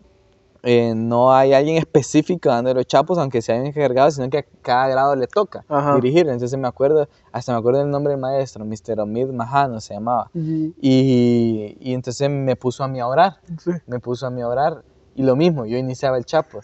eh, 0.64 0.94
no 0.96 1.34
hay 1.34 1.54
alguien 1.54 1.78
específico 1.78 2.48
dando 2.50 2.74
los 2.74 2.86
chapos, 2.86 3.18
aunque 3.18 3.42
sea 3.42 3.56
alguien 3.56 3.74
encargado, 3.76 4.12
sino 4.12 4.30
que 4.30 4.38
a 4.38 4.46
cada 4.62 4.88
grado 4.88 5.16
le 5.16 5.28
toca 5.28 5.66
Ajá. 5.68 5.96
dirigir. 5.96 6.30
Entonces 6.30 6.58
me 6.60 6.68
acuerdo, 6.68 7.10
hasta 7.32 7.52
me 7.52 7.58
acuerdo 7.58 7.80
del 7.80 7.90
nombre 7.90 8.12
del 8.12 8.22
maestro, 8.22 8.64
Mr. 8.64 9.00
Omid 9.02 9.28
Mahano 9.30 9.82
se 9.82 9.96
llamaba. 9.96 10.30
Ujú. 10.34 10.74
Y, 10.80 11.76
y 11.80 11.94
entonces 11.94 12.30
me 12.30 12.56
puso 12.56 12.84
a 12.84 12.88
mí 12.88 13.00
a 13.00 13.08
orar, 13.08 13.38
Sí. 13.60 13.72
me 13.88 14.00
puso 14.00 14.28
a 14.28 14.30
mí 14.30 14.42
a 14.42 14.48
orar. 14.48 14.84
Y 15.16 15.24
lo 15.24 15.36
mismo, 15.36 15.66
yo 15.66 15.78
iniciaba 15.78 16.18
el 16.18 16.26
chapo. 16.26 16.62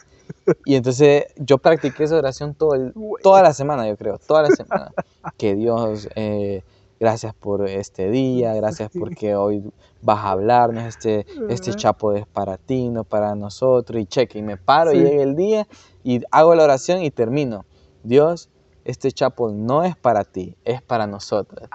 Y 0.65 0.75
entonces 0.75 1.25
yo 1.37 1.57
practiqué 1.57 2.03
esa 2.05 2.17
oración 2.17 2.53
todo 2.55 2.73
el- 2.75 2.93
toda 3.21 3.41
la 3.43 3.53
semana, 3.53 3.87
yo 3.87 3.95
creo, 3.97 4.17
toda 4.17 4.43
la 4.43 4.49
semana. 4.51 4.91
Que 5.37 5.55
Dios, 5.55 6.07
eh, 6.15 6.63
gracias 6.99 7.33
por 7.33 7.67
este 7.67 8.09
día, 8.09 8.53
gracias 8.55 8.89
porque 8.97 9.35
hoy 9.35 9.63
vas 10.01 10.19
a 10.19 10.31
hablarnos, 10.31 10.83
este, 10.85 11.25
este 11.49 11.73
chapo 11.73 12.13
es 12.13 12.25
para 12.25 12.57
ti, 12.57 12.89
no 12.89 13.03
para 13.03 13.35
nosotros. 13.35 14.01
Y 14.01 14.05
cheque, 14.05 14.39
y 14.39 14.41
me 14.41 14.57
paro, 14.57 14.91
Sí. 14.91 14.97
y 14.97 15.01
llega 15.03 15.23
el 15.23 15.35
día 15.35 15.67
y 16.03 16.21
hago 16.31 16.55
la 16.55 16.63
oración 16.63 17.01
y 17.01 17.11
termino. 17.11 17.65
Dios, 18.03 18.49
este 18.87 19.11
chapo 19.11 19.51
no 19.51 19.83
es 19.83 19.97
para 19.97 20.23
ti, 20.23 20.55
es 20.63 20.81
para 20.81 21.05
nosotros. 21.07 21.67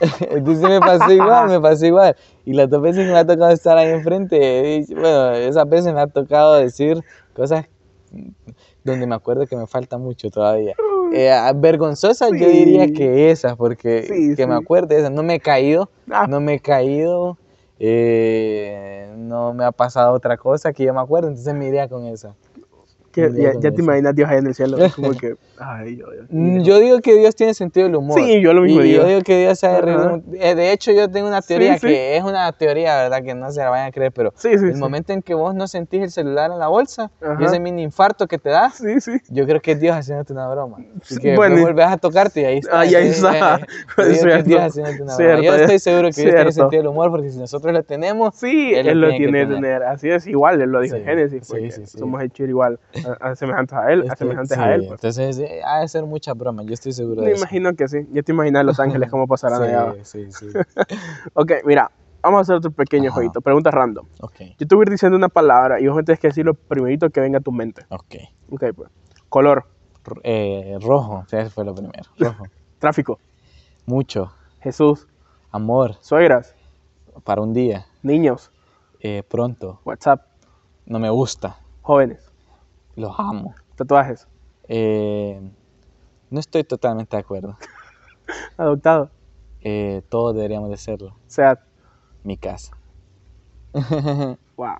Entonces 0.30 0.68
me 0.68 0.80
pasó 0.80 1.12
igual, 1.12 1.48
me 1.48 1.60
pasó 1.60 1.86
igual. 1.86 2.16
Y 2.44 2.54
las 2.54 2.68
dos 2.68 2.82
veces 2.82 3.06
que 3.06 3.12
me 3.12 3.18
ha 3.18 3.24
tocado 3.26 3.50
estar 3.52 3.78
ahí 3.78 3.90
enfrente, 3.90 4.84
y, 4.88 4.94
bueno, 4.94 5.30
esas 5.32 5.68
veces 5.68 5.94
me 5.94 6.00
ha 6.00 6.08
tocado 6.08 6.56
decir 6.56 7.02
cosas 7.34 7.66
donde 8.82 9.06
me 9.06 9.14
acuerdo 9.14 9.46
que 9.46 9.56
me 9.56 9.66
falta 9.68 9.96
mucho 9.96 10.28
todavía. 10.28 10.74
Eh, 11.12 11.30
vergonzosas 11.54 12.30
yo 12.32 12.48
Sí. 12.48 12.64
diría 12.64 12.88
que 12.92 13.30
esas, 13.30 13.54
porque 13.56 14.02
Sí, 14.02 14.34
que 14.34 14.46
me 14.46 14.56
sí. 14.56 14.60
acuerde 14.62 14.96
de 14.96 15.00
esas. 15.02 15.12
No 15.12 15.22
me 15.22 15.36
he 15.36 15.40
caído, 15.40 15.88
Ah. 16.10 16.26
no 16.28 16.40
me 16.40 16.54
he 16.54 16.60
caído, 16.60 17.38
eh, 17.78 19.14
no 19.16 19.54
me 19.54 19.64
ha 19.64 19.70
pasado 19.72 20.12
otra 20.14 20.36
cosa 20.36 20.72
que 20.72 20.82
yo 20.84 20.92
me 20.92 21.00
acuerdo, 21.00 21.28
entonces 21.28 21.54
me 21.54 21.68
iría 21.68 21.88
con 21.88 22.06
esa. 22.06 22.34
Ya, 23.14 23.54
ya 23.58 23.70
te 23.70 23.80
imaginas 23.80 24.14
Dios 24.14 24.28
ahí 24.28 24.38
en 24.38 24.46
el 24.46 24.54
cielo. 24.54 24.76
Como 24.94 25.12
que, 25.20 25.36
ay, 25.60 25.96
Dios, 25.96 26.10
Dios 26.12 26.26
Mm. 26.28 26.60
Yo 26.62 26.78
digo 26.80 27.00
que 27.00 27.14
Dios 27.14 27.34
tiene 27.36 27.54
sentido 27.54 27.86
del 27.86 27.96
humor. 27.96 28.18
Sí, 28.20 28.40
yo 28.40 28.52
lo 28.52 28.62
mismo 28.62 28.80
y 28.82 28.84
digo. 28.84 29.02
Yo 29.02 29.08
digo 29.08 29.20
que 29.22 29.38
Dios 29.40 29.58
sabe 29.58 29.80
reír 29.80 29.98
de 29.98 30.50
eh, 30.50 30.54
De 30.54 30.72
hecho, 30.72 30.92
yo 30.92 31.08
tengo 31.10 31.28
una 31.28 31.40
Sí, 31.42 31.48
teoría 31.48 31.78
sí. 31.78 31.86
que 31.86 32.16
es 32.16 32.24
una 32.24 32.50
teoría, 32.52 32.96
¿verdad? 32.96 33.22
Que 33.22 33.34
no 33.34 33.50
se 33.50 33.60
la 33.60 33.70
vayan 33.70 33.86
a 33.88 33.92
creer, 33.92 34.12
pero 34.12 34.32
Sí, 34.36 34.50
sí, 34.58 34.64
el 34.64 34.74
sí. 34.74 34.80
momento 34.80 35.12
en 35.12 35.22
que 35.22 35.34
vos 35.34 35.54
no 35.54 35.68
sentís 35.68 36.02
el 36.02 36.10
celular 36.10 36.50
en 36.50 36.58
la 36.58 36.68
bolsa 36.68 37.10
Ajá. 37.22 37.36
y 37.40 37.44
ese 37.44 37.60
mini 37.60 37.82
infarto 37.82 38.26
que 38.26 38.38
te 38.38 38.50
da, 38.50 38.70
Sí, 38.70 39.00
sí. 39.00 39.12
yo 39.30 39.46
creo 39.46 39.60
que 39.60 39.72
es 39.72 39.80
Dios 39.80 39.94
haciéndote 39.96 40.32
una 40.32 40.48
broma. 40.48 40.78
Y 41.10 41.16
que 41.18 41.36
Bueno, 41.36 41.60
volvés 41.62 41.86
a 41.86 41.96
tocarte 41.98 42.40
y 42.42 42.44
ahí 42.44 42.58
está. 42.58 42.80
Ahí, 42.80 42.94
ahí 42.94 43.06
Eh, 43.06 43.10
está. 43.10 43.56
eh, 43.56 43.66
yo 43.96 44.02
es 44.04 44.20
Cierto, 44.20 44.48
Dios 44.48 44.60
haciéndote 44.62 45.02
una 45.02 45.12
cierto, 45.14 45.42
broma. 45.42 45.56
Yo 45.56 45.62
estoy 45.62 45.78
seguro 45.78 46.02
que 46.08 46.14
Dios 46.14 46.14
tiene 46.16 46.32
cierto. 46.32 46.52
sentido 46.52 46.82
del 46.82 46.88
humor 46.88 47.10
porque 47.10 47.30
si 47.30 47.38
nosotros 47.38 47.72
lo 47.72 47.82
tenemos, 47.82 48.34
Sí, 48.36 48.72
Él 48.74 48.88
él, 48.88 49.00
lo 49.00 49.08
tiene 49.10 49.26
que 49.26 49.32
tener. 49.32 49.54
tener. 49.54 49.82
Así 49.84 50.10
es, 50.10 50.26
igual, 50.26 50.60
él 50.60 50.70
lo 50.70 50.80
dijo 50.80 50.96
Sí, 50.96 51.00
en 51.02 51.06
Génesis, 51.06 51.46
sí, 51.46 51.52
porque 51.52 51.70
sí, 51.70 51.86
sí. 51.86 51.98
somos 51.98 52.22
hechos 52.22 52.48
igual, 52.48 52.78
a, 53.20 53.30
a 53.30 53.36
semejantes 53.36 53.76
a 53.78 53.92
él, 53.92 54.04
a 54.10 54.16
semejantes 54.16 54.56
sí, 54.56 54.62
a 54.62 54.74
él. 54.74 54.80
Pues. 54.86 54.92
entonces 54.92 55.38
ha 55.64 55.80
de 55.80 55.88
ser 55.88 56.04
mucha 56.04 56.32
broma, 56.34 56.62
yo 56.64 56.74
estoy 56.74 56.92
seguro 56.92 57.22
Me 57.22 57.28
de 57.28 57.32
eso. 57.34 57.40
imagino 57.44 57.74
que 57.74 57.88
sí. 57.88 57.98
Ya 58.12 58.22
te 58.22 58.32
imaginas 58.32 58.64
Los 58.64 58.80
Ángeles 58.80 59.10
cómo 59.10 59.26
pasarán 59.26 59.62
allá. 59.62 59.94
Sí, 60.04 60.30
sí, 60.30 60.32
sí. 60.32 60.46
Ok, 61.34 61.52
mira, 61.64 61.90
vamos 62.22 62.38
a 62.38 62.42
hacer 62.42 62.54
otro 62.56 62.70
pequeño 62.70 63.08
Ajá. 63.08 63.14
jueguito. 63.14 63.40
Pregunta 63.40 63.70
random. 63.70 64.06
Ok, 64.20 64.34
Yo 64.58 64.66
te 64.66 64.74
voy 64.74 64.82
a 64.82 64.86
ir 64.86 64.90
diciendo 64.90 65.16
una 65.16 65.28
palabra 65.28 65.80
y 65.80 65.86
vos 65.86 65.96
me 65.96 66.02
tienes 66.02 66.20
que 66.20 66.28
decir 66.28 66.44
lo 66.44 66.54
primerito 66.54 67.10
que 67.10 67.20
venga 67.20 67.38
a 67.38 67.42
tu 67.42 67.52
mente. 67.52 67.86
ok. 67.90 68.14
Ok, 68.50 68.64
pues. 68.74 68.90
Color, 69.28 69.66
R- 70.06 70.20
eh, 70.24 70.78
rojo, 70.80 71.24
sí, 71.28 71.36
ese 71.36 71.50
fue 71.50 71.64
lo 71.64 71.74
primero. 71.74 72.08
Rojo. 72.18 72.44
tráfico, 72.78 73.18
Mucho. 73.86 74.32
Jesús, 74.60 75.06
Amor 75.50 75.96
suegras, 76.00 76.54
para 77.24 77.40
un 77.40 77.52
día. 77.54 77.86
niños, 78.02 78.50
eh, 79.00 79.22
pronto. 79.28 79.80
WhatsApp, 79.84 80.22
No 80.84 80.98
me 80.98 81.08
gusta. 81.10 81.58
jóvenes, 81.82 82.30
Los 82.94 83.14
amo. 83.18 83.54
tatuajes, 83.74 84.26
Eh, 84.68 85.40
no 86.30 86.40
estoy 86.40 86.64
totalmente 86.64 87.16
de 87.16 87.20
acuerdo. 87.20 87.56
adoptado, 88.56 89.10
Eh, 89.62 90.02
todos 90.08 90.34
deberíamos 90.34 90.70
de 90.70 90.76
serlo. 90.76 91.16
SEAT. 91.26 91.60
Mi 92.24 92.36
casa. 92.36 92.76
Wow. 94.56 94.76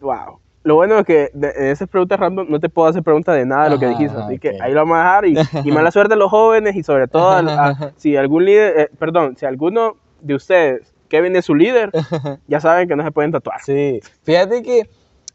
Wow. 0.00 0.38
Lo 0.64 0.76
bueno 0.76 0.96
es 0.98 1.04
que 1.04 1.30
de, 1.34 1.72
esas 1.72 1.88
preguntas 1.88 2.20
random 2.20 2.46
no 2.48 2.60
te 2.60 2.68
puedo 2.68 2.88
hacer 2.88 3.02
preguntas 3.02 3.34
de 3.34 3.44
nada 3.44 3.64
de 3.64 3.70
lo 3.70 3.78
que 3.80 3.88
dijiste. 3.88 4.16
Así 4.16 4.38
que 4.38 4.56
ahí 4.60 4.72
lo 4.72 4.80
vamos 4.86 4.96
a 4.96 5.20
dejar. 5.20 5.24
Y, 5.26 5.68
y 5.68 5.72
mala 5.72 5.90
suerte 5.92 6.14
a 6.14 6.16
los 6.16 6.30
jóvenes 6.30 6.76
y 6.76 6.82
sobre 6.84 7.08
todo 7.08 7.30
a- 7.30 7.92
si 7.96 8.16
algún 8.16 8.44
líder, 8.44 8.78
eh, 8.78 8.90
perdón, 8.98 9.36
si 9.36 9.44
alguno 9.44 9.96
de 10.20 10.34
ustedes, 10.36 10.94
Kevin 11.08 11.34
es 11.36 11.44
su 11.46 11.54
líder, 11.56 11.90
ya 12.46 12.60
saben 12.60 12.88
que 12.88 12.94
no 12.96 13.02
se 13.02 13.10
pueden 13.10 13.32
tatuar. 13.32 13.60
Sí. 13.60 14.00
Fíjate 14.22 14.62
que. 14.62 14.88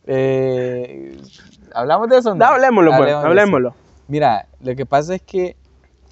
Eh, 0.08 1.18
¿Hablamos 1.74 2.10
de 2.10 2.18
eso? 2.18 2.34
no? 2.34 2.46
Hablemoslo, 2.46 2.92
pues, 2.92 3.02
Hablemos 3.02 3.26
hablemoslo. 3.26 3.76
Mira, 4.08 4.48
lo 4.62 4.76
que 4.76 4.86
pasa 4.86 5.16
es 5.16 5.22
que. 5.22 5.56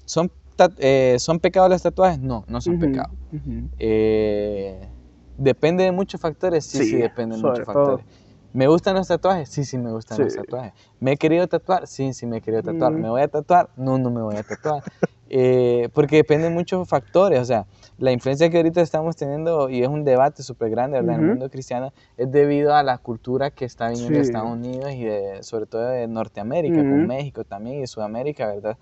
¿Son, 0.04 0.30
eh, 0.78 1.16
¿son 1.18 1.40
pecados 1.40 1.68
los 1.70 1.82
tatuajes? 1.82 2.18
No, 2.20 2.44
no 2.46 2.60
son 2.60 2.74
Ujú, 2.76 2.86
pecados. 2.86 3.10
ujú. 3.32 3.68
Eh, 3.78 4.88
depende 5.36 5.84
de 5.84 5.92
muchos 5.92 6.20
factores, 6.20 6.64
sí, 6.64 6.78
sí, 6.78 6.84
Sí, 6.90 6.96
depende 6.96 7.36
de 7.36 7.42
muchos 7.42 7.64
todo. 7.66 7.74
factores. 7.74 8.06
¿Me 8.52 8.68
gustan 8.68 8.94
los 8.94 9.08
tatuajes? 9.08 9.48
Sí, 9.50 9.64
sí, 9.64 9.76
me 9.78 9.90
gustan 9.90 10.20
los 10.20 10.32
Sí. 10.32 10.38
tatuajes. 10.38 10.72
¿Me 11.00 11.12
he 11.12 11.16
querido 11.16 11.46
tatuar? 11.46 11.86
Sí, 11.86 12.14
sí, 12.14 12.24
me 12.26 12.38
he 12.38 12.40
querido 12.40 12.62
tatuar. 12.62 12.92
Mm. 12.92 13.00
¿Me 13.02 13.08
voy 13.10 13.20
a 13.22 13.28
tatuar? 13.28 13.68
No, 13.76 13.98
no 13.98 14.10
me 14.10 14.22
voy 14.22 14.36
a 14.36 14.42
tatuar. 14.42 14.82
Eh, 15.28 15.88
porque 15.92 16.16
dependen 16.16 16.54
muchos 16.54 16.88
factores, 16.88 17.40
o 17.40 17.44
sea, 17.44 17.66
la 17.98 18.12
influencia 18.12 18.50
que 18.50 18.58
ahorita 18.58 18.80
estamos 18.80 19.16
teniendo, 19.16 19.68
y 19.70 19.82
es 19.82 19.88
un 19.88 20.04
debate 20.04 20.42
súper 20.42 20.70
grande, 20.70 20.98
¿verdad? 20.98 21.14
En 21.14 21.20
el 21.20 21.26
mundo 21.30 21.50
cristiano, 21.50 21.92
es 22.16 22.30
debido 22.30 22.74
a 22.74 22.82
la 22.82 22.98
cultura 22.98 23.50
que 23.50 23.64
está 23.64 23.88
viniendo 23.88 24.14
de 24.18 24.20
Estados 24.22 24.50
Unidos 24.50 24.92
y 24.92 25.04
de, 25.04 25.42
sobre 25.42 25.66
todo 25.66 25.88
de 25.88 26.06
Norteamérica, 26.06 26.76
con 26.76 27.06
México 27.06 27.44
también 27.44 27.82
y 27.82 27.86
Sudamérica, 27.86 28.46
¿verdad? 28.48 28.76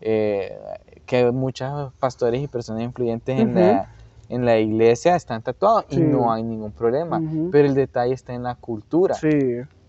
Eh, 0.00 0.56
que 1.04 1.30
muchos 1.30 1.92
pastores 1.94 2.40
y 2.42 2.46
personas 2.46 2.82
influyentes 2.82 3.38
en, 3.38 3.54
la, 3.54 3.90
en 4.30 4.44
la 4.46 4.58
iglesia 4.58 5.16
están 5.16 5.42
tatuados 5.42 5.84
y 5.90 5.96
no 6.00 6.32
hay 6.32 6.42
ningún 6.42 6.72
problema, 6.72 7.20
pero 7.50 7.66
el 7.66 7.74
detalle 7.74 8.14
está 8.14 8.32
en 8.32 8.44
la 8.44 8.54
cultura. 8.54 9.16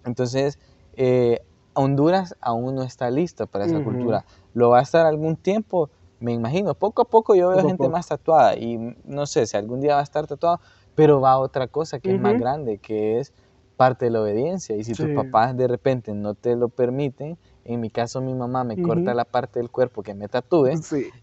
Entonces, 0.04 0.60
eh, 0.97 1.39
Honduras 1.74 2.36
aún 2.41 2.76
no 2.76 2.84
está 2.84 3.10
listo 3.10 3.47
para 3.47 3.65
esa 3.65 3.82
cultura. 3.84 4.26
Lo 4.54 4.71
va 4.71 4.80
a 4.80 4.82
estar 4.82 5.06
algún 5.06 5.38
tiempo, 5.38 5.89
me 6.22 6.32
imagino. 6.32 6.74
Poco 6.76 7.02
a 7.02 7.06
poco 7.06 7.36
yo 7.36 7.50
veo 7.50 7.68
gente 7.68 7.90
más 7.90 8.08
tatuada 8.08 8.56
y 8.56 8.96
no 9.04 9.26
sé 9.26 9.46
si 9.48 9.58
algún 9.58 9.82
día 9.82 9.96
va 9.96 10.02
a 10.02 10.04
estar 10.04 10.28
tatuado, 10.28 10.62
pero 10.96 11.20
va 11.20 11.32
a 11.32 11.40
otra 11.40 11.68
cosa 11.68 12.00
que 12.00 12.14
es 12.14 12.22
más 12.22 12.40
grande, 12.40 12.78
que 12.78 13.20
es 13.20 13.34
parte 13.76 14.06
de 14.06 14.12
la 14.12 14.22
obediencia. 14.22 14.76
Y 14.76 14.84
si 14.84 14.94
tus 14.94 15.10
papás 15.10 15.58
de 15.58 15.68
repente 15.68 16.14
no 16.14 16.36
te 16.36 16.56
lo 16.56 16.70
permiten, 16.70 17.38
en 17.64 17.80
mi 17.80 17.90
caso 17.90 18.22
mi 18.22 18.34
mamá 18.34 18.64
me 18.64 18.80
corta 18.82 19.14
la 19.14 19.26
parte 19.26 19.60
del 19.60 19.72
cuerpo 19.72 20.04
que 20.04 20.14
me 20.14 20.28
tatúe, 20.28 20.74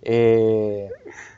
eh, 0.03 0.89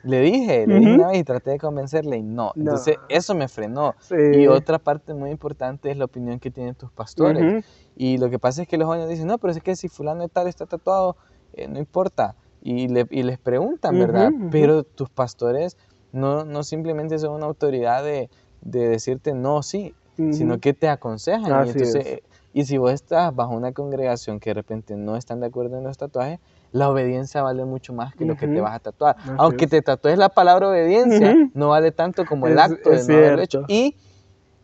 le 0.02 0.20
dije, 0.20 0.66
le 0.66 0.78
dije 0.78 0.94
una 0.94 1.08
vez 1.08 1.18
y 1.18 1.24
traté 1.24 1.50
de 1.50 1.58
convencerle 1.58 2.16
y 2.16 2.22
no. 2.22 2.52
Entonces 2.56 2.96
eso 3.10 3.34
me 3.34 3.48
frenó. 3.48 3.94
Y 4.34 4.46
otra 4.46 4.78
parte 4.78 5.12
muy 5.12 5.30
importante 5.30 5.90
es 5.90 5.98
la 5.98 6.06
opinión 6.06 6.38
que 6.38 6.50
tienen 6.50 6.74
tus 6.74 6.90
pastores. 6.90 7.64
Y 7.96 8.16
lo 8.16 8.30
que 8.30 8.38
pasa 8.38 8.62
es 8.62 8.68
que 8.68 8.78
los 8.78 8.86
jóvenes 8.86 9.08
dicen, 9.10 9.26
no, 9.26 9.36
pero 9.36 9.52
es 9.52 9.62
que 9.62 9.76
si 9.76 9.88
fulano 9.88 10.22
de 10.22 10.28
tal 10.30 10.46
está 10.46 10.64
tatuado, 10.64 11.16
eh, 11.52 11.68
no 11.68 11.78
importa. 11.78 12.34
Y, 12.62 12.88
le, 12.88 13.06
y, 13.10 13.22
les 13.22 13.38
preguntan, 13.38 13.98
¿verdad? 13.98 14.30
Pero 14.50 14.82
tus 14.84 15.08
pastores 15.08 15.78
no, 16.12 16.44
no 16.44 16.62
simplemente 16.62 17.18
son 17.18 17.34
una 17.34 17.46
autoridad 17.46 18.04
de, 18.04 18.28
de 18.60 18.88
decirte 18.88 19.32
no, 19.34 19.62
sí, 19.62 19.94
sino 20.16 20.58
que 20.58 20.74
te 20.74 20.88
aconsejan. 20.88 21.66
y, 21.66 21.70
entonces, 21.70 22.20
y 22.52 22.64
si 22.64 22.78
vos 22.78 22.92
estás 22.92 23.34
bajo 23.34 23.54
una 23.54 23.72
congregación 23.72 24.40
que 24.40 24.50
de 24.50 24.54
repente 24.54 24.96
no 24.96 25.16
están 25.16 25.40
de 25.40 25.46
acuerdo 25.46 25.78
en 25.78 25.84
los 25.84 25.96
tatuajes, 25.96 26.40
la 26.72 26.88
obediencia 26.88 27.42
vale 27.42 27.64
mucho 27.64 27.92
más 27.92 28.14
que 28.14 28.24
lo 28.24 28.36
que 28.36 28.46
te 28.46 28.60
vas 28.60 28.74
a 28.74 28.78
tatuar. 28.78 29.16
Aunque 29.38 29.66
te 29.66 29.82
tatúes 29.82 30.18
la 30.18 30.28
palabra 30.28 30.68
obediencia, 30.68 31.34
no 31.54 31.68
vale 31.68 31.92
tanto 31.92 32.24
como 32.24 32.46
el 32.46 32.58
acto 32.58 32.90
de 32.90 33.04
no 33.04 33.14
haberlo 33.14 33.42
hecho. 33.42 33.64
Y 33.68 33.96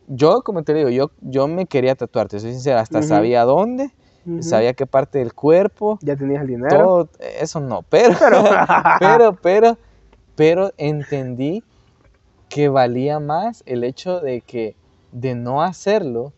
yo, 0.09 0.43
como 0.43 0.63
te 0.63 0.75
digo, 0.75 0.89
yo, 0.89 1.11
yo 1.21 1.49
me 1.49 1.67
quería 1.67 1.95
tatuar, 1.95 2.29
te 2.29 2.39
soy 2.39 2.53
sincera, 2.53 2.81
hasta 2.81 3.03
sabía 3.03 3.45
dónde, 3.45 3.93
sabía 4.41 4.75
qué 4.75 4.87
parte 4.87 5.19
del 5.19 5.35
cuerpo. 5.35 5.99
Ya 6.03 6.17
tenías 6.17 6.43
el 6.43 6.49
dinero. 6.49 6.79
Todo, 6.79 7.09
eso 7.41 7.61
no, 7.61 7.83
pero, 7.83 8.15
pero, 9.01 9.37
pero, 9.41 9.79
pero 10.35 10.73
entendí 10.77 11.62
que 12.49 12.69
valía 12.69 13.21
más 13.21 13.62
el 13.67 13.85
hecho 13.85 14.21
de 14.21 14.41
que 14.41 14.77
de 15.12 15.35
no 15.35 15.62
hacerlo 15.62 16.33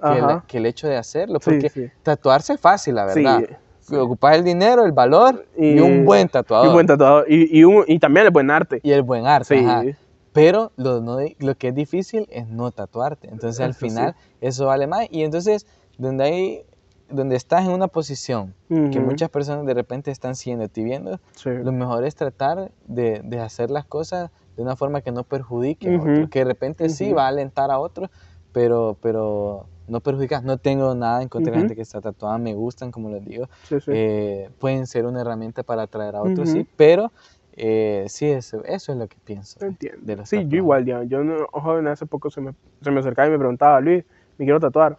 que 0.46 0.59
el, 0.59 0.66
hecho 0.66 0.87
de 0.87 0.96
hacerlo, 0.96 1.40
porque 1.40 1.90
tatuarse 2.03 2.55
es 2.55 2.61
fácil, 2.61 2.94
la 2.94 3.07
verdad. 3.07 3.44
Sí. 3.81 3.96
Ocupas 3.96 4.37
el 4.37 4.44
dinero, 4.44 4.85
el 4.85 4.92
valor 4.92 5.46
y, 5.57 5.81
un 5.81 6.05
buen 6.05 6.29
tatuador. 6.29 6.66
Y 6.66 6.68
un 6.68 6.74
buen 6.74 6.87
tatuador. 6.87 7.24
Y, 7.29 7.64
y, 7.87 7.98
también 7.98 8.27
el 8.27 8.33
buen 8.33 8.51
arte. 8.51 8.81
Y 8.83 8.92
el 8.92 9.03
buen 9.03 9.27
arte, 9.27 9.59
ajá. 9.59 9.83
Pero 10.33 10.72
lo, 10.77 11.01
no, 11.01 11.18
lo 11.38 11.55
que 11.57 11.68
es 11.68 11.74
difícil 11.74 12.29
es 12.31 12.46
no 12.46 12.70
tatuarte. 12.70 13.29
Entonces 13.29 13.61
al 13.61 13.74
final 13.74 14.14
eso 14.40 14.66
vale 14.66 14.87
más. 14.87 15.07
Y 15.11 15.24
entonces 15.24 15.66
donde 15.96 16.24
hay 16.24 16.62
donde 17.11 17.37
estás 17.37 17.64
en 17.64 17.73
una 17.73 17.88
posición 17.88 18.55
que 18.68 19.01
muchas 19.01 19.31
personas 19.31 19.66
de 19.66 19.75
repente 19.75 20.11
están 20.11 20.35
siendo 20.35 20.66
y 20.75 20.83
viendo, 20.83 21.18
lo 21.44 21.73
mejor 21.73 22.05
es 22.05 22.14
tratar 22.14 22.71
de, 22.87 23.21
de, 23.25 23.40
hacer 23.40 23.71
las 23.71 23.85
cosas 23.85 24.31
de 24.57 24.62
una 24.62 24.77
forma 24.77 25.01
que 25.01 25.12
no 25.12 25.25
perjudique 25.25 25.94
a 25.94 26.01
otros, 26.01 26.29
que 26.29 26.40
de 26.40 26.44
repente 26.44 26.88
sí 26.88 27.12
va 27.12 27.25
a 27.25 27.29
alentar 27.29 27.71
a 27.71 27.79
otros, 27.79 28.11
pero, 28.53 28.97
pero 29.01 29.66
no 29.88 30.01
perjudica. 30.01 30.40
No 30.40 30.59
tengo 30.59 30.94
nada 30.94 31.23
en 31.23 31.29
contra 31.29 31.53
de 31.53 31.61
gente 31.61 31.77
que 31.77 31.83
está 31.83 32.01
tatuada, 32.01 32.38
me 32.38 32.55
gustan, 32.55 32.90
como 32.90 33.11
les 33.11 33.25
digo. 33.25 33.49
Eh, 33.87 34.51
pueden 34.59 34.87
ser 34.87 35.07
una 35.07 35.21
herramienta 35.21 35.62
para 35.62 35.83
atraer 35.83 36.16
a 36.16 36.23
otros, 36.23 36.51
sí, 36.51 36.66
pero 36.77 37.11
eh, 37.57 38.05
sí, 38.09 38.27
eso, 38.27 38.62
eso 38.64 38.92
es 38.92 38.99
lo 38.99 39.07
que 39.09 39.16
pienso. 39.25 39.64
Entiendo. 39.64 40.25
sí, 40.27 40.47
yo 40.49 40.59
igual, 40.59 40.85
ya. 40.85 41.03
Yo, 41.05 41.23
joven, 41.53 41.88
hace 41.88 42.07
poco 42.07 42.31
se 42.31 42.40
me, 42.40 42.53
se 42.83 42.90
me 42.90 43.01
acercaba 43.01 43.29
y 43.29 43.31
me 43.33 43.38
preguntaba, 43.38 43.81
Luis, 43.81 44.05
me 44.37 44.44
quiero 44.44 44.61
tatuar. 44.61 44.97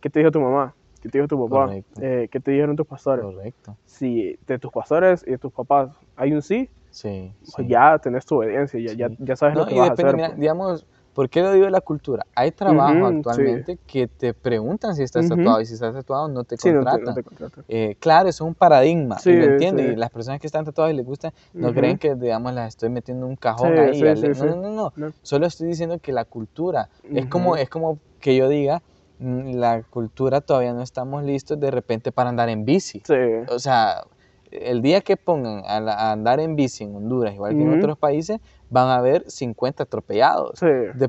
¿Qué 0.00 0.10
te 0.10 0.18
dijo 0.18 0.32
tu 0.32 0.40
mamá? 0.40 0.74
¿Qué 1.02 1.08
te 1.08 1.18
dijo 1.18 1.28
tu 1.28 1.48
papá? 1.48 1.74
Eh, 2.00 2.28
¿Qué 2.30 2.40
te 2.40 2.52
dijeron 2.52 2.76
tus 2.76 2.86
pastores? 2.86 3.24
Correcto. 3.24 3.76
Si 3.84 4.38
de 4.46 4.58
tus 4.58 4.70
pastores 4.70 5.24
y 5.26 5.32
de 5.32 5.38
tus 5.38 5.52
papás 5.52 5.90
hay 6.16 6.32
un 6.32 6.42
sí, 6.42 6.70
sí, 6.90 7.34
pues 7.54 7.68
ya 7.68 7.98
tenés 7.98 8.24
tu 8.24 8.36
obediencia, 8.36 8.80
ya, 8.80 8.92
ya, 8.92 9.14
ya, 9.18 9.36
sabes 9.36 9.56
lo 9.56 9.66
que 9.66 9.74
vas 9.74 9.90
a 9.90 9.92
hacer. 9.94 10.14
Mira, 10.14 10.28
pues. 10.28 10.38
digamos, 10.38 10.86
¿Por 11.12 11.28
qué 11.28 11.42
lo 11.42 11.52
digo 11.52 11.66
de 11.66 11.70
la 11.70 11.82
cultura? 11.82 12.24
Hay 12.34 12.52
trabajos 12.52 13.12
actualmente 13.16 13.78
que 13.86 14.08
te 14.08 14.32
preguntan 14.32 14.94
si 14.94 15.02
estás 15.02 15.28
tatuado 15.28 15.60
y 15.60 15.66
si 15.66 15.74
estás 15.74 15.92
tatuado 15.92 16.28
no 16.28 16.44
te 16.44 16.56
contratan. 16.56 17.14
Eh, 17.68 17.96
claro, 18.00 18.30
eso 18.30 18.44
es 18.44 18.48
un 18.48 18.54
paradigma, 18.54 19.18
y 19.24 19.32
lo 19.32 19.44
entiendo. 19.44 19.82
Y 19.82 19.94
las 19.94 20.10
personas 20.10 20.40
que 20.40 20.46
están 20.46 20.64
tatuadas 20.64 20.94
y 20.94 20.96
les 20.96 21.04
gusta 21.04 21.32
no 21.52 21.72
creen 21.74 21.98
que, 21.98 22.14
digamos, 22.14 22.54
las 22.54 22.68
estoy 22.68 22.88
metiendo 22.88 23.26
un 23.26 23.36
cajón 23.36 23.78
ahí. 23.78 24.00
No, 24.00 24.56
no, 24.56 24.92
no, 24.96 25.12
Solo 25.22 25.46
estoy 25.46 25.68
diciendo 25.68 25.98
que 25.98 26.12
la 26.12 26.24
cultura 26.24 26.88
es, 27.02 27.26
como, 27.26 27.56
es 27.56 27.68
como 27.68 27.98
que 28.20 28.34
yo 28.34 28.48
diga, 28.48 28.82
la 29.22 29.82
cultura 29.82 30.40
todavía 30.40 30.72
no 30.72 30.82
estamos 30.82 31.22
listos 31.24 31.58
de 31.60 31.70
repente 31.70 32.12
para 32.12 32.30
andar 32.30 32.48
en 32.48 32.64
bici. 32.64 33.02
O 33.48 33.58
sea, 33.58 34.04
el 34.50 34.82
día 34.82 35.00
que 35.00 35.16
pongan 35.16 35.62
a, 35.64 36.12
andar 36.12 36.40
en 36.40 36.56
bici 36.56 36.84
en 36.84 36.94
Honduras, 36.94 37.34
igual 37.34 37.54
que 37.54 37.62
en 37.62 37.78
otros 37.78 37.96
países, 37.96 38.40
van 38.70 38.88
a 38.88 38.96
haber 38.96 39.30
50 39.30 39.84
atropellados. 39.84 40.60
De, 40.60 41.08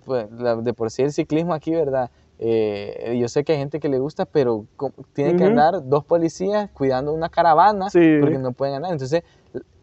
por 0.74 0.92
sí 0.92 1.04
el 1.04 1.12
ciclismo 1.12 1.54
aquí, 1.54 1.72
¿verdad? 1.72 2.10
Eh, 2.40 3.18
yo 3.20 3.28
sé 3.28 3.44
que 3.44 3.54
hay 3.54 3.60
gente 3.60 3.80
que 3.80 3.90
le 3.90 4.00
gusta, 4.00 4.26
pero 4.26 4.66
tiene 5.14 5.36
que 5.36 5.46
andar 5.46 5.88
dos 5.88 6.04
policías 6.04 6.70
cuidando 6.72 7.14
una 7.14 7.30
caravana 7.30 7.88
porque 7.92 8.38
no 8.38 8.52
pueden 8.52 8.76
andar. 8.76 8.92
Entonces, 8.92 9.24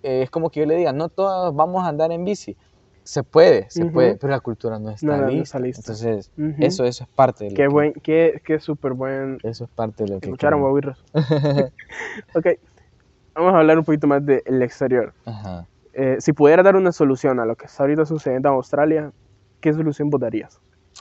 eh, 0.03 0.23
es 0.23 0.31
como 0.31 0.51
que 0.51 0.61
yo 0.61 0.67
le 0.67 0.77
diga, 0.77 0.93
no 0.93 1.09
todos 1.09 1.55
vamos 1.55 1.85
a 1.85 1.89
andar 1.89 2.13
en 2.13 2.25
bici. 2.25 2.57
Se 3.11 3.25
puede, 3.25 3.69
se 3.71 3.87
puede, 3.87 4.15
pero 4.15 4.31
la 4.33 4.39
cultura 4.39 4.79
no 4.79 4.91
está, 4.91 5.29
lista. 5.29 5.59
Entonces, 5.59 6.31
eso, 6.61 6.85
eso 6.85 7.03
es 7.03 7.11
parte 7.13 7.43
de 7.43 7.51
lo 7.51 7.57
qué 7.57 7.67
buen, 7.67 7.93
qué, 7.93 8.41
qué 8.45 8.61
súper 8.61 8.93
buen... 8.93 9.39
Eso 9.43 9.65
es 9.65 9.71
parte 9.71 10.05
de 10.05 10.11
lo 10.11 10.21
que... 10.21 10.27
Escucharon, 10.29 10.63
ok, 10.63 12.47
vamos 13.35 13.53
a 13.53 13.59
hablar 13.59 13.81
un 13.81 13.85
poquito 13.85 14.07
más 14.07 14.25
del 14.25 14.63
exterior. 14.63 15.13
Ajá. 15.25 15.67
Eh, 15.93 16.19
si 16.21 16.33
pudieras 16.33 16.65
dar 16.65 16.77
una 16.77 16.93
solución 16.93 17.41
a 17.41 17.45
lo 17.45 17.57
que 17.57 17.67
está 17.67 17.83
ahorita 17.83 18.07
sucediendo 18.07 18.49
en 18.49 18.55
Australia, 18.55 19.11
¿qué 19.61 19.73
solución 19.73 20.09
votarías? 20.09 20.61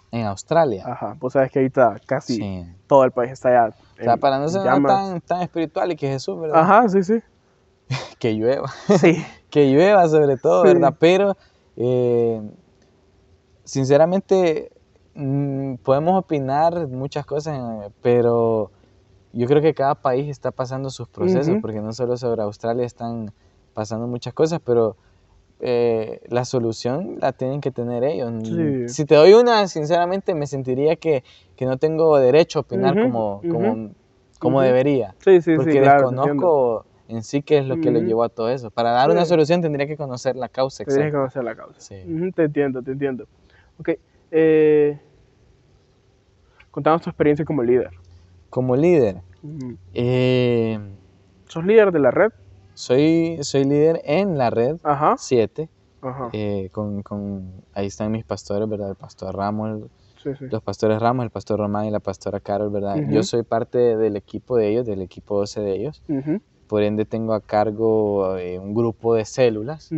En 0.10 0.26
Australia. 0.26 0.86
Ajá, 0.88 1.16
pues 1.20 1.34
sabes 1.34 1.52
que 1.52 1.60
ahorita 1.60 1.98
casi 2.08 2.66
todo 2.88 3.04
el 3.04 3.12
país 3.12 3.34
está 3.34 3.50
allá. 3.50 3.76
O 4.00 4.04
sea, 4.04 4.18
para 4.18 4.40
no 4.40 4.48
ser 4.48 4.64
tan, 4.64 5.22
tan 5.22 5.42
espiritual 5.44 5.92
y 5.92 5.96
que 5.96 6.08
Jesús, 6.08 6.42
¿verdad? 6.42 6.60
Ajá, 6.60 6.90
sí, 6.90 7.04
sí. 7.04 7.20
que 8.18 8.34
llueva. 8.34 8.68
Sí. 8.98 9.24
que 9.50 9.72
llueva 9.72 10.08
sobre 10.08 10.38
todo, 10.38 10.64
¿verdad? 10.64 10.96
Pero, 11.00 11.38
eh, 11.80 12.42
sinceramente, 13.64 14.72
mm, 15.16 15.76
podemos 15.76 16.20
opinar 16.20 16.88
muchas 16.90 17.26
cosas, 17.26 17.90
pero 18.02 18.70
yo 19.32 19.48
creo 19.48 19.62
que 19.62 19.74
cada 19.74 19.96
país 19.96 20.28
está 20.30 20.52
pasando 20.52 20.90
sus 20.90 21.08
procesos, 21.08 21.58
porque 21.62 21.80
no 21.80 21.94
solo 21.94 22.18
sobre 22.18 22.42
Australia 22.42 22.86
están 22.86 23.32
pasando 23.74 24.08
muchas 24.08 24.34
cosas, 24.34 24.60
pero 24.64 24.98
eh, 25.62 26.22
la 26.28 26.44
solución 26.44 27.18
la 27.22 27.32
tienen 27.32 27.62
que 27.62 27.72
tener 27.72 28.04
ellos. 28.04 28.32
Si 28.92 29.06
te 29.06 29.16
doy 29.16 29.34
una, 29.34 29.68
sinceramente 29.68 30.36
me 30.36 30.48
sentiría 30.48 30.98
que, 30.98 31.24
que 31.56 31.66
no 31.66 31.78
tengo 31.78 32.18
derecho 32.18 32.60
a 32.60 32.62
opinar 32.64 33.02
como, 33.02 33.42
como, 33.50 33.92
como 34.38 34.62
debería. 34.62 35.16
Sí, 35.20 35.42
sí, 35.42 35.56
porque 35.56 35.80
desconozco 35.80 36.86
en 37.10 37.24
sí 37.24 37.42
qué 37.42 37.58
es 37.58 37.66
lo 37.66 37.82
que 37.82 37.92
le 37.92 38.02
llevó 38.04 38.24
a 38.24 38.30
todo 38.30 38.50
eso. 38.50 38.70
Para 38.72 38.92
dar 38.92 39.10
una 39.10 39.26
solución 39.26 39.62
tendría 39.62 39.88
que 39.88 39.98
conocer 39.98 40.36
la 40.36 40.48
causa. 40.48 40.86
Tendría 40.86 41.08
que 41.08 41.12
conocer 41.12 41.44
la 41.44 41.56
causa. 41.56 41.80
Sí. 41.82 41.96
te 42.36 42.44
entiendo, 42.44 42.82
te 42.82 42.92
entiendo. 42.92 43.26
Ok. 43.80 43.90
Eh, 44.32 45.00
contanos 46.72 47.02
tu 47.02 47.10
experiencia 47.10 47.44
como 47.44 47.64
líder. 47.64 47.90
Como 48.50 48.76
líder. 48.76 49.22
eh, 49.94 50.80
¿Sos 51.48 51.66
líder 51.66 51.92
de 51.92 52.00
la 52.00 52.12
red? 52.12 52.32
Soy, 52.76 53.40
soy 53.42 53.66
líder 53.66 54.02
en 54.06 54.38
la 54.38 54.50
red 54.52 54.78
7. 55.18 55.68
Eh, 56.32 56.70
con, 56.72 57.02
con, 57.02 57.52
ahí 57.74 57.88
están 57.88 58.12
mis 58.12 58.24
pastores, 58.24 58.70
¿verdad? 58.70 58.92
El 58.92 58.96
pastor 58.96 59.36
Ramos, 59.36 59.90
los 60.40 60.62
pastores 60.62 61.02
Ramos, 61.02 61.24
el 61.26 61.32
pastor 61.32 61.60
Román 61.60 61.86
y 61.86 61.92
la 61.92 62.00
pastora 62.00 62.40
Carol, 62.40 62.70
¿verdad? 62.70 62.96
Yo 63.10 63.24
soy 63.24 63.44
parte 63.44 63.98
del 63.98 64.16
equipo 64.16 64.56
de 64.56 64.70
ellos, 64.70 64.86
del 64.86 65.02
equipo 65.02 65.38
12 65.40 65.60
de 65.62 65.76
ellos. 65.76 66.02
Por 66.70 66.84
ende 66.84 67.04
tengo 67.04 67.34
a 67.34 67.42
cargo 67.42 68.38
eh, 68.38 68.60
un 68.60 68.76
grupo 68.76 69.16
de 69.16 69.26
células. 69.26 69.90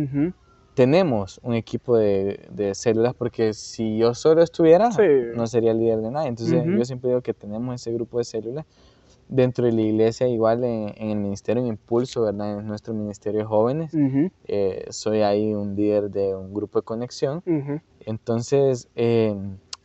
Tenemos 0.74 1.38
un 1.42 1.52
equipo 1.52 1.98
de, 1.98 2.48
de, 2.50 2.74
células 2.74 3.12
porque 3.12 3.52
si 3.52 3.98
yo 3.98 4.14
solo 4.14 4.42
estuviera, 4.42 4.88
no 5.36 5.46
sería 5.46 5.74
líder 5.74 6.00
de 6.00 6.10
nadie. 6.10 6.28
Entonces 6.28 6.64
yo 6.64 6.84
siempre 6.86 7.10
digo 7.10 7.20
que 7.20 7.34
tenemos 7.34 7.74
ese 7.74 7.92
grupo 7.92 8.16
de 8.16 8.24
células 8.24 8.64
dentro 9.28 9.66
de 9.66 9.72
la 9.72 9.82
iglesia, 9.82 10.28
igual 10.28 10.64
en, 10.64 10.94
en 10.96 11.10
el 11.10 11.18
ministerio 11.18 11.62
en 11.62 11.68
Impulso, 11.68 12.22
¿verdad? 12.22 12.58
En 12.60 12.66
nuestro 12.66 12.94
ministerio 12.94 13.40
de 13.40 13.46
jóvenes. 13.46 13.92
Ujú, 13.92 14.30
eh, 14.46 14.86
soy 14.88 15.20
ahí 15.20 15.54
un 15.54 15.76
líder 15.76 16.10
de 16.10 16.34
un 16.34 16.54
grupo 16.54 16.78
de 16.78 16.84
conexión. 16.84 17.42
Entonces, 18.00 18.88
eh, 18.96 19.36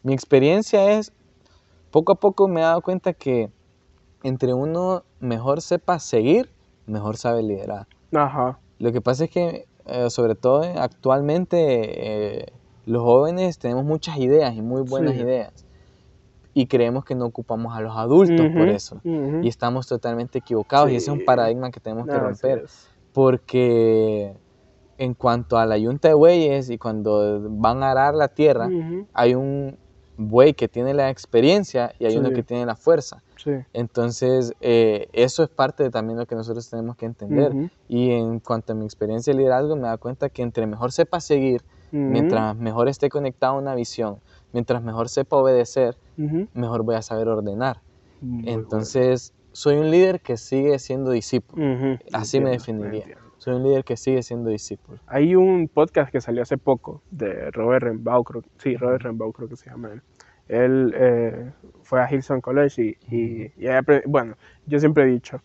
mi 0.03 0.13
experiencia 0.13 0.93
es, 0.93 1.11
poco 1.91 2.13
a 2.13 2.15
poco 2.15 2.47
me 2.47 2.61
he 2.61 2.63
dado 2.63 2.81
cuenta 2.81 3.11
que 3.11 3.49
entre 4.23 4.53
uno 4.53 5.03
mejor 5.19 5.61
sepa 5.61 5.99
seguir, 5.99 6.49
mejor 6.87 7.17
sabe 7.17 7.43
liderar. 7.43 7.87
Ajá. 8.13 8.59
Lo 8.79 8.91
que 8.91 9.01
pasa 9.01 9.25
es 9.25 9.29
que, 9.29 9.65
eh, 9.85 10.09
sobre 10.09 10.35
todo 10.35 10.63
eh, 10.63 10.73
actualmente, 10.77 12.39
eh, 12.39 12.45
los 12.85 13.03
jóvenes 13.03 13.59
tenemos 13.59 13.83
muchas 13.85 14.17
ideas 14.17 14.55
y 14.55 14.61
muy 14.61 14.81
buenas 14.81 15.13
Sí. 15.15 15.21
ideas. 15.21 15.65
Y 16.53 16.65
creemos 16.67 17.05
que 17.05 17.13
no 17.13 17.25
ocupamos 17.25 17.75
a 17.77 17.81
los 17.81 17.95
adultos 17.95 18.47
por 18.51 18.67
eso. 18.69 18.99
Y 19.03 19.47
estamos 19.47 19.85
totalmente 19.87 20.39
equivocados. 20.39 20.89
Y 20.89 20.95
ese 20.95 21.11
es 21.11 21.17
un 21.19 21.23
paradigma 21.23 21.69
que 21.69 21.79
tenemos 21.79 22.07
que 22.07 22.17
romper. 22.17 22.65
Porque 23.13 24.33
en 24.97 25.13
cuanto 25.13 25.57
a 25.57 25.65
la 25.67 25.77
yunta 25.77 26.07
de 26.07 26.13
bueyes 26.15 26.69
y 26.71 26.77
cuando 26.79 27.41
van 27.49 27.83
a 27.83 27.91
arar 27.91 28.15
la 28.15 28.27
tierra, 28.29 28.69
hay 29.13 29.35
un 29.35 29.77
buey 30.17 30.53
que 30.53 30.67
tiene 30.67 30.93
la 30.93 31.09
experiencia 31.09 31.93
y 31.99 32.05
hay 32.05 32.17
uno 32.17 32.31
que 32.31 32.43
tiene 32.43 32.65
la 32.65 32.75
fuerza. 32.75 33.23
Sí. 33.37 33.51
Entonces, 33.73 34.53
eh, 34.61 35.07
eso 35.13 35.43
es 35.43 35.49
parte 35.49 35.83
de 35.83 35.91
también 35.91 36.17
lo 36.17 36.25
que 36.25 36.35
nosotros 36.35 36.69
tenemos 36.69 36.97
que 36.97 37.05
entender. 37.05 37.53
Y 37.87 38.11
en 38.11 38.39
cuanto 38.39 38.73
a 38.73 38.75
mi 38.75 38.85
experiencia 38.85 39.31
de 39.31 39.39
liderazgo, 39.39 39.75
me 39.75 39.87
da 39.87 39.97
cuenta 39.97 40.29
que 40.29 40.41
entre 40.41 40.65
mejor 40.65 40.91
sepa 40.91 41.21
seguir, 41.21 41.61
mientras 41.91 42.55
mejor 42.55 42.89
esté 42.89 43.09
conectado 43.09 43.53
a 43.53 43.57
una 43.59 43.75
visión, 43.75 44.17
mientras 44.51 44.81
mejor 44.81 45.09
sepa 45.09 45.37
obedecer, 45.37 45.95
mejor 46.53 46.83
voy 46.83 46.95
a 46.95 47.01
saber 47.01 47.27
ordenar. 47.27 47.81
Muy 48.19 48.43
bueno. 48.43 48.59
Entonces, 48.59 49.33
soy 49.51 49.77
un 49.77 49.91
líder 49.91 50.19
que 50.21 50.37
sigue 50.37 50.79
siendo 50.79 51.11
discípulo. 51.11 51.97
Así 52.11 52.39
me 52.39 52.49
definiría. 52.49 53.17
Soy 53.47 53.55
un 53.55 53.63
líder 53.63 53.85
que 53.85 53.95
sigue 53.95 54.21
siendo 54.23 54.49
discípulo. 54.49 54.99
Hay 55.07 55.33
un 55.33 55.69
podcast 55.73 56.11
que 56.11 56.19
salió 56.19 56.41
hace 56.41 56.57
poco 56.57 57.01
de 57.11 57.49
Robert 57.51 57.81
Renbaugh, 57.85 58.21
creo, 58.25 58.43
sí, 58.57 58.75
Robert 58.75 59.03
Renbaugh 59.03 59.31
creo 59.31 59.47
que 59.47 59.55
se 59.55 59.69
llama 59.69 59.93
él. 59.93 60.01
Él 60.49 60.93
eh, 60.93 61.53
fue 61.81 62.01
a 62.01 62.11
Hillsong 62.11 62.41
College 62.41 62.83
y, 62.83 62.97
y, 63.09 63.53
y 63.55 63.67
bueno, 64.05 64.35
yo 64.65 64.81
siempre 64.81 65.05
he 65.05 65.07
dicho, 65.07 65.41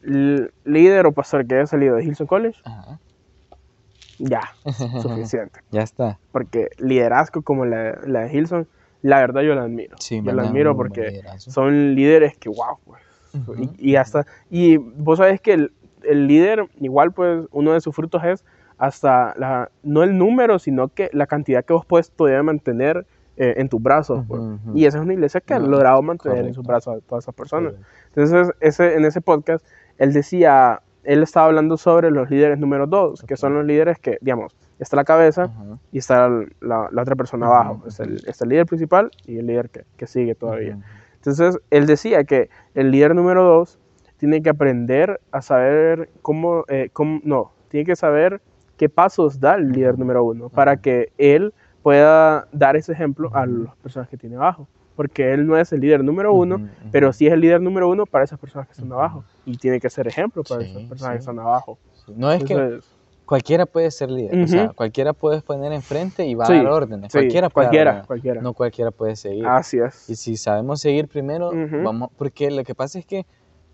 líder 0.00 1.04
o 1.04 1.12
pastor 1.12 1.46
que 1.46 1.56
haya 1.56 1.66
salido 1.66 1.96
de 1.96 2.04
Hillsong 2.04 2.26
College, 2.26 2.58
Ajá. 2.64 2.98
ya, 4.16 4.44
suficiente. 5.02 5.60
Ya 5.70 5.82
está. 5.82 6.18
Porque 6.30 6.70
liderazgo 6.78 7.42
como 7.42 7.66
la, 7.66 8.00
la 8.06 8.20
de 8.20 8.32
Hillsong, 8.32 8.66
la 9.02 9.18
verdad 9.18 9.42
yo 9.42 9.54
la 9.54 9.64
admiro. 9.64 9.98
Sí, 10.00 10.22
yo 10.24 10.32
la 10.32 10.44
admiro 10.44 10.74
porque 10.74 11.20
son 11.36 11.94
líderes 11.96 12.34
que, 12.38 12.48
wow, 12.48 12.78
pues. 12.82 13.02
Ujú. 13.34 13.74
y, 13.78 13.92
y 13.92 13.96
hasta, 13.96 14.26
y 14.50 14.76
vos 14.78 15.18
sabés 15.18 15.40
que 15.40 15.52
el, 15.54 15.72
el 16.04 16.26
líder, 16.26 16.66
igual 16.80 17.12
pues, 17.12 17.46
uno 17.50 17.72
de 17.72 17.80
sus 17.80 17.94
frutos 17.94 18.22
es 18.24 18.44
hasta, 18.78 19.34
la, 19.36 19.70
no 19.82 20.02
el 20.02 20.18
número, 20.18 20.58
sino 20.58 20.88
que 20.88 21.08
la 21.12 21.26
cantidad 21.26 21.64
que 21.64 21.72
vos 21.72 21.86
puedes 21.86 22.10
todavía 22.10 22.42
mantener 22.42 23.06
eh, 23.36 23.54
en 23.56 23.68
tus 23.68 23.80
brazos. 23.82 24.24
pues. 24.26 24.42
Y 24.74 24.86
esa 24.86 24.98
es 24.98 25.04
una 25.04 25.14
iglesia 25.14 25.40
que 25.40 25.54
ha 25.54 25.58
No, 25.58 25.68
logrado 25.68 26.02
mantener 26.02 26.46
en 26.46 26.54
sus 26.54 26.64
brazos 26.64 26.96
a 26.96 27.00
todas 27.00 27.24
esas 27.24 27.34
personas. 27.34 27.74
Entonces, 28.14 28.52
ese, 28.60 28.94
en 28.96 29.04
ese 29.04 29.20
podcast, 29.20 29.64
él 29.98 30.12
decía, 30.12 30.82
él 31.04 31.22
estaba 31.22 31.46
hablando 31.46 31.76
sobre 31.76 32.10
los 32.10 32.28
líderes 32.30 32.58
número 32.58 32.86
dos, 32.86 33.22
que 33.22 33.36
son 33.36 33.54
los 33.54 33.64
líderes 33.64 33.98
que, 33.98 34.18
digamos, 34.20 34.54
está 34.78 34.96
la 34.96 35.04
cabeza 35.04 35.50
y 35.92 35.98
está 35.98 36.28
la, 36.60 36.88
la 36.90 37.02
otra 37.02 37.14
persona 37.14 37.46
abajo. 37.46 37.82
Es 37.86 38.00
el, 38.00 38.16
está 38.26 38.44
el 38.44 38.50
líder 38.50 38.66
principal 38.66 39.10
y 39.26 39.38
el 39.38 39.46
líder 39.46 39.70
que, 39.70 39.84
que 39.96 40.06
sigue 40.06 40.34
todavía. 40.34 40.78
Entonces, 41.16 41.58
él 41.70 41.86
decía 41.86 42.24
que 42.24 42.50
el 42.74 42.90
líder 42.90 43.14
número 43.14 43.44
dos 43.44 43.78
tiene 44.22 44.40
que 44.40 44.50
aprender 44.50 45.20
a 45.32 45.42
saber 45.42 46.08
cómo, 46.22 46.62
eh, 46.68 46.90
cómo- 46.92 47.20
no, 47.24 47.50
tiene 47.66 47.84
que 47.84 47.96
saber 47.96 48.40
qué 48.76 48.88
pasos 48.88 49.40
da 49.40 49.56
el 49.56 49.72
líder 49.72 49.98
número 49.98 50.22
uno 50.22 50.48
para 50.48 50.76
que 50.76 51.08
él 51.18 51.52
pueda 51.82 52.46
dar 52.52 52.76
ese 52.76 52.92
ejemplo 52.92 53.34
a 53.34 53.46
las 53.46 53.74
personas 53.78 54.08
que 54.08 54.16
tiene 54.16 54.36
abajo. 54.36 54.68
Porque 54.94 55.32
él 55.32 55.44
no 55.44 55.56
es 55.56 55.72
el 55.72 55.80
líder 55.80 56.04
número 56.04 56.32
uno, 56.34 56.60
pero 56.92 57.12
sí 57.12 57.26
es 57.26 57.32
el 57.32 57.40
líder 57.40 57.60
número 57.60 57.88
uno 57.88 58.06
para 58.06 58.22
esas 58.22 58.38
personas 58.38 58.68
que 58.68 58.74
están 58.74 58.92
abajo. 58.92 59.24
Y 59.44 59.56
tiene 59.58 59.80
que 59.80 59.90
ser 59.90 60.06
ejemplo 60.06 60.44
para 60.44 60.62
Sí, 60.62 60.70
esas 60.70 60.82
personas 60.84 61.14
que 61.14 61.18
sí. 61.18 61.22
están 61.22 61.38
abajo. 61.40 61.80
No 62.14 62.30
es 62.30 62.44
que 62.44 62.78
cualquiera 63.24 63.66
puede 63.66 63.90
ser 63.90 64.08
líder, 64.08 64.44
o 64.44 64.46
sea, 64.46 64.68
cualquiera 64.72 65.14
puedes 65.14 65.42
poner 65.42 65.72
enfrente 65.72 66.26
y 66.26 66.36
va 66.36 66.46
Sí, 66.46 66.52
a 66.52 66.56
dar 66.58 66.66
órdenes. 66.68 67.10
sí, 67.10 67.18
cualquiera 67.18 67.48
puede 67.50 67.64
dar 67.66 67.70
cualquiera, 67.72 67.90
órdenes. 67.90 68.06
cualquiera. 68.06 68.40
No 68.40 68.54
cualquiera 68.54 68.90
puede 68.92 69.16
seguir. 69.16 69.46
Así 69.48 69.78
es. 69.80 70.08
Y 70.08 70.14
si 70.14 70.36
sabemos 70.36 70.80
seguir 70.80 71.08
primero, 71.08 71.50
vamos, 71.82 72.10
porque 72.16 72.52
lo 72.52 72.62
que 72.62 72.76
pasa 72.76 73.00
es 73.00 73.04
que 73.06 73.26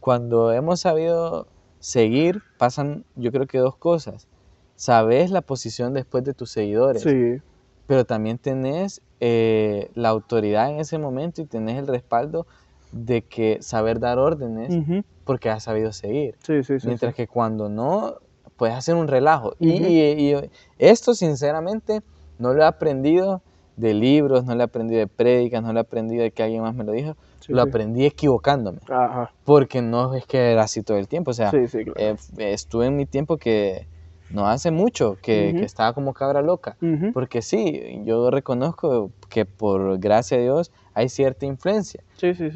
cuando 0.09 0.53
hemos 0.53 0.81
sabido 0.81 1.47
seguir, 1.81 2.41
pasan 2.57 3.05
yo 3.15 3.31
creo 3.31 3.47
que 3.47 3.59
dos 3.59 3.77
cosas. 3.77 4.27
Sabes 4.75 5.31
la 5.31 5.43
posición 5.43 5.93
después 5.93 6.25
de 6.25 6.33
tus 6.33 6.51
seguidores, 6.51 7.03
Sí, 7.03 7.43
pero 7.87 8.07
también 8.07 8.39
tenés 8.39 9.03
eh, 9.21 9.91
la 9.95 10.09
autoridad 10.09 10.71
en 10.71 10.81
ese 10.81 10.97
momento 10.97 11.43
y 11.43 11.45
tenés 11.45 11.77
el 11.77 11.87
respaldo 11.87 12.47
de 12.91 13.21
que 13.21 13.59
saber 13.61 14.01
dar 14.01 14.19
órdenes 14.19 14.79
porque 15.25 15.51
has 15.51 15.65
sabido 15.65 15.93
seguir. 15.93 16.37
sí, 16.43 16.63
sí, 16.63 16.81
sí. 16.81 16.87
Mientras 16.87 17.15
que 17.15 17.27
cuando 17.27 17.69
no, 17.69 18.15
puedes 18.57 18.77
hacer 18.77 18.95
un 18.95 19.09
relajo. 19.09 19.57
Y- 19.59 19.75
y, 19.75 20.33
y 20.33 20.51
esto, 20.79 21.13
sinceramente, 21.13 22.01
no 22.39 22.55
lo 22.55 22.63
he 22.63 22.67
aprendido 22.67 23.43
de 23.79 23.95
libros, 23.95 24.45
no 24.45 24.55
lo 24.55 24.61
he 24.61 24.65
aprendido 24.65 24.99
de 25.01 25.07
prédicas, 25.07 25.63
no 25.63 25.73
lo 25.73 25.79
he 25.79 25.83
aprendido 25.83 26.23
de 26.23 26.31
que 26.33 26.43
alguien 26.43 26.63
más 26.63 26.75
me 26.75 26.85
lo 26.85 26.93
dijo. 26.93 27.17
Sí, 27.41 27.53
lo 27.53 27.63
sí. 27.63 27.69
aprendí 27.69 28.05
equivocándome. 28.05 28.81
Ajá. 28.89 29.33
Porque 29.45 29.81
no 29.81 30.15
es 30.15 30.27
que 30.27 30.53
era 30.53 30.63
así 30.65 30.83
todo 30.83 30.99
el 30.99 31.09
tiempo. 31.09 31.31
O 31.31 31.35
sea, 31.35 31.51
Sí, 31.51 31.67
claro. 31.85 31.95
eh, 31.97 32.17
estuve 32.39 32.87
en 32.87 32.97
mi 32.97 33.07
tiempo 33.07 33.37
que 33.39 33.87
no 34.31 34.47
hace 34.47 34.71
mucho, 34.71 35.17
que, 35.23 35.51
Ujú. 35.51 35.61
que 35.61 35.65
estaba 35.65 35.93
como 35.95 36.13
cabra 36.13 36.43
loca. 36.43 36.77
Porque 37.15 37.41
sí, 37.41 38.03
yo 38.05 38.31
reconozco 38.31 39.11
que 39.31 39.47
por 39.47 39.99
gracia 39.99 40.37
de 40.37 40.43
Dios 40.43 40.71
hay 40.93 41.09
cierta 41.09 41.47
influencia. 41.47 42.03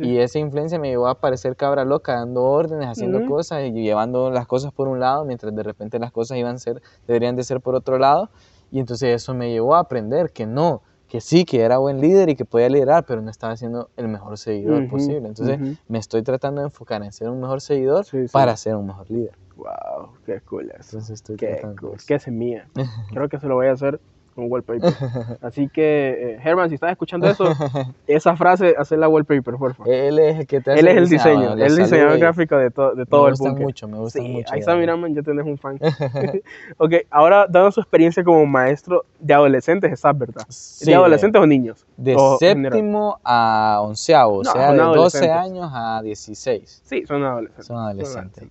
Y 0.01 0.19
esa 0.19 0.39
influencia 0.39 0.79
me 0.79 0.89
llevó 0.91 1.07
a 1.07 1.15
parecer 1.21 1.57
cabra 1.57 1.85
loca, 1.85 2.15
dando 2.15 2.43
órdenes, 2.43 2.89
haciendo 2.89 3.25
cosas 3.27 3.63
y 3.65 3.71
llevando 3.73 4.31
las 4.31 4.47
cosas 4.47 4.73
por 4.73 4.89
un 4.89 4.99
lado, 5.01 5.25
mientras 5.25 5.55
de 5.55 5.63
repente 5.63 5.99
las 5.99 6.11
cosas 6.13 6.37
iban 6.37 6.57
a 6.57 6.59
ser, 6.59 6.83
deberían 7.07 7.37
de 7.37 7.45
ser 7.45 7.61
por 7.61 7.75
otro 7.75 7.97
lado. 7.99 8.29
Y 8.71 8.81
entonces 8.81 9.15
eso 9.15 9.33
me 9.35 9.51
llevó 9.51 9.75
a 9.77 9.81
aprender 9.81 10.31
que 10.33 10.47
no, 10.47 10.83
que 11.13 11.21
sí, 11.21 11.45
que 11.45 11.61
era 11.61 11.77
buen 11.77 12.01
líder 12.01 12.31
y 12.31 12.37
que 12.37 12.47
podía 12.47 12.71
liderar, 12.71 13.05
pero 13.05 13.21
no 13.21 13.31
estaba 13.31 13.55
siendo 13.59 13.91
el 13.99 14.09
mejor 14.09 14.39
seguidor 14.39 14.89
posible. 14.89 15.29
Entonces 15.29 15.61
me 15.87 15.99
estoy 15.99 16.23
tratando 16.23 16.63
de 16.63 16.69
enfocar 16.69 17.03
en 17.03 17.13
ser 17.13 17.29
un 17.29 17.39
mejor 17.39 17.61
seguidor 17.61 18.07
Sí, 18.07 18.29
sí. 18.29 18.33
para 18.33 18.57
ser 18.57 18.77
un 18.77 18.87
mejor 18.87 19.11
líder. 19.11 19.33
Wow, 19.57 20.15
qué 20.25 20.41
cool 20.41 20.71
eso. 20.71 20.77
Entonces 20.97 21.11
estoy 21.11 21.37
Qué 21.37 21.49
tratando 21.49 21.89
cool. 21.89 21.99
Qué 22.07 22.19
semilla. 22.19 22.67
Creo 23.13 23.29
que 23.29 23.39
se 23.39 23.47
lo 23.47 23.57
voy 23.57 23.67
a 23.67 23.73
hacer 23.73 24.01
con 24.35 24.51
wallpaper. 24.51 24.93
Así 25.41 25.69
que, 25.69 26.35
eh, 26.35 26.39
Herman, 26.43 26.69
si 26.69 26.75
estás 26.77 26.91
escuchando 26.91 27.29
eso, 27.29 27.45
esa 28.07 28.37
frase, 28.37 28.75
hacerla 28.79 29.09
wallpaper, 29.09 29.55
por 29.55 29.75
favor. 29.75 29.93
Él 29.93 30.19
es 30.19 30.39
el 30.41 30.47
que 30.47 30.61
te 30.61 30.73
hace 30.73 30.81
Él 30.81 30.89
es 30.89 30.97
el 30.97 31.09
diseño, 31.09 31.53
él 31.53 31.61
es 31.63 31.73
el 31.73 31.77
diseñador 31.85 32.19
gráfico 32.19 32.57
de, 32.57 32.71
to- 32.71 32.95
de 32.95 33.07
todo 33.07 33.23
me 33.23 33.29
el 33.29 33.33
gustan 33.35 33.49
búnker. 33.53 33.67
mucho, 33.67 33.89
me 33.89 33.99
gustan 33.99 34.23
Sí, 34.23 34.29
mucho. 34.29 34.53
ahí 34.53 34.59
está, 34.61 34.73
verdad. 34.75 34.81
mira, 34.81 34.97
man, 34.97 35.15
ya 35.15 35.23
tenés 35.23 35.45
un 35.47 35.59
fan. 35.59 35.79
ok, 36.79 36.93
ahora, 37.11 37.47
dando 37.49 37.71
su 37.73 37.81
experiencia 37.81 38.25
como 38.25 38.45
maestro 38.47 39.05
de 39.19 39.35
adolescentes, 39.35 39.93
¿estás 39.93 40.17
verdad? 40.19 40.45
Sí, 40.49 40.87
¿De 40.87 40.95
adolescentes 40.95 41.41
o 41.41 41.47
niños? 41.47 41.87
De 41.97 42.15
O 42.17 42.39
séptimo 42.39 43.19
a 43.25 43.79
onceavo, 43.83 44.39
o 44.39 44.43
No, 44.45 44.53
sea, 44.53 44.69
son 44.69 44.77
de 44.77 44.83
12 44.83 45.19
adolescentes. 45.19 45.31
años 45.37 45.71
a 45.73 46.03
16. 46.03 46.83
Sí, 46.85 47.07
son 47.07 47.23
adolescentes. 47.25 47.67
Son 47.67 47.77
adolescentes. 47.79 48.49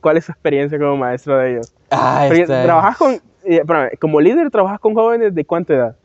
¿Cuál 0.00 0.18
es 0.18 0.24
su 0.26 0.32
experiencia 0.32 0.78
como 0.78 0.96
maestro 0.98 1.38
de 1.38 1.52
ellos? 1.52 1.72
Ah, 1.90 2.26
esta 2.26 2.58
es 2.60 2.64
¿Trabajas 2.66 2.96
con, 2.98 3.20
eh, 3.44 3.56
espérame, 3.60 3.90
como 4.00 4.20
líder, 4.20 4.50
trabajas 4.50 4.80
con 4.80 4.94
jóvenes 4.94 5.34
de 5.34 5.44
cuánta 5.44 5.74
edad? 5.74 5.96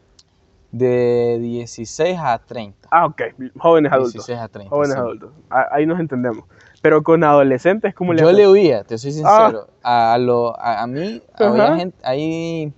de 0.72 1.40
16 1.42 2.20
a 2.22 2.38
30. 2.38 2.88
Ah, 2.92 3.08
ok, 3.08 3.22
jóvenes 3.58 3.92
adultos. 3.92 4.14
16 4.28 4.40
a 4.40 4.48
30. 4.50 4.70
Jóvenes 4.70 4.94
sí. 4.94 5.00
adultos. 5.00 5.32
Ah, 5.50 5.66
Ahí 5.72 5.88
nos 5.88 6.00
entendemos. 6.00 6.44
Pero 6.84 7.02
con 7.02 7.24
adolescentes, 7.24 7.96
¿cómo 7.96 8.14
le 8.14 8.22
Yo 8.22 8.32
le 8.32 8.48
huía, 8.48 8.84
te 8.84 9.00
soy 9.00 9.10
Ah. 9.26 9.48
sincero. 9.50 9.68
A, 9.82 10.18
lo, 10.20 10.56
a, 10.60 10.84
a 10.84 10.88
mí, 10.88 11.24
Ajá. 11.34 11.50
había 11.50 11.76
gente, 11.76 11.98
hay, 12.04 12.72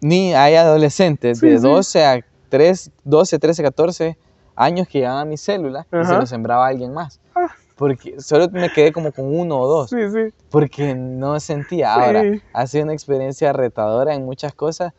ni, 0.00 0.34
hay 0.34 0.56
adolescentes 0.56 1.38
Sí, 1.38 1.48
de 1.50 1.58
sí. 1.58 1.62
12 1.62 2.04
a 2.04 2.20
3, 2.48 2.90
12, 3.04 3.38
13, 3.38 3.62
14 3.62 4.18
años 4.56 4.88
que 4.88 4.98
llegaban 4.98 5.20
a 5.20 5.24
mi 5.24 5.36
célula 5.36 5.86
y 5.88 6.04
se 6.04 6.12
Ajá. 6.12 6.18
lo 6.18 6.26
sembraba 6.26 6.66
a 6.66 6.68
alguien 6.70 6.92
más. 6.92 7.20
Ah. 7.36 7.46
Porque 7.82 8.20
solo 8.20 8.48
me 8.52 8.70
quedé 8.70 8.92
como 8.92 9.10
con 9.10 9.24
uno 9.36 9.58
o 9.58 9.66
dos. 9.66 9.90
Sí, 9.90 9.96
sí. 10.12 10.32
porque 10.50 10.94
no 10.94 11.40
sentía. 11.40 11.92
Sí. 11.92 12.00
Ahora, 12.00 12.22
ha 12.52 12.66
sido 12.68 12.84
una 12.84 12.92
experiencia 12.92 13.52
retadora 13.52 14.14
en 14.14 14.24
muchas 14.24 14.54
cosas, 14.54 14.92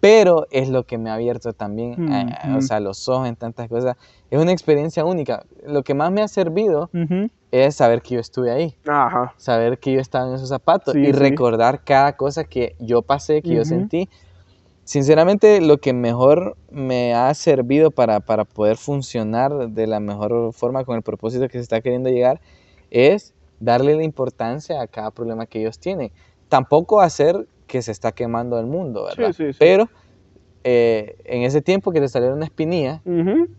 pero 0.00 0.46
es 0.50 0.70
lo 0.70 0.84
que 0.84 0.96
me 0.96 1.10
ha 1.10 1.14
abierto 1.14 1.52
también, 1.52 1.92
eh, 2.10 2.24
Ujú. 2.48 2.56
o 2.56 2.60
sea, 2.62 2.80
los 2.80 3.06
ojos 3.10 3.28
en 3.28 3.36
tantas 3.36 3.68
cosas. 3.68 3.96
Es 4.30 4.40
una 4.40 4.50
experiencia 4.52 5.04
única. 5.04 5.44
Lo 5.66 5.82
que 5.82 5.92
más 5.92 6.10
me 6.10 6.22
ha 6.22 6.28
servido 6.28 6.88
Ujú. 6.94 7.28
es 7.50 7.76
saber 7.76 8.00
que 8.00 8.14
yo 8.14 8.20
estuve 8.20 8.50
ahí, 8.50 8.78
Ajá. 8.88 9.34
saber 9.36 9.78
que 9.78 9.92
yo 9.92 10.00
estaba 10.00 10.26
en 10.28 10.34
esos 10.36 10.48
zapatos 10.48 10.94
Sí, 10.94 11.00
y 11.00 11.06
sí. 11.06 11.12
recordar 11.12 11.84
cada 11.84 12.16
cosa 12.16 12.44
que 12.44 12.74
yo 12.78 13.02
pasé, 13.02 13.42
que 13.42 13.50
yo 13.50 13.60
Ujú. 13.60 13.68
sentí. 13.68 14.08
Sinceramente, 14.84 15.60
lo 15.60 15.78
que 15.78 15.92
mejor 15.92 16.56
me 16.68 17.14
ha 17.14 17.32
servido 17.34 17.90
para, 17.90 18.20
para 18.20 18.44
poder 18.44 18.76
funcionar 18.76 19.68
de 19.70 19.86
la 19.86 20.00
mejor 20.00 20.52
forma 20.52 20.84
con 20.84 20.96
el 20.96 21.02
propósito 21.02 21.46
que 21.48 21.58
se 21.58 21.60
está 21.62 21.80
queriendo 21.80 22.10
llegar 22.10 22.40
es 22.90 23.32
darle 23.60 23.94
la 23.94 24.02
importancia 24.02 24.80
a 24.82 24.88
cada 24.88 25.10
problema 25.12 25.46
que 25.46 25.60
ellos 25.60 25.78
tienen. 25.78 26.12
Tampoco 26.48 27.00
hacer 27.00 27.46
que 27.66 27.80
se 27.80 27.92
está 27.92 28.12
quemando 28.12 28.58
el 28.58 28.66
mundo, 28.66 29.04
¿verdad? 29.04 29.28
Sí, 29.28 29.44
sí, 29.46 29.52
sí. 29.52 29.58
Pero 29.60 29.88
eh, 30.64 31.14
en 31.24 31.42
ese 31.42 31.62
tiempo 31.62 31.92
que 31.92 32.00
te 32.00 32.08
saliera 32.08 32.34
una 32.34 32.44
espinilla, 32.44 33.02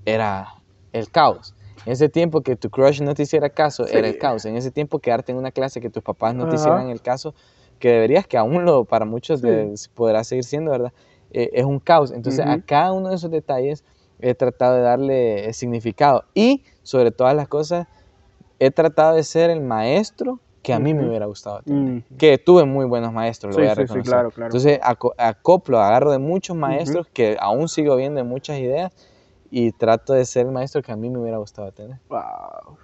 era 0.05 0.47
el 0.91 1.09
caos. 1.09 1.55
En 1.85 1.93
ese 1.93 2.09
tiempo 2.09 2.41
que 2.41 2.55
tu 2.55 2.69
crush 2.69 3.01
no 3.01 3.13
te 3.13 3.23
hiciera 3.23 3.49
caso, 3.49 3.87
era 3.87 4.07
el 4.07 4.17
caos. 4.17 4.45
En 4.45 4.55
ese 4.55 4.71
tiempo 4.71 4.99
quedarte 4.99 5.31
en 5.31 5.37
una 5.37 5.51
clase 5.51 5.81
que 5.81 5.89
tus 5.89 6.03
papás 6.03 6.35
no 6.35 6.47
te 6.47 6.55
hicieran 6.55 6.89
el 6.89 7.01
caso, 7.01 7.33
que 7.79 7.89
deberías, 7.89 8.27
que 8.27 8.37
aún 8.37 8.63
lo, 8.65 8.85
para 8.85 9.05
muchos 9.05 9.41
Sí. 9.41 9.47
de- 9.47 9.73
podrá 9.93 10.23
seguir 10.23 10.43
siendo, 10.43 10.71
¿verdad? 10.71 10.93
Eh, 11.33 11.49
es 11.53 11.65
un 11.65 11.79
caos. 11.79 12.11
Entonces, 12.11 12.45
a 12.45 12.59
cada 12.61 12.93
uno 12.93 13.09
de 13.09 13.15
esos 13.15 13.31
detalles 13.31 13.83
he 14.19 14.35
tratado 14.35 14.75
de 14.75 14.81
darle 14.81 15.51
significado. 15.53 16.23
Y, 16.33 16.63
sobre 16.83 17.11
todas 17.11 17.35
las 17.35 17.47
cosas, 17.47 17.87
he 18.59 18.71
tratado 18.71 19.15
de 19.15 19.23
ser 19.23 19.49
el 19.49 19.61
maestro 19.61 20.39
que 20.61 20.73
a 20.73 20.79
mí 20.79 20.93
me 20.93 21.05
hubiera 21.05 21.25
gustado 21.25 21.61
tener. 21.63 22.03
Que 22.17 22.37
tuve 22.37 22.63
muy 22.63 22.85
buenos 22.85 23.11
maestros, 23.11 23.51
lo 23.53 23.55
Sí, 23.55 23.61
voy 23.63 23.71
a 23.71 23.75
sí, 23.75 23.81
sí, 23.81 23.81
reconocer. 23.81 24.11
claro, 24.11 24.31
claro. 24.31 24.45
Entonces, 24.47 24.79
aco- 24.81 25.13
acoplo, 25.17 25.79
agarro 25.79 26.11
de 26.11 26.19
muchos 26.19 26.55
maestros 26.55 27.07
que 27.11 27.35
aún 27.39 27.67
sigo 27.67 27.95
viendo 27.97 28.21
en 28.21 28.27
muchas 28.27 28.59
ideas 28.59 28.93
y 29.49 29.71
trato 29.71 30.13
de 30.13 30.23
ser 30.25 30.45
el 30.45 30.51
maestro 30.53 30.81
que 30.81 30.91
a 30.91 30.95
mí 30.95 31.09
me 31.09 31.19
hubiera 31.19 31.37
gustado 31.37 31.71
tener. 31.71 31.99
Wow. 32.07 32.77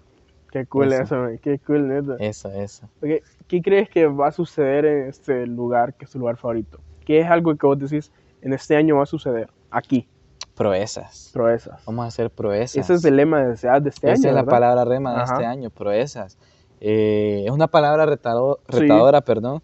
Qué 0.51 0.65
cool 0.65 0.91
Eso. 0.91 1.03
eso. 1.03 1.39
Qué 1.41 1.59
cool, 1.59 1.87
neta. 1.87 2.15
Eso, 2.19 2.51
eso. 2.51 2.89
Ok, 3.01 3.23
¿Qué 3.47 3.61
crees 3.61 3.89
que 3.89 4.07
va 4.07 4.27
a 4.27 4.31
suceder 4.31 4.85
en 4.85 5.07
este 5.07 5.45
lugar 5.45 5.93
que 5.93 6.05
es 6.05 6.11
tu 6.11 6.19
lugar 6.19 6.37
favorito? 6.37 6.79
¿Qué 7.05 7.21
es 7.21 7.27
algo 7.27 7.55
que 7.55 7.65
vos 7.65 7.79
decís 7.79 8.11
en 8.41 8.53
este 8.53 8.75
año 8.75 8.97
va 8.97 9.03
a 9.03 9.05
suceder? 9.07 9.49
Aquí, 9.71 10.07
Proezas. 10.55 11.29
proezas. 11.33 11.85
Vamos 11.85 12.03
a 12.05 12.07
hacer 12.09 12.29
proezas. 12.31 12.75
Ese 12.77 12.93
es 12.95 13.05
el 13.05 13.15
lema 13.15 13.39
de, 13.39 13.45
de 13.47 13.53
este 13.53 13.67
Esa 13.87 14.07
año. 14.09 14.13
es 14.13 14.23
la 14.23 14.31
¿verdad? 14.41 14.45
palabra 14.45 14.85
rema 14.85 15.13
de 15.15 15.21
Ajá. 15.21 15.33
este 15.33 15.45
año, 15.45 15.69
proezas. 15.69 16.37
Eh, 16.81 17.43
es 17.45 17.51
una 17.51 17.67
palabra 17.67 18.05
retado- 18.05 18.59
Sí. 18.69 18.79
retadora, 18.79 19.21
perdón, 19.21 19.61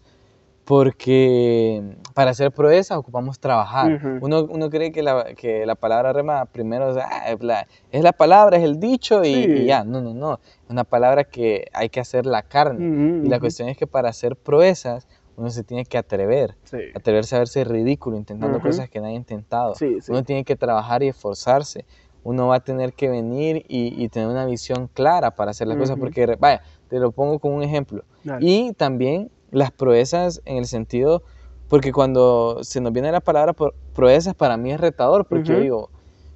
porque 0.64 1.82
para 2.14 2.30
hacer 2.32 2.50
proezas 2.52 2.98
ocupamos 2.98 3.38
trabajar. 3.38 4.00
Uno, 4.20 4.44
uno 4.50 4.68
cree 4.68 4.90
que 4.92 5.02
la, 5.02 5.34
que 5.34 5.64
la 5.64 5.74
palabra 5.76 6.12
rema 6.12 6.44
primero 6.46 6.88
o 6.88 6.94
sea, 6.94 7.06
ah, 7.10 7.30
es, 7.30 7.42
la, 7.42 7.66
es 7.92 8.02
la 8.02 8.12
palabra, 8.12 8.56
es 8.56 8.64
el 8.64 8.80
dicho 8.80 9.22
y, 9.24 9.34
Sí. 9.34 9.44
y 9.44 9.64
ya. 9.66 9.84
No, 9.84 10.00
no, 10.00 10.12
no. 10.14 10.34
Es 10.34 10.70
una 10.70 10.84
palabra 10.84 11.24
que 11.24 11.66
hay 11.72 11.88
que 11.88 12.00
hacer 12.00 12.26
la 12.26 12.42
carne. 12.42 13.22
Y 13.24 13.28
la 13.28 13.38
cuestión 13.38 13.68
es 13.68 13.76
que 13.76 13.86
para 13.86 14.08
hacer 14.08 14.36
proezas 14.36 15.06
uno 15.36 15.50
se 15.50 15.62
tiene 15.64 15.84
que 15.84 15.98
atrever. 15.98 16.56
Sí. 16.64 16.78
Atreverse 16.94 17.36
a 17.36 17.40
verse 17.40 17.64
ridículo 17.64 18.16
intentando 18.16 18.58
cosas 18.60 18.88
que 18.90 19.00
nadie 19.00 19.14
ha 19.14 19.18
intentado. 19.18 19.74
Sí, 19.74 20.00
sí. 20.00 20.10
Uno 20.10 20.24
tiene 20.24 20.44
que 20.44 20.56
trabajar 20.56 21.02
y 21.02 21.08
esforzarse. 21.08 21.84
Uno 22.24 22.48
va 22.48 22.56
a 22.56 22.60
tener 22.60 22.92
que 22.94 23.08
venir 23.08 23.64
y, 23.68 24.02
y 24.02 24.08
tener 24.08 24.28
una 24.28 24.46
visión 24.46 24.88
clara 24.92 25.30
para 25.32 25.52
hacer 25.52 25.68
las 25.68 25.76
cosas. 25.76 25.96
Ujú. 25.96 26.00
Porque, 26.06 26.26
vaya, 26.38 26.62
te 26.88 26.98
lo 26.98 27.12
pongo 27.12 27.38
como 27.38 27.54
un 27.56 27.62
ejemplo. 27.62 28.04
Dale. 28.24 28.44
Y 28.44 28.72
también 28.72 29.30
las 29.50 29.70
proezas 29.70 30.42
en 30.44 30.56
el 30.56 30.66
sentido, 30.66 31.22
porque 31.68 31.92
cuando 31.92 32.64
se 32.64 32.80
nos 32.80 32.92
viene 32.92 33.12
la 33.12 33.20
palabra 33.20 33.52
pro- 33.52 33.74
proezas, 33.92 34.34
para 34.34 34.56
mí 34.56 34.72
es 34.72 34.80
retador, 34.80 35.26
porque 35.26 35.44
yo 35.52 35.60
digo, 35.60 35.90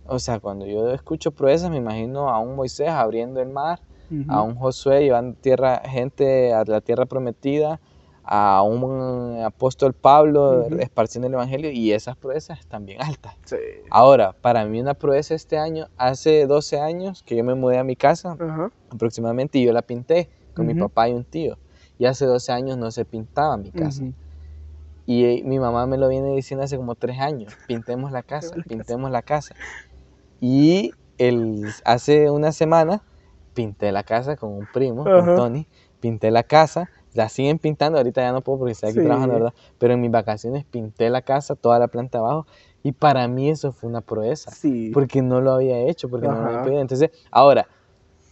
o 0.05 0.19
sea, 0.19 0.39
cuando 0.41 0.67
yo 0.67 0.91
escucho 0.93 1.31
proezas, 1.33 1.71
me 1.71 1.77
imagino 1.79 2.29
a 2.29 2.39
un 2.39 2.55
Moisés 2.55 2.89
abriendo 2.89 3.41
el 3.41 3.49
mar, 3.49 3.81
a 4.29 4.43
un 4.43 4.57
Josué 4.57 5.03
llevando 5.03 5.37
tierra, 5.41 5.83
gente 5.85 6.53
a 6.53 6.65
la 6.65 6.81
tierra 6.81 7.07
prometida, 7.07 7.81
a 8.33 8.63
un 8.63 9.43
apóstol 9.45 9.93
Pablo 9.93 10.61
Ujú. 10.67 10.79
esparciendo 10.79 11.27
el 11.27 11.35
evangelio, 11.35 11.73
y 11.73 11.93
esas 11.93 12.17
proezas 12.17 12.61
están 12.61 12.87
bien 12.87 13.03
altas. 13.03 13.35
Sí. 13.45 13.57
Ahora, 13.91 14.33
para 14.41 14.65
mí 14.67 14.81
una 14.81 14.95
proeza 14.95 15.35
este 15.35 15.59
año, 15.59 15.89
hace 15.97 16.47
12 16.47 16.79
años 16.79 17.25
que 17.25 17.35
yo 17.35 17.43
me 17.43 17.55
mudé 17.55 17.79
a 17.79 17.85
mi 17.85 17.97
casa 17.97 18.37
aproximadamente 18.89 19.59
y 19.59 19.65
yo 19.65 19.73
la 19.73 19.83
pinté 19.83 20.31
con 20.55 20.67
mi 20.67 20.75
papá 20.75 21.09
y 21.09 21.13
un 21.13 21.25
tío. 21.25 21.59
Y 21.99 22.07
hace 22.07 22.25
12 22.25 22.53
años 22.53 22.79
no 22.79 22.93
se 22.93 23.05
pintaba 23.05 23.57
mi 23.57 23.73
casa. 23.73 24.05
Y 25.07 25.25
eh, 25.25 25.43
mi 25.45 25.59
mamá 25.59 25.87
me 25.87 25.99
lo 25.99 26.09
viene 26.09 26.33
diciendo 26.37 26.63
hace 26.63 26.77
como 26.77 26.95
3 26.95 27.19
años, 27.19 27.53
pintemos 27.67 28.13
la 28.13 28.23
casa, 28.23 28.55
pintemos 28.69 29.11
la 29.11 29.23
casa. 29.23 29.57
Y 30.39 30.93
el, 31.19 31.73
hace 31.85 32.31
una 32.31 32.53
semana 32.53 33.03
pinté 33.55 33.91
la 33.91 34.05
casa 34.05 34.37
con 34.37 34.53
un 34.53 34.69
primo, 34.73 35.03
con 35.03 35.35
Tony, 35.35 35.67
pinté 35.99 36.31
la 36.31 36.45
casa, 36.45 36.89
la 37.15 37.29
siguen 37.29 37.59
pintando, 37.59 37.99
ahorita 37.99 38.21
ya 38.23 38.33
no 38.33 38.41
puedo 38.41 38.59
porque 38.61 38.73
estoy 38.73 38.91
aquí 38.91 38.99
Sí. 39.01 39.05
trabajando, 39.05 39.35
¿verdad? 39.35 39.55
Pero 39.79 39.95
en 39.95 40.01
mis 40.01 40.11
vacaciones 40.11 40.65
pinté 40.65 41.11
la 41.11 41.23
casa, 41.23 41.55
toda 41.57 41.79
la 41.79 41.89
planta 41.89 42.19
abajo, 42.19 42.47
y 42.83 42.93
para 42.93 43.27
mí 43.29 43.51
eso 43.51 43.73
fue 43.73 43.91
una 43.91 44.01
proeza 44.01 44.51
Sí. 44.53 44.91
porque 44.95 45.21
no 45.23 45.41
lo 45.41 45.53
había 45.53 45.79
hecho, 45.81 46.09
porque 46.09 46.29
no 46.29 46.35
me 46.37 46.45
había 46.45 46.57
Ajá. 46.57 46.65
pedido. 46.65 46.81
Entonces, 46.81 47.11
ahora, 47.31 47.67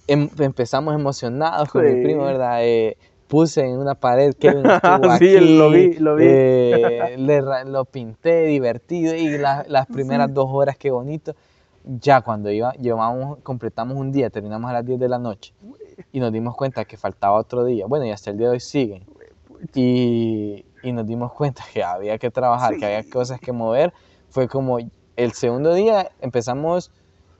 em- 0.06 0.30
empezamos 0.38 0.94
emocionados 0.94 1.70
con 1.70 1.84
mi 1.84 1.94
Sí. 1.96 2.02
primo, 2.02 2.24
¿verdad? 2.24 2.58
Eh, 2.64 2.96
puse 3.26 3.60
en 3.66 3.78
una 3.78 3.94
pared, 3.94 4.32
Kevin 4.34 4.64
estuvo 5.02 5.04
Sí, 5.18 5.36
aquí, 5.36 5.40
lo 5.58 5.70
vi, 5.70 5.94
lo 5.94 6.16
vi. 6.16 6.24
eh, 6.26 7.16
le 7.18 7.42
lo 7.66 7.84
pinté 7.84 8.44
divertido 8.44 9.14
y 9.14 9.36
la- 9.36 9.66
las 9.68 9.86
primeras 9.86 10.32
dos 10.32 10.46
horas, 10.50 10.76
qué 10.78 10.90
bonito. 10.90 11.34
Ya 11.84 12.20
cuando 12.22 12.50
iba, 12.50 12.72
llevamos, 12.74 13.38
completamos 13.42 13.96
un 13.96 14.12
día, 14.12 14.30
terminamos 14.30 14.70
a 14.70 14.74
las 14.74 14.84
10 14.86 14.98
de 14.98 15.08
la 15.08 15.18
noche 15.18 15.52
y 16.12 16.20
nos 16.20 16.32
dimos 16.32 16.54
cuenta 16.56 16.84
que 16.84 16.96
faltaba 16.96 17.38
otro 17.38 17.64
día. 17.64 17.86
Bueno, 17.86 18.04
y 18.06 18.10
hasta 18.10 18.30
el 18.30 18.38
día 18.38 18.48
de 18.48 18.52
hoy 18.54 18.60
siguen. 18.60 19.04
Y, 19.74 20.64
y 20.82 20.92
nos 20.92 21.06
dimos 21.06 21.32
cuenta 21.32 21.64
que 21.72 21.82
había 21.82 22.18
que 22.18 22.30
trabajar, 22.30 22.76
que 22.76 22.86
había 22.86 23.02
cosas 23.08 23.40
que 23.40 23.52
mover. 23.52 23.92
Fue 24.30 24.48
como 24.48 24.78
el 25.16 25.32
segundo 25.32 25.74
día 25.74 26.10
empezamos 26.20 26.90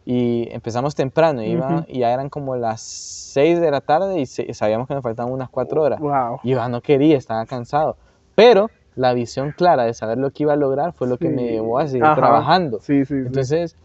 y 0.04 0.48
empezamos 0.52 0.94
temprano, 0.94 1.42
iba, 1.42 1.66
Ujú. 1.80 1.84
y 1.86 1.98
ya 2.00 2.12
eran 2.12 2.30
como 2.30 2.56
las 2.56 2.80
6 2.80 3.61
de 3.61 3.70
la 3.70 3.80
tarde 3.82 4.18
y 4.20 4.26
se- 4.26 4.52
sabíamos 4.54 4.88
que 4.88 4.94
nos 4.94 5.02
faltaban 5.02 5.32
unas 5.32 5.50
4 5.50 5.82
horas. 5.82 6.00
Wow. 6.00 6.40
Y 6.42 6.50
yo 6.50 6.68
no 6.68 6.80
quería, 6.80 7.16
estaba 7.18 7.44
cansado. 7.44 7.96
Pero 8.34 8.70
la 8.96 9.12
visión 9.12 9.52
clara 9.52 9.84
de 9.84 9.92
saber 9.94 10.16
lo 10.18 10.30
que 10.30 10.44
iba 10.44 10.54
a 10.54 10.56
lograr 10.56 10.92
fue 10.94 11.09
lo 11.09 11.18
que 11.18 11.28
me 11.28 11.42
Sí. 11.42 11.48
llevó 11.50 11.78
a 11.78 11.86
seguir 11.86 12.04
Ajá. 12.04 12.14
trabajando. 12.16 12.78
Sí, 12.80 13.04
sí, 13.04 13.14
sí. 13.14 13.14
Entonces, 13.26 13.76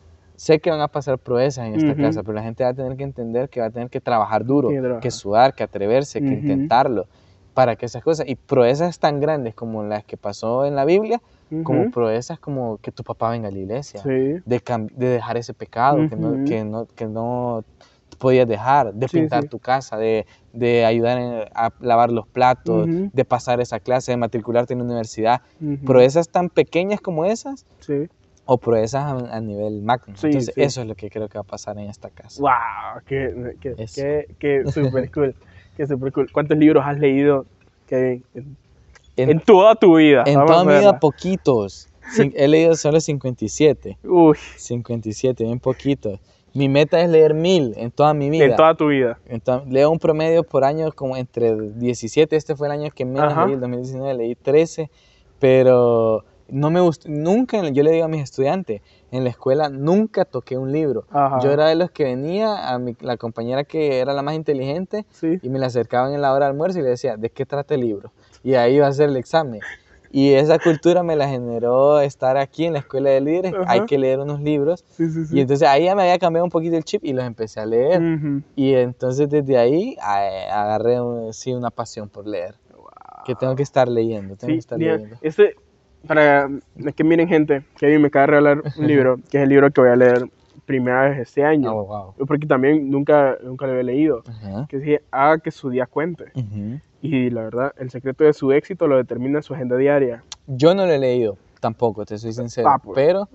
sé 0.44 0.60
que 0.60 0.70
van 0.70 0.82
a 0.82 0.90
pasar 0.90 1.18
proezas 1.20 1.66
en 1.68 1.76
esta 1.76 1.94
Ujú. 1.94 2.02
casa, 2.02 2.22
pero 2.22 2.34
la 2.34 2.44
gente 2.44 2.66
va 2.66 2.72
a 2.72 2.74
tener 2.74 2.98
que 2.98 3.04
entender 3.06 3.50
que 3.50 3.62
va 3.62 3.68
a 3.68 3.70
tener 3.70 3.90
que 3.90 4.02
trabajar 4.02 4.44
duro, 4.44 4.68
que 4.68 5.00
que 5.02 5.10
sudar, 5.12 5.54
que 5.56 5.64
atreverse, 5.64 6.20
que 6.20 6.26
Ujú. 6.28 6.36
intentarlo, 6.36 7.06
para 7.54 7.78
que 7.78 7.86
esas 7.86 8.04
cosas, 8.04 8.28
y 8.28 8.36
proezas 8.36 9.00
tan 9.00 9.22
grandes 9.22 9.56
como 9.56 9.84
las 9.84 10.04
que 10.04 10.18
pasó 10.18 10.66
en 10.66 10.76
la 10.76 10.84
Biblia, 10.84 11.22
como 11.64 11.84
Ujú. 11.84 11.92
proezas 11.92 12.40
como 12.40 12.78
que 12.80 12.92
tu 12.92 13.04
papá 13.04 13.30
venga 13.30 13.48
a 13.48 13.52
la 13.52 13.58
iglesia, 13.60 14.02
Sí. 14.02 14.10
de, 14.46 14.62
de 14.96 15.08
dejar 15.08 15.38
ese 15.38 15.54
pecado 15.54 16.10
que, 16.10 16.18
no, 16.18 16.44
que, 16.44 16.66
no, 16.66 16.88
que 16.88 17.08
no 17.08 17.64
podías 18.20 18.46
dejar, 18.48 18.94
de 18.94 19.08
Sí, 19.08 19.20
pintar 19.20 19.44
sí. 19.44 19.48
tu 19.50 19.60
casa, 19.60 19.96
de, 19.98 20.26
de 20.52 20.84
ayudar 20.86 21.20
en- 21.20 21.46
a 21.56 21.70
lavar 21.80 22.12
los 22.12 22.28
platos, 22.28 22.88
Ujú. 22.90 23.10
de 23.14 23.24
pasar 23.26 23.62
esa 23.62 23.80
clase, 23.80 24.12
de 24.12 24.18
matricularte 24.18 24.74
en 24.74 24.80
la 24.80 24.86
universidad. 24.86 25.42
Ujú. 25.62 25.86
Proezas 25.86 26.28
tan 26.30 26.50
pequeñas 26.50 27.00
como 27.00 27.24
esas 27.24 27.66
Sí. 27.80 28.08
O 28.46 28.58
proezas 28.58 29.04
a, 29.04 29.36
a 29.36 29.40
nivel 29.42 29.82
magno. 29.82 30.16
Sí, 30.18 30.28
Entonces, 30.28 30.54
sí. 30.56 30.62
eso 30.62 30.82
es 30.82 30.88
lo 30.88 30.96
que 30.96 31.10
creo 31.10 31.30
que 31.30 31.38
va 31.38 31.44
a 31.44 31.48
pasar 31.48 31.78
en 31.78 31.90
esta 31.90 32.10
casa. 32.10 32.42
Wow, 32.42 33.02
qué, 33.06 33.56
qué, 33.62 33.76
qué, 33.96 34.28
qué 34.40 34.64
super 34.72 35.12
cool. 35.12 35.36
Qué 35.78 35.88
super 35.88 36.12
cool. 36.12 36.32
¿Cuántos 36.32 36.58
libros 36.58 36.84
has 36.86 37.00
leído 37.00 37.46
Kevin, 37.88 38.24
en, 38.36 38.56
En, 39.16 39.30
en 39.32 39.40
toda 39.40 39.76
tu 39.76 39.98
vida? 39.98 40.24
en 40.28 40.46
toda 40.46 40.64
mi 40.66 40.74
vida, 40.78 41.00
poquitos. 41.00 41.90
He 42.18 42.48
leído 42.48 42.76
solo 42.76 43.00
57. 43.00 43.98
Uy, 44.04 44.38
57, 44.58 45.44
bien 45.46 45.60
poquitos. 45.60 46.20
Mi 46.54 46.70
meta 46.70 47.02
es 47.02 47.10
leer 47.10 47.34
mil 47.34 47.74
en 47.78 47.90
toda 47.90 48.14
mi 48.14 48.30
vida. 48.30 48.46
en 48.46 48.56
toda 48.56 48.76
tu 48.76 48.90
vida. 48.90 49.18
Entonces, 49.26 49.72
leo 49.72 49.90
un 49.90 49.98
promedio 49.98 50.44
por 50.44 50.64
año 50.64 50.92
como 50.92 51.18
entre 51.18 51.56
17, 51.56 52.36
este 52.36 52.56
fue 52.56 52.68
el 52.68 52.74
año 52.74 52.92
que 52.92 53.06
menos 53.06 53.32
Ajá. 53.32 53.46
leí, 53.46 53.56
el 53.56 53.60
2019 53.62 54.14
leí 54.14 54.36
13, 54.36 54.92
pero 55.40 56.24
no 56.50 56.70
me 56.72 56.80
gustó, 56.82 57.10
nunca, 57.10 57.62
yo 57.70 57.84
le 57.84 57.92
digo 57.92 58.06
a 58.06 58.08
mis 58.08 58.22
estudiantes, 58.24 58.82
en 59.12 59.24
la 59.24 59.30
escuela 59.30 59.70
nunca 59.70 60.26
toqué 60.26 60.58
un 60.58 60.72
libro. 60.72 61.06
Ajá. 61.12 61.40
Yo 61.42 61.52
era 61.52 61.68
de 61.68 61.76
los 61.76 61.92
que 61.92 62.04
venía 62.04 62.70
a 62.74 62.80
mi- 62.80 62.96
la 63.02 63.18
compañera 63.18 63.64
que 63.64 64.00
era 64.00 64.14
la 64.14 64.22
más 64.22 64.36
inteligente 64.36 65.06
Sí. 65.12 65.40
y 65.42 65.50
me 65.50 65.60
la 65.60 65.68
acercaban 65.68 66.14
en 66.14 66.22
la 66.22 66.34
hora 66.34 66.46
de 66.46 66.52
almuerzo 66.52 66.80
y 66.80 66.82
le 66.84 66.90
decía, 66.90 67.18
¿de 67.18 67.30
qué 67.30 67.46
trata 67.46 67.76
el 67.76 67.82
libro? 67.82 68.12
Y 68.44 68.56
ahí 68.56 68.76
iba 68.76 68.86
a 68.86 68.90
hacer 68.90 69.10
el 69.10 69.18
examen. 69.18 69.62
Y 70.16 70.34
esa 70.34 70.60
cultura 70.60 71.02
me 71.02 71.16
la 71.16 71.28
generó 71.28 72.00
estar 72.00 72.38
aquí 72.38 72.66
en 72.66 72.74
la 72.74 72.80
escuela 72.80 73.10
de 73.10 73.20
líderes. 73.22 73.54
Ajá. 73.56 73.64
Hay 73.72 73.86
que 73.86 73.98
leer 73.98 74.20
unos 74.20 74.42
libros. 74.42 74.84
Sí, 74.92 75.10
sí, 75.10 75.26
sí. 75.26 75.36
Y 75.38 75.42
entonces 75.42 75.68
ahí 75.68 75.86
ya 75.86 75.96
me 75.96 76.04
había 76.04 76.20
cambiado 76.20 76.44
un 76.46 76.52
poquito 76.52 76.76
el 76.78 76.84
chip 76.84 77.04
y 77.04 77.14
los 77.14 77.26
empecé 77.26 77.60
a 77.62 77.66
leer. 77.66 78.00
Y 78.56 78.74
entonces 78.76 79.28
desde 79.28 79.58
ahí 79.58 79.98
agarré 80.00 80.98
sí, 81.32 81.54
una 81.54 81.72
pasión 81.72 82.10
por 82.10 82.28
leer. 82.28 82.56
Que 83.26 83.34
tengo 83.36 83.56
que 83.56 83.64
estar 83.64 83.88
leyendo, 83.88 84.36
tengo 84.36 84.54
que 84.54 84.60
estar 84.60 84.78
leyendo. 84.78 85.16
este, 85.22 85.56
para 86.08 86.50
que 86.96 87.04
miren 87.04 87.28
gente, 87.28 87.64
Kevin 87.78 88.02
me 88.02 88.08
acaba 88.08 88.26
de 88.26 88.28
regalar 88.32 88.64
un 88.78 88.88
libro, 88.88 89.18
que 89.30 89.38
es 89.38 89.44
el 89.44 89.50
libro 89.50 89.72
que 89.72 89.82
voy 89.82 89.90
a 89.92 89.96
leer 89.96 90.30
primera 90.66 91.10
vez 91.10 91.20
este 91.20 91.44
año. 91.44 91.74
Oh, 91.76 91.86
wow. 92.16 92.26
Porque 92.26 92.46
también 92.48 92.90
nunca, 92.90 93.38
nunca 93.44 93.66
lo 93.66 93.74
había 93.74 93.84
leído. 93.84 94.24
Ajá. 94.28 94.66
Que 94.70 94.80
dice, 94.80 95.04
haga 95.12 95.40
que 95.40 95.52
su 95.52 95.70
día 95.70 95.86
cuente. 95.86 96.26
Y 97.02 97.30
la 97.30 97.42
verdad, 97.44 97.74
el 97.78 97.90
secreto 97.90 98.24
de 98.24 98.32
su 98.34 98.52
éxito 98.54 98.88
lo 98.88 98.96
determina 98.96 99.42
su 99.42 99.54
agenda 99.54 99.76
diaria. 99.76 100.24
Yo 100.48 100.74
no 100.74 100.86
lo 100.86 100.92
he 100.94 101.00
leído 101.00 101.38
tampoco, 101.60 102.06
te 102.06 102.18
soy 102.18 102.32
sincero. 102.34 102.70
Ah, 102.70 102.80
pues. 102.80 102.96
Pero, 102.96 103.28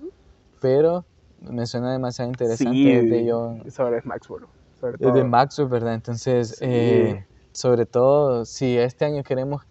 pero 0.59 1.05
me 1.41 1.65
suena 1.67 1.91
demasiado 1.91 2.29
interesante 2.31 2.73
Sí, 2.73 2.91
desde 2.93 3.25
yo. 3.25 3.57
Es 3.65 3.77
Maxwell. 4.05 4.45
sobre 4.79 4.97
Desde 4.97 5.11
todo. 5.19 5.25
Maxwell, 5.25 5.67
¿verdad? 5.69 5.93
Entonces, 5.93 6.49
Sí. 6.57 6.65
eh, 6.67 7.25
sobre 7.51 7.85
todo, 7.85 8.45
si 8.45 8.77
este 8.77 9.05
año 9.05 9.21
queremos 9.23 9.63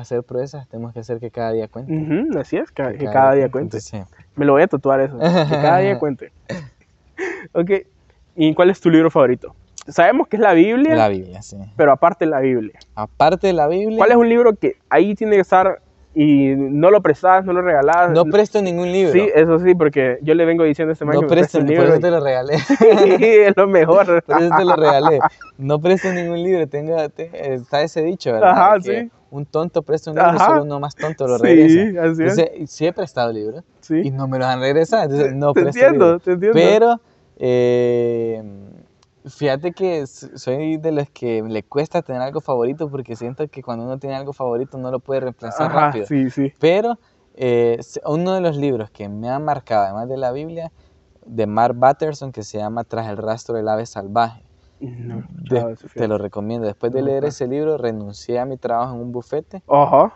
hacer 0.00 0.22
proezas, 0.22 0.68
tenemos 0.68 0.92
que 0.92 1.00
hacer 1.00 1.18
que 1.20 1.30
cada 1.30 1.52
día 1.52 1.68
cuente. 1.68 1.92
Ujú, 1.92 2.38
así 2.38 2.56
es, 2.56 2.70
ca- 2.70 2.92
que 2.92 3.04
cada 3.06 3.32
día 3.32 3.48
cuente. 3.50 3.78
Entonces, 3.78 4.02
Me 4.34 4.44
lo 4.44 4.52
voy 4.52 4.62
a 4.62 4.66
tatuar 4.68 5.00
eso, 5.00 5.18
que 5.18 5.24
cada 5.60 5.78
día 5.78 5.98
cuente. 5.98 6.32
Ok, 7.52 7.70
¿y 8.34 8.54
cuál 8.54 8.70
es 8.70 8.80
tu 8.80 8.90
libro 8.90 9.10
favorito? 9.10 9.54
Sabemos 9.88 10.28
que 10.28 10.36
es 10.36 10.42
la 10.42 10.52
Biblia, 10.52 10.94
la 10.96 11.08
Biblia, 11.08 11.40
sí. 11.42 11.56
pero 11.76 11.92
aparte 11.92 12.24
de 12.26 12.30
la 12.30 12.40
Biblia. 12.40 12.78
Aparte 12.94 13.46
de 13.46 13.52
la 13.52 13.68
Biblia, 13.68 13.96
¿Cuál 13.98 14.10
es 14.10 14.16
un 14.16 14.28
libro 14.28 14.54
que 14.54 14.76
ahí 14.90 15.14
tiene 15.14 15.36
que 15.36 15.42
estar 15.42 15.80
y 16.14 16.54
no 16.56 16.90
lo 16.90 17.00
prestas, 17.02 17.44
no 17.44 17.52
lo 17.52 17.62
regalás? 17.62 18.10
no 18.10 18.24
presto 18.26 18.60
ningún 18.60 18.90
libro. 18.92 19.12
Sí, 19.12 19.30
eso 19.34 19.58
sí, 19.60 19.74
porque 19.74 20.18
yo 20.22 20.34
le 20.34 20.44
vengo 20.44 20.64
diciendo 20.64 20.90
a 20.90 20.94
este 20.94 21.04
man 21.04 21.14
no 21.14 21.20
que 21.20 21.26
me 21.26 21.30
presto, 21.30 21.58
el 21.58 21.64
por 21.64 21.70
libro. 21.70 21.88
eso 21.88 22.00
te 22.00 22.10
lo 22.10 22.20
regalé. 22.20 22.54
y- 23.20 23.24
es 23.24 23.56
lo 23.56 23.66
mejor. 23.68 24.22
Por 24.24 24.42
eso 24.42 24.54
te 24.56 24.64
lo 24.64 24.76
regalé. 24.76 25.20
No 25.56 25.78
presto 25.80 26.12
ningún 26.12 26.42
libro. 26.42 26.66
Tenga, 26.66 27.08
te- 27.08 27.54
está 27.54 27.80
ese 27.82 28.02
dicho, 28.02 28.32
¿verdad? 28.32 28.50
Ajá, 28.50 28.74
Que 28.80 29.02
sí. 29.02 29.10
Un 29.36 29.44
tonto 29.44 29.82
presta 29.82 30.10
un 30.10 30.16
libro 30.16 30.32
y 30.32 30.36
Ajá. 30.36 30.46
solo 30.46 30.62
uno 30.62 30.80
más 30.80 30.94
tonto 30.96 31.26
lo 31.28 31.36
Sí, 31.36 31.42
regresa. 31.44 31.80
así 32.04 32.22
es. 32.22 32.38
Entonces, 32.38 32.70
sí 32.70 32.86
he 32.86 32.92
prestado 32.94 33.30
libros 33.32 33.64
Sí. 33.80 34.00
y 34.02 34.10
no 34.10 34.26
me 34.28 34.38
los 34.38 34.46
han 34.46 34.60
regresado. 34.60 35.02
Entonces, 35.02 35.34
no 35.34 35.52
te 35.52 35.60
presto 35.62 35.78
entiendo, 35.78 36.04
libros. 36.06 36.22
te 36.22 36.32
entiendo. 36.32 36.54
Pero, 36.54 37.00
eh, 37.38 38.42
fíjate 39.26 39.72
que 39.72 40.06
soy 40.06 40.78
de 40.78 40.90
los 40.92 41.10
que 41.10 41.42
le 41.42 41.62
cuesta 41.64 42.00
tener 42.00 42.22
algo 42.22 42.40
favorito 42.40 42.88
porque 42.88 43.14
siento 43.14 43.46
que 43.48 43.62
cuando 43.62 43.84
uno 43.84 43.98
tiene 43.98 44.16
algo 44.16 44.32
favorito 44.32 44.78
no 44.78 44.90
lo 44.90 45.00
puede 45.00 45.20
reemplazar 45.20 45.66
Ajá, 45.70 45.86
rápido. 45.86 46.06
sí, 46.06 46.30
sí. 46.30 46.52
Pero 46.58 46.98
eh, 47.34 47.78
uno 48.06 48.32
de 48.32 48.40
los 48.40 48.56
libros 48.56 48.90
que 48.90 49.10
me 49.10 49.28
han 49.28 49.44
marcado, 49.44 49.84
además 49.84 50.08
de 50.08 50.16
la 50.16 50.32
Biblia, 50.32 50.72
de 51.26 51.46
Mark 51.46 51.74
Batterson, 51.76 52.32
que 52.32 52.42
se 52.42 52.56
llama 52.56 52.84
Tras 52.84 53.08
el 53.08 53.18
rastro 53.18 53.54
del 53.56 53.68
ave 53.68 53.84
salvaje. 53.84 54.45
No, 54.80 55.22
De- 55.48 55.60
chao, 55.60 55.68
eso 55.70 55.86
te 55.94 56.06
lo 56.06 56.18
recomiendo. 56.18 56.66
Después 56.66 56.92
de 56.92 57.02
leer 57.02 57.24
ese 57.24 57.46
libro, 57.46 57.78
renuncié 57.78 58.38
a 58.38 58.44
mi 58.44 58.56
trabajo 58.58 58.94
en 58.94 59.00
un 59.00 59.12
bufete. 59.12 59.62
Ajá. 59.68 60.12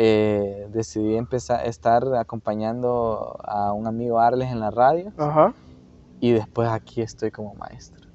eh, 0.00 0.68
decidí 0.70 1.16
empezar 1.16 1.60
a 1.60 1.64
estar 1.64 2.04
acompañando 2.14 3.36
a 3.42 3.72
un 3.72 3.86
amigo 3.88 4.20
Arles 4.20 4.50
en 4.52 4.60
la 4.60 4.70
radio. 4.70 5.12
Ajá. 5.16 5.52
Y 6.20 6.32
después 6.32 6.68
aquí 6.68 7.02
estoy 7.02 7.30
como 7.32 7.54
maestro 7.54 8.06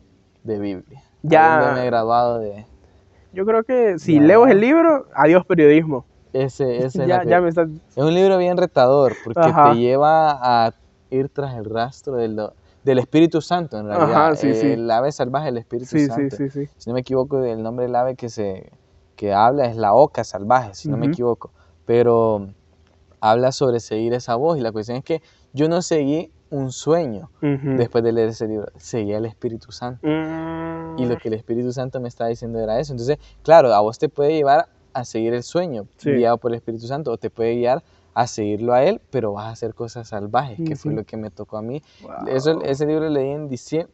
de 0.43 0.59
Biblia. 0.59 1.03
Ya. 1.23 1.55
Habiéndome 1.57 1.85
graduado 1.87 2.39
de 2.39 2.65
Yo 3.33 3.45
creo 3.45 3.63
que 3.63 3.99
si 3.99 4.15
Ya. 4.15 4.21
leo 4.21 4.47
el 4.47 4.61
libro, 4.61 5.07
adiós 5.13 5.45
periodismo. 5.45 6.05
ese, 6.31 6.77
ese 6.85 7.03
es, 7.03 7.07
ya, 7.07 7.41
me 7.41 7.49
es 7.49 7.57
un 7.97 8.13
libro 8.13 8.37
bien 8.37 8.55
retador 8.57 9.13
porque 9.23 9.39
Ajá. 9.41 9.71
te 9.71 9.77
lleva 9.79 10.39
a 10.67 10.73
ir 11.09 11.29
tras 11.29 11.55
el 11.55 11.65
rastro 11.65 12.13
del, 12.15 12.39
del 12.83 12.99
Espíritu 12.99 13.41
Santo 13.41 13.77
en 13.79 13.87
realidad. 13.87 14.11
Ajá, 14.11 14.35
sí, 14.35 14.53
sí. 14.53 14.71
El 14.71 14.89
ave 14.91 15.11
salvaje, 15.11 15.49
el 15.49 15.57
Espíritu 15.57 15.89
Sí, 15.91 16.05
Santo. 16.07 16.35
sí, 16.35 16.49
sí. 16.49 16.67
Si 16.77 16.89
no 16.89 16.93
me 16.93 16.99
equivoco, 17.01 17.43
el 17.43 17.61
nombre 17.63 17.85
del 17.85 17.95
ave 17.95 18.15
que 18.15 18.29
se 18.29 18.71
que 19.15 19.31
habla 19.33 19.65
es 19.65 19.75
la 19.77 19.93
oca 19.93 20.23
salvaje, 20.23 20.73
si 20.73 20.89
no 20.89 20.97
me 20.97 21.05
equivoco. 21.07 21.51
Pero 21.85 22.47
habla 23.21 23.51
sobre 23.51 23.79
seguir 23.79 24.13
esa 24.13 24.35
voz 24.35 24.57
y 24.57 24.61
la 24.61 24.71
cuestión 24.71 24.97
es 24.97 25.03
que 25.03 25.21
yo 25.53 25.69
no 25.69 25.81
seguí 25.81 26.31
un 26.49 26.71
sueño 26.71 27.29
después 27.41 28.03
de 28.03 28.11
leer 28.11 28.29
ese 28.29 28.47
libro, 28.47 28.67
seguía 28.77 29.17
el 29.17 29.25
Espíritu 29.25 29.71
Santo. 29.71 30.05
Mm, 30.07 30.99
Y 30.99 31.05
lo 31.05 31.17
que 31.17 31.29
el 31.29 31.33
Espíritu 31.35 31.71
Santo 31.71 31.99
me 31.99 32.07
está 32.07 32.27
diciendo 32.27 32.59
era 32.59 32.79
eso. 32.79 32.93
Entonces, 32.93 33.17
claro, 33.43 33.73
a 33.73 33.79
vos 33.81 33.97
te 33.97 34.09
puede 34.09 34.33
llevar 34.33 34.67
a 34.93 35.05
seguir 35.05 35.33
el 35.33 35.41
sueño 35.43 35.87
guiado 36.03 36.37
por 36.37 36.51
el 36.51 36.55
Espíritu 36.57 36.85
Santo 36.85 37.11
o 37.11 37.17
te 37.17 37.29
puede 37.31 37.55
guiar 37.55 37.81
a 38.13 38.27
seguirlo 38.27 38.73
a 38.73 38.83
él, 38.83 39.01
pero 39.09 39.33
vas 39.33 39.45
a 39.45 39.49
hacer 39.51 39.73
cosas 39.73 40.07
salvajes, 40.09 40.57
que 40.65 40.75
fue 40.75 40.91
lo 40.93 41.03
que 41.03 41.17
me 41.17 41.29
tocó 41.31 41.57
a 41.57 41.61
mí. 41.61 41.81
wow. 42.01 42.27
Eso, 42.27 42.61
ese 42.63 42.85
libro 42.85 43.05
lo 43.05 43.09
leí 43.09 43.31
en 43.31 43.47
diciembre, 43.49 43.91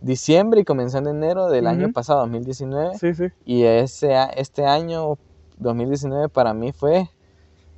diciembre 0.00 0.60
y 0.60 0.64
comenzando 0.64 1.10
en 1.10 1.16
enero 1.16 1.48
del 1.48 1.66
año 1.66 1.92
pasado, 1.92 2.20
2019. 2.20 2.98
Sí, 2.98 3.14
sí. 3.14 3.26
Y 3.44 3.62
ese, 3.64 4.12
este 4.36 4.66
año, 4.66 5.18
2019, 5.58 6.28
para 6.28 6.52
mí 6.52 6.72
fue 6.72 7.08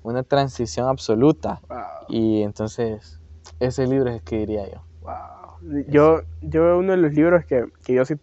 una 0.02 0.22
transición 0.22 0.88
absoluta. 0.88 1.60
Wow. 1.68 1.78
Y 2.08 2.42
entonces, 2.42 3.20
ese 3.60 3.86
libro 3.86 4.08
es 4.10 4.16
el 4.16 4.22
que 4.22 4.38
diría 4.38 4.68
yo. 4.70 4.82
Wow. 5.02 5.82
Yo, 5.88 6.20
yo 6.42 6.78
uno 6.78 6.92
de 6.92 6.98
los 6.98 7.12
libros 7.12 7.44
que, 7.44 7.64
que 7.84 7.94
yo 7.94 8.04
sí 8.04 8.14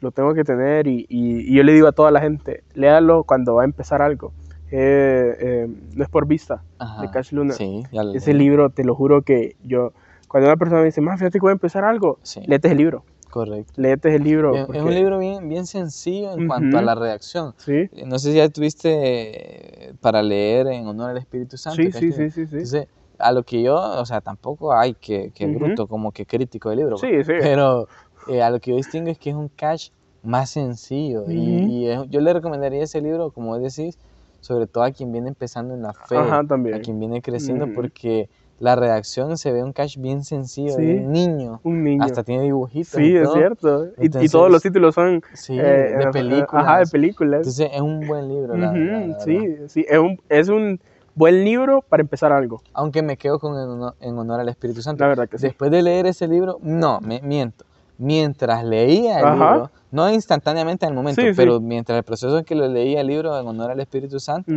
lo 0.00 0.10
tengo 0.12 0.32
que 0.34 0.44
tener 0.44 0.86
y, 0.86 1.04
y- 1.10 1.40
y 1.52 1.54
yo 1.56 1.62
le 1.62 1.72
digo 1.72 1.86
a 1.88 1.92
toda 1.92 2.10
la 2.10 2.20
gente, 2.20 2.64
léalo 2.74 3.24
cuando 3.24 3.54
va 3.56 3.62
a 3.62 3.64
empezar 3.66 4.00
algo. 4.02 4.32
Eh, 4.70 5.36
eh, 5.40 5.66
no 5.94 6.02
es 6.02 6.08
por 6.08 6.26
vista, 6.26 6.62
Ajá. 6.78 7.02
de 7.02 7.10
Cash 7.10 7.32
Luna. 7.32 7.54
Sí, 7.54 7.82
ya 7.92 8.02
lo 8.04 8.12
Ese 8.14 8.34
libro, 8.34 8.70
te 8.70 8.84
lo 8.84 8.94
juro 8.94 9.22
que 9.22 9.56
yo, 9.64 9.92
cuando 10.28 10.48
una 10.48 10.56
persona 10.56 10.80
me 10.80 10.86
dice, 10.86 11.00
más 11.00 11.18
fíjate 11.18 11.38
que 11.38 11.42
voy 11.42 11.50
a 11.50 11.52
empezar 11.52 11.84
algo, 11.84 12.18
Sí, 12.22 12.40
léete 12.46 12.70
el 12.70 12.78
libro, 12.78 13.04
correcto. 13.30 13.72
léete 13.76 14.14
el 14.14 14.22
libro. 14.22 14.56
Es, 14.72 14.82
un 14.82 14.94
libro 14.94 15.18
bien, 15.18 15.48
bien 15.48 15.66
sencillo 15.66 16.32
en 16.32 16.46
cuanto 16.46 16.78
a 16.78 16.82
la 16.82 16.94
redacción. 16.94 17.54
Sí, 17.58 17.88
Eh, 17.92 18.04
No 18.06 18.18
sé 18.18 18.30
si 18.30 18.36
ya 18.38 18.48
tuviste 18.48 19.94
para 20.00 20.22
leer 20.22 20.68
en 20.68 20.86
honor 20.86 21.10
al 21.10 21.18
Espíritu 21.18 21.56
Santo. 21.56 21.82
sí, 21.82 21.90
sí, 21.92 22.12
sí, 22.12 22.30
sí, 22.30 22.46
sí. 22.46 22.52
Entonces, 22.54 22.86
a 23.18 23.32
lo 23.32 23.42
que 23.42 23.60
yo, 23.62 23.76
o 23.76 24.06
sea, 24.06 24.20
tampoco 24.20 24.72
hay 24.72 24.94
que, 24.94 25.30
que 25.32 25.46
Ujú. 25.46 25.58
bruto, 25.58 25.86
como 25.88 26.12
que 26.12 26.24
crítico 26.26 26.70
del 26.70 26.78
libro. 26.78 26.96
Sí, 26.96 27.22
sí. 27.24 27.32
Pero 27.38 27.86
eh, 28.28 28.42
a 28.42 28.50
lo 28.50 28.60
que 28.60 28.70
yo 28.70 28.76
distingo 28.76 29.10
es 29.10 29.18
que 29.18 29.30
es 29.30 29.36
un 29.36 29.48
catch 29.48 29.90
más 30.22 30.50
sencillo. 30.50 31.24
y- 31.30 31.56
Ujú. 31.56 31.70
Y, 31.70 31.86
es- 31.88 32.08
yo 32.08 32.20
le 32.20 32.32
recomendaría 32.32 32.82
ese 32.84 33.00
libro, 33.00 33.30
como 33.30 33.58
decís, 33.58 33.98
sobre 34.40 34.66
todo 34.66 34.84
a 34.84 34.90
quien 34.90 35.12
viene 35.12 35.28
empezando 35.28 35.74
en 35.74 35.82
la 35.82 35.92
fe, 35.92 36.16
Ajá, 36.16 36.42
también. 36.44 36.76
a 36.76 36.80
quien 36.80 36.98
viene 36.98 37.20
creciendo, 37.22 37.66
Ujú. 37.66 37.74
porque 37.74 38.28
la 38.58 38.76
redacción 38.76 39.38
se 39.38 39.52
ve 39.52 39.62
un 39.64 39.72
catch 39.72 39.96
bien 39.96 40.22
sencillo, 40.22 40.74
Sí. 40.74 40.82
un 40.82 41.12
niño. 41.12 41.60
Un 41.62 41.82
niño. 41.82 42.04
Hasta 42.04 42.22
tiene 42.22 42.42
dibujitos. 42.44 42.90
sí, 42.92 43.04
y 43.12 43.16
es 43.16 43.24
todo. 43.24 43.34
cierto. 43.34 43.84
Y- 43.86 43.88
y, 43.88 44.06
Entonces, 44.06 44.32
todos 44.32 44.50
los 44.50 44.62
títulos 44.62 44.94
son 44.94 45.22
Sí, 45.32 45.58
eh, 45.58 45.62
de 45.62 46.02
eh, 46.04 46.06
películas. 46.12 46.64
Ajá, 46.66 46.78
de 46.80 46.86
películas. 46.86 47.38
Entonces 47.38 47.70
es 47.72 47.80
un 47.80 48.06
buen 48.06 48.28
libro, 48.28 48.56
la 48.56 48.70
Ujú, 48.70 48.78
verdad, 48.78 49.06
la 49.08 49.20
sí, 49.20 49.56
sí, 49.68 49.86
es 49.88 49.98
un, 49.98 50.20
es 50.28 50.48
un 50.48 50.80
buen 51.14 51.44
libro 51.44 51.82
para 51.82 52.02
empezar 52.02 52.32
algo. 52.32 52.62
Aunque 52.74 53.02
me 53.02 53.16
quedo 53.16 53.38
con 53.38 53.54
en 53.54 53.68
honor, 53.68 53.94
en 54.00 54.18
honor 54.18 54.40
al 54.40 54.48
Espíritu 54.48 54.82
Santo. 54.82 55.04
La 55.04 55.08
verdad 55.08 55.28
que 55.28 55.38
sí. 55.38 55.46
Después 55.46 55.70
de 55.70 55.82
leer 55.82 56.06
ese 56.06 56.28
libro, 56.28 56.58
no, 56.62 57.00
me 57.00 57.20
miento. 57.22 57.64
Mientras 58.00 58.64
leía 58.64 59.20
el 59.20 59.26
Ajá. 59.26 59.34
libro, 59.52 59.70
no 59.90 60.10
instantáneamente 60.10 60.86
en 60.86 60.92
el 60.92 60.96
momento, 60.96 61.20
Sí, 61.20 61.28
sí. 61.28 61.34
pero 61.36 61.60
mientras 61.60 61.98
el 61.98 62.02
proceso 62.02 62.38
en 62.38 62.44
que 62.46 62.54
lo 62.54 62.66
leía 62.66 63.02
el 63.02 63.06
libro 63.08 63.38
en 63.38 63.46
honor 63.46 63.70
al 63.70 63.78
Espíritu 63.78 64.18
Santo. 64.18 64.50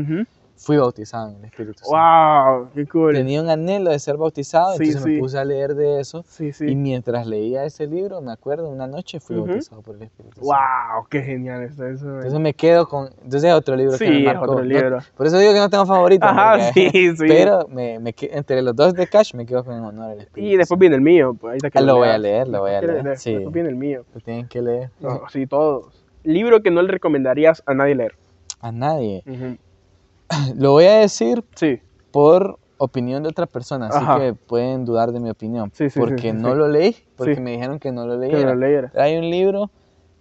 Fui 0.55 0.77
bautizado 0.77 1.29
en 1.31 1.37
el 1.37 1.45
Espíritu 1.45 1.73
Santo. 1.83 1.91
Wow, 1.97 2.69
qué 2.73 2.85
cool. 2.87 3.13
Tenía 3.13 3.41
un 3.41 3.49
anhelo 3.49 3.91
de 3.91 3.99
ser 3.99 4.15
bautizado, 4.17 4.73
Sí, 4.77 4.83
entonces 4.83 5.03
sí. 5.03 5.09
me 5.09 5.19
puse 5.19 5.37
a 5.37 5.43
leer 5.43 5.75
de 5.75 5.99
eso. 5.99 6.23
Sí, 6.27 6.51
Y 6.61 6.75
mientras 6.75 7.27
leía 7.27 7.65
ese 7.65 7.85
libro, 7.87 8.21
me 8.21 8.31
acuerdo, 8.31 8.69
una 8.69 8.87
noche 8.87 9.19
fui 9.19 9.35
Ujú. 9.35 9.47
bautizado 9.47 9.81
por 9.81 9.95
el 9.95 10.03
Espíritu 10.03 10.35
Santo. 10.35 10.45
Wow, 10.47 11.07
qué 11.09 11.21
genial 11.21 11.63
está 11.63 11.89
eso. 11.89 12.05
eh. 12.07 12.15
Entonces 12.17 12.39
me 12.39 12.53
quedo 12.53 12.87
con. 12.87 13.07
Entonces 13.23 13.43
es 13.45 13.53
otro 13.53 13.75
libro 13.75 13.97
que 13.97 14.09
me 14.09 14.19
es 14.19 14.25
marcó. 14.25 14.43
otro 14.43 14.55
No- 14.59 14.61
libro. 14.63 14.99
por 15.17 15.27
eso 15.27 15.37
digo 15.37 15.53
que 15.53 15.59
no 15.59 15.69
tengo 15.69 15.85
favorito. 15.85 16.25
Ajá, 16.25 16.57
porque- 16.73 16.89
sí, 16.91 17.15
sí. 17.17 17.25
Pero 17.27 17.67
me, 17.67 17.99
me 17.99 18.13
entre 18.19 18.61
los 18.61 18.75
dos 18.75 18.93
de 18.93 19.07
Cash 19.07 19.33
me 19.33 19.45
quedo 19.45 19.65
con 19.65 19.75
en 19.75 19.83
honor 19.83 20.11
al 20.11 20.19
Espíritu 20.21 20.53
Y 20.53 20.57
después 20.57 20.79
viene 20.79 20.95
el 20.95 21.01
mío. 21.01 21.33
Pues, 21.33 21.51
ahorita 21.51 21.69
que 21.71 21.79
Ah, 21.79 21.81
lo 21.81 21.97
voy 21.97 22.07
a 22.09 22.17
leer, 22.17 22.47
lo 22.47 22.59
voy 22.61 22.71
a 22.71 22.81
leer, 22.81 23.03
que- 23.03 23.17
sí. 23.17 23.33
Después 23.33 23.53
viene 23.53 23.69
el 23.69 23.75
mío. 23.75 24.05
Lo 24.13 24.21
tienen 24.21 24.47
que 24.47 24.61
leer. 24.61 24.91
No, 25.01 25.23
sí, 25.29 25.45
todos. 25.47 26.05
Libro 26.23 26.61
que 26.61 26.71
no 26.71 26.81
le 26.81 26.89
recomendarías 26.91 27.61
a 27.65 27.73
nadie 27.73 27.95
leer. 27.95 28.15
A 28.61 28.71
nadie. 28.71 29.23
Ujú. 29.27 29.57
Lo 30.55 30.71
voy 30.71 30.85
a 30.85 30.95
decir 30.99 31.43
Sí, 31.55 31.79
por 32.11 32.59
opinión 32.77 33.23
de 33.23 33.29
otra 33.29 33.45
persona, 33.45 33.87
así 33.87 33.97
Ajá. 34.03 34.19
que 34.19 34.33
pueden 34.33 34.85
dudar 34.85 35.11
de 35.11 35.19
mi 35.19 35.29
opinión. 35.29 35.71
Sí, 35.73 35.89
sí, 35.89 35.99
porque 35.99 36.33
no 36.33 36.53
lo 36.55 36.67
leí, 36.67 36.95
porque 37.15 37.39
me 37.39 37.51
dijeron 37.51 37.79
que 37.79 37.91
no 37.91 38.05
lo 38.05 38.19
que 38.19 38.27
leyera. 38.27 38.49
lo 38.49 38.55
leyera. 38.55 38.91
Hay 38.95 39.15
un 39.17 39.29
libro 39.29 39.69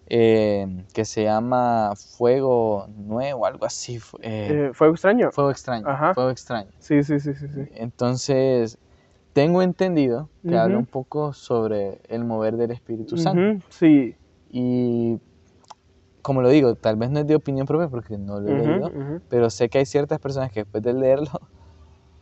eh, 0.07 0.85
que 0.93 1.05
se 1.05 1.25
llama 1.25 1.93
Fuego 2.17 2.87
Nuevo, 2.89 3.47
algo 3.47 3.65
así. 3.65 3.97
eh, 4.21 4.69
Eh, 4.69 4.71
¿Fue 4.75 4.89
extraño? 4.91 5.31
Fuego 5.33 5.51
extraño. 5.51 5.89
Ajá. 5.89 6.15
Fuego 6.15 6.31
extraño. 6.31 6.71
Sí, 6.79 7.03
sí, 7.03 7.19
sí, 7.19 7.35
sí. 7.35 7.47
sí. 7.49 7.61
Entonces, 7.75 8.79
tengo 9.33 9.63
entendido 9.63 10.29
que 10.47 10.57
habla 10.57 10.75
Ujú. 10.75 10.81
un 10.81 10.87
poco 10.87 11.33
sobre 11.33 12.01
el 12.09 12.25
mover 12.25 12.57
del 12.57 12.71
Espíritu 12.73 13.17
Santo. 13.17 13.65
Sí. 13.71 14.15
Y 14.51 15.19
como 16.23 16.43
lo 16.43 16.49
digo, 16.49 16.75
tal 16.77 16.97
vez 16.97 17.11
no 17.11 17.21
es 17.21 17.27
de 17.27 17.35
opinión 17.37 17.67
propia 17.67 17.89
porque 17.89 18.17
no 18.19 18.41
lo 18.41 18.49
he 18.49 18.53
Ujú, 18.53 18.63
leído, 18.63 18.89
ujú. 18.89 19.21
pero 19.29 19.51
sé 19.51 19.69
que 19.69 19.79
hay 19.79 19.87
ciertas 19.87 20.19
personas 20.21 20.51
que 20.53 20.61
después 20.61 20.83
de 20.83 20.93
leerlo 20.95 21.31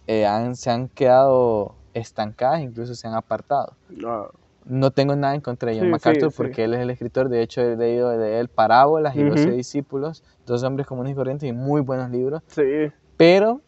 eh, 0.06 0.26
han- 0.26 0.56
se 0.56 0.70
han 0.70 0.88
quedado 0.88 1.76
estancadas, 1.94 2.60
incluso 2.60 2.94
se 2.94 3.06
han 3.08 3.14
apartado. 3.14 3.76
No. 3.88 4.28
No 4.64 4.90
tengo 4.90 5.16
nada 5.16 5.34
en 5.34 5.40
contra 5.40 5.70
de 5.70 5.78
John 5.78 5.86
Sí, 5.86 5.86
sí, 5.86 5.92
MacArthur 5.92 6.30
sí. 6.30 6.36
porque 6.36 6.64
él 6.64 6.74
es 6.74 6.80
el 6.80 6.90
escritor. 6.90 7.28
De 7.28 7.42
hecho, 7.42 7.62
he 7.62 7.76
leído 7.76 8.10
de 8.10 8.40
él 8.40 8.48
Parábolas 8.48 9.16
y 9.16 9.20
Ujú. 9.20 9.30
12 9.30 9.52
discípulos, 9.52 10.22
dos 10.46 10.62
hombres 10.64 10.86
comunes 10.86 11.12
y 11.12 11.14
corrientes 11.14 11.48
y 11.48 11.52
muy 11.52 11.80
buenos 11.80 12.10
libros. 12.10 12.42
Sí. 12.48 12.62
Pero 13.16 13.62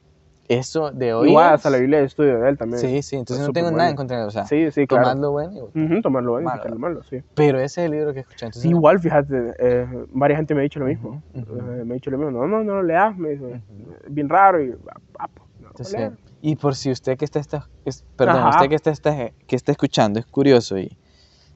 eso 0.48 0.90
de 0.90 1.14
hoy. 1.14 1.30
Igual 1.30 1.54
hasta 1.54 1.70
la 1.70 1.78
Biblia 1.78 1.98
de 2.00 2.06
estudio 2.06 2.38
de 2.40 2.48
él 2.48 2.58
también. 2.58 2.80
Sí, 2.80 3.02
sí, 3.02 3.16
entonces 3.16 3.42
Es 3.42 3.48
no 3.48 3.52
tengo 3.52 3.68
súper 3.68 3.78
nada 3.78 3.90
en 3.90 3.96
bueno. 3.96 3.96
contra 3.96 4.16
de 4.16 4.22
él. 4.24 4.28
O 4.28 4.30
sea, 4.30 4.44
Sí, 4.46 4.70
sí, 4.70 4.86
claro. 4.86 5.04
tomadlo 5.04 5.30
bueno 5.32 5.52
y 5.74 5.84
Ujú, 5.84 6.02
tomarlo 6.02 6.32
bueno 6.32 6.42
y 6.42 6.50
Malo. 6.50 6.60
quitarlo 6.60 6.78
malo, 6.78 7.02
sí. 7.04 7.22
Pero 7.34 7.58
ese 7.58 7.82
es 7.82 7.86
el 7.86 7.92
libro 7.92 8.12
que 8.12 8.20
escuché. 8.20 8.46
Entonces, 8.46 8.70
Igual, 8.70 8.98
fíjate, 9.00 9.54
eh, 9.58 9.86
varias 10.08 10.38
gente 10.38 10.54
me 10.54 10.60
ha 10.60 10.64
dicho 10.64 10.80
lo 10.80 10.86
mismo. 10.86 11.22
Ujú, 11.32 11.52
ujú. 11.52 11.60
Eh, 11.72 11.84
me 11.84 11.92
ha 11.92 11.94
dicho 11.94 12.10
lo 12.10 12.18
mismo. 12.18 12.32
No, 12.32 12.46
no, 12.46 12.64
no 12.64 12.74
lo 12.76 12.82
leas, 12.82 13.16
me 13.16 13.30
dice. 13.30 13.44
Ujú. 13.68 13.96
Bien 14.08 14.28
raro 14.28 14.62
y... 14.62 14.70
ah, 14.72 15.00
ah, 15.20 15.28
pues, 15.32 15.48
no 15.58 15.68
entonces, 15.68 16.10
y 16.40 16.56
por 16.56 16.74
si 16.74 16.90
usted 16.90 17.16
que 17.16 17.24
está, 17.24 17.38
está- 17.38 17.68
es- 17.84 18.04
perdón, 18.16 18.38
Ajá. 18.38 18.48
usted 18.50 18.68
que 18.68 18.74
está, 18.74 18.90
está- 18.90 19.30
que 19.46 19.56
está 19.56 19.70
escuchando 19.72 20.18
es 20.18 20.26
curioso 20.26 20.76
y 20.76 20.98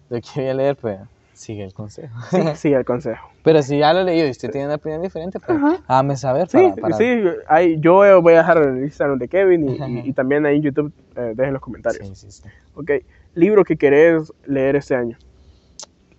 lo 0.08 0.20
quiere 0.20 0.54
leer, 0.54 0.76
pues 0.76 1.00
Sigue 1.36 1.64
el 1.64 1.74
consejo. 1.74 2.18
Sí, 2.30 2.38
sigue 2.56 2.76
el 2.76 2.84
consejo. 2.86 3.28
Pero 3.42 3.62
si 3.62 3.78
ya 3.78 3.92
lo 3.92 4.00
he 4.00 4.04
leído 4.04 4.26
y 4.26 4.30
usted 4.30 4.50
tiene 4.50 4.66
una 4.68 4.76
opinión 4.76 5.02
diferente, 5.02 5.38
pues 5.38 5.58
hágame 5.86 6.16
saber 6.16 6.48
Sí, 6.48 6.56
para, 6.56 6.74
para- 6.76 6.96
sí, 6.96 7.22
ahí, 7.46 7.76
yo 7.78 8.22
voy 8.22 8.32
a 8.34 8.38
dejar 8.38 8.56
el 8.58 8.78
Instagram 8.84 9.18
de 9.18 9.28
Kevin 9.28 9.68
y, 9.68 9.72
y- 9.76 10.08
y 10.08 10.12
también 10.14 10.46
ahí 10.46 10.56
en 10.56 10.62
YouTube 10.62 10.92
eh, 11.14 11.34
dejen 11.36 11.52
los 11.52 11.60
comentarios. 11.60 12.08
Sí, 12.08 12.14
sí, 12.14 12.30
sí. 12.30 12.48
Ok, 12.74 12.90
libro 13.34 13.64
que 13.64 13.76
querés 13.76 14.32
leer 14.46 14.76
este 14.76 14.94
año. 14.94 15.18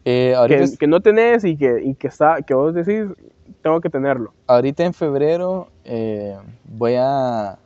Eh, 0.05 0.36
Que, 0.47 0.59
es- 0.63 0.78
que 0.78 0.86
no 0.88 1.01
tenés 1.01 1.43
y 1.43 1.57
que, 1.57 1.82
y 1.84 1.95
que, 1.95 2.07
está, 2.07 2.41
que 2.43 2.53
vos 2.53 2.76
decís, 2.76 3.05
tengo 3.61 3.82
que 3.82 3.89
tenerlo. 3.89 4.34
ahorita 4.45 4.86
en 4.86 4.93
febrero 4.93 5.68
eh, 5.84 6.38
voy 6.63 6.93
a... 6.97 7.57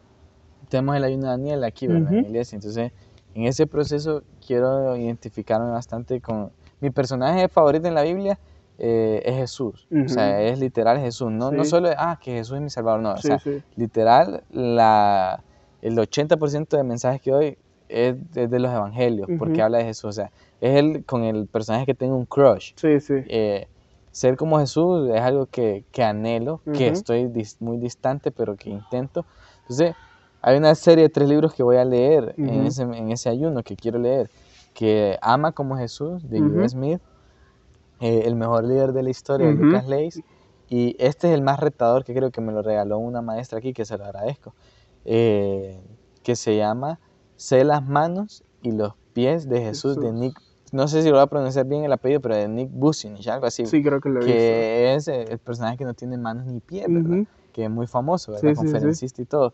Tenemos 0.70 0.96
el 0.96 1.04
ayuno 1.04 1.24
de 1.26 1.30
Daniel 1.32 1.64
aquí, 1.66 1.86
¿verdad? 1.88 2.14
En 2.14 2.22
la 2.24 2.28
iglesia. 2.30 2.56
Entonces, 2.56 2.94
en 3.36 3.44
ese 3.44 3.68
proceso 3.68 4.24
quiero 4.48 4.96
identificarme 4.96 5.70
bastante 5.70 6.22
con... 6.22 6.50
Mi 6.82 6.90
personaje 6.90 7.48
favorito 7.48 7.88
en 7.88 7.94
la 7.96 8.02
Biblia 8.02 8.38
eh, 8.78 9.22
es 9.26 9.36
Jesús. 9.36 9.88
O 10.06 10.10
sea, 10.10 10.42
es 10.42 10.60
literal 10.60 11.00
Jesús. 11.00 11.32
No, 11.32 11.52
no 11.52 11.64
solo, 11.66 11.90
ah, 11.98 12.20
que 12.22 12.32
Jesús 12.34 12.56
es 12.56 12.62
mi 12.62 12.70
salvador. 12.70 13.00
No, 13.02 13.14
o 13.14 13.18
sea, 13.18 13.40
sí. 13.40 13.62
literal, 13.76 14.44
la, 14.52 15.44
el 15.82 15.98
80% 15.98 16.76
de 16.78 16.84
mensajes 16.84 17.22
que 17.22 17.32
doy 17.32 17.58
es, 17.90 18.16
es 18.36 18.50
de 18.50 18.60
los 18.60 18.72
evangelios, 18.72 19.28
porque 19.38 19.62
habla 19.62 19.78
de 19.80 19.86
Jesús. 19.86 20.06
O 20.06 20.12
sea, 20.12 20.32
es 20.60 20.76
el 20.78 21.06
con 21.06 21.24
el 21.24 21.48
personaje 21.48 21.86
que 21.86 21.94
tengo 21.94 22.16
un 22.16 22.26
crush. 22.26 22.74
Sí, 22.76 23.00
sí. 23.00 23.14
Eh, 23.28 23.68
ser 24.12 24.36
como 24.36 24.60
Jesús 24.60 25.10
es 25.10 25.22
algo 25.22 25.46
que, 25.46 25.84
que 25.92 26.04
anhelo, 26.04 26.60
que 26.74 26.88
estoy 26.88 27.26
dis- 27.28 27.58
muy 27.60 27.78
distante, 27.78 28.32
pero 28.32 28.56
que 28.58 28.70
intento. 28.70 29.26
Entonces, 29.62 29.96
hay 30.42 30.58
una 30.58 30.74
serie 30.76 31.04
de 31.04 31.10
tres 31.10 31.30
libros 31.30 31.54
que 31.54 31.62
voy 31.64 31.78
a 31.78 31.86
leer 31.86 32.34
en, 32.38 32.66
ese, 32.66 32.82
en 32.84 33.12
ese 33.12 33.30
ayuno 33.30 33.62
que 33.64 33.76
quiero 33.76 34.00
leer, 34.00 34.30
que 34.82 35.20
Ama 35.22 35.52
como 35.52 35.78
Jesús, 35.78 36.28
de 36.28 36.42
Ujú. 36.42 36.64
U. 36.64 36.68
Smith, 36.68 37.00
eh, 38.00 38.24
El 38.26 38.36
mejor 38.36 38.64
líder 38.66 38.94
de 38.94 39.04
la 39.04 39.12
historia, 39.12 39.48
Ujú. 39.48 39.62
Lucas 39.66 39.88
Leis, 39.88 40.20
y 40.68 40.96
este 40.98 41.28
es 41.28 41.36
el 41.36 41.44
más 41.44 41.60
retador 41.60 42.04
que 42.04 42.16
creo 42.16 42.32
que 42.32 42.42
me 42.42 42.52
lo 42.52 42.64
regaló 42.64 42.98
una 42.98 43.22
maestra 43.22 43.60
aquí, 43.60 43.74
que 43.74 43.86
se 43.86 43.96
lo 44.00 44.06
agradezco, 44.06 44.56
eh, 45.06 45.80
que 46.24 46.36
se 46.36 46.58
llama 46.58 47.00
Sé 47.36 47.64
las 47.64 47.86
manos 47.86 48.44
y 48.64 48.72
los 48.72 48.94
pies 49.14 49.48
de 49.48 49.62
Jesús, 49.62 50.00
de. 50.00 50.12
Nick, 50.14 50.40
no 50.72 50.88
sé 50.88 51.04
si 51.04 51.10
lo 51.10 51.18
voy 51.18 51.24
a 51.26 51.28
pronunciar 51.28 51.68
bien 51.68 51.84
el 51.84 51.94
apellido, 51.94 52.20
pero 52.22 52.36
de 52.36 52.48
Nick 52.48 52.72
Bucinich, 52.72 53.28
algo 53.28 53.46
así, 53.46 53.68
Sí, 53.68 53.84
creo 53.84 54.02
que 54.02 54.10
lo 54.10 54.20
es 54.26 55.08
el 55.08 55.38
personaje 55.38 55.78
que 55.78 55.86
no 55.86 55.94
tiene 55.94 56.18
manos 56.18 56.48
ni 56.48 56.60
pies, 56.60 56.88
¿verdad? 56.92 57.24
Que 57.52 57.66
es 57.66 57.70
muy 57.70 57.86
famoso, 57.86 58.32
¿verdad? 58.32 58.50
Sí, 58.50 58.56
sí, 58.56 58.62
sí. 58.62 58.72
Conferencista 58.72 59.22
y 59.22 59.26
todo. 59.26 59.54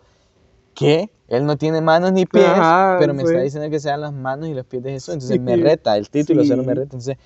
Que 0.77 1.09
él 1.27 1.45
no 1.47 1.57
tiene 1.57 1.81
manos 1.81 2.11
ni 2.13 2.25
pies, 2.27 2.45
Ajá, 2.45 2.97
pero 2.99 3.13
me 3.15 3.23
está 3.23 3.37
sí. 3.39 3.43
diciendo 3.43 3.69
que 3.71 3.79
sean 3.79 3.99
las 3.99 4.13
manos 4.13 4.47
y 4.47 4.53
los 4.53 4.63
pies 4.65 4.83
de 4.83 4.91
Jesús. 4.91 5.15
Entonces 5.15 5.37
Sí. 5.37 5.39
me 5.39 5.55
reta, 5.57 5.97
el 5.97 6.07
título 6.09 6.43
solo 6.45 6.61
me 6.61 6.69
Sí. 6.73 6.75
reta. 6.75 6.83
Entonces, 6.83 7.17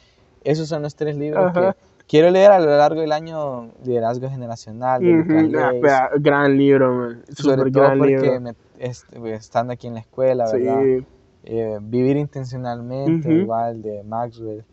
esos 0.45 0.69
son 0.69 0.81
los 0.81 0.95
tres 0.95 1.17
libros 1.17 1.47
Ajá. 1.47 1.73
que 1.73 1.77
quiero 2.07 2.31
leer 2.31 2.51
a 2.51 2.59
lo 2.61 2.77
largo 2.77 3.01
del 3.01 3.11
año: 3.11 3.69
Liderazgo 3.83 4.29
Generacional, 4.29 5.01
de 5.03 5.19
Ujú. 5.19 5.57
Ah, 5.59 5.71
Leis, 5.73 6.23
gran 6.23 6.57
libro, 6.57 6.93
man. 6.93 7.23
Sobre 7.35 7.57
Súper 7.57 7.71
todo 7.73 7.83
gran 7.83 7.97
porque 7.99 8.17
libro. 8.17 8.39
me- 8.41 8.55
este, 8.79 9.33
estando 9.33 9.73
aquí 9.73 9.87
en 9.87 9.95
la 9.95 9.99
escuela, 9.99 10.45
¿verdad? 10.51 10.79
Sí. 10.81 11.05
Eh, 11.43 11.77
vivir 11.81 12.17
intencionalmente, 12.17 13.27
Ujú. 13.27 13.37
igual 13.37 13.81
de 13.81 14.01
Maxwell. 14.03 14.63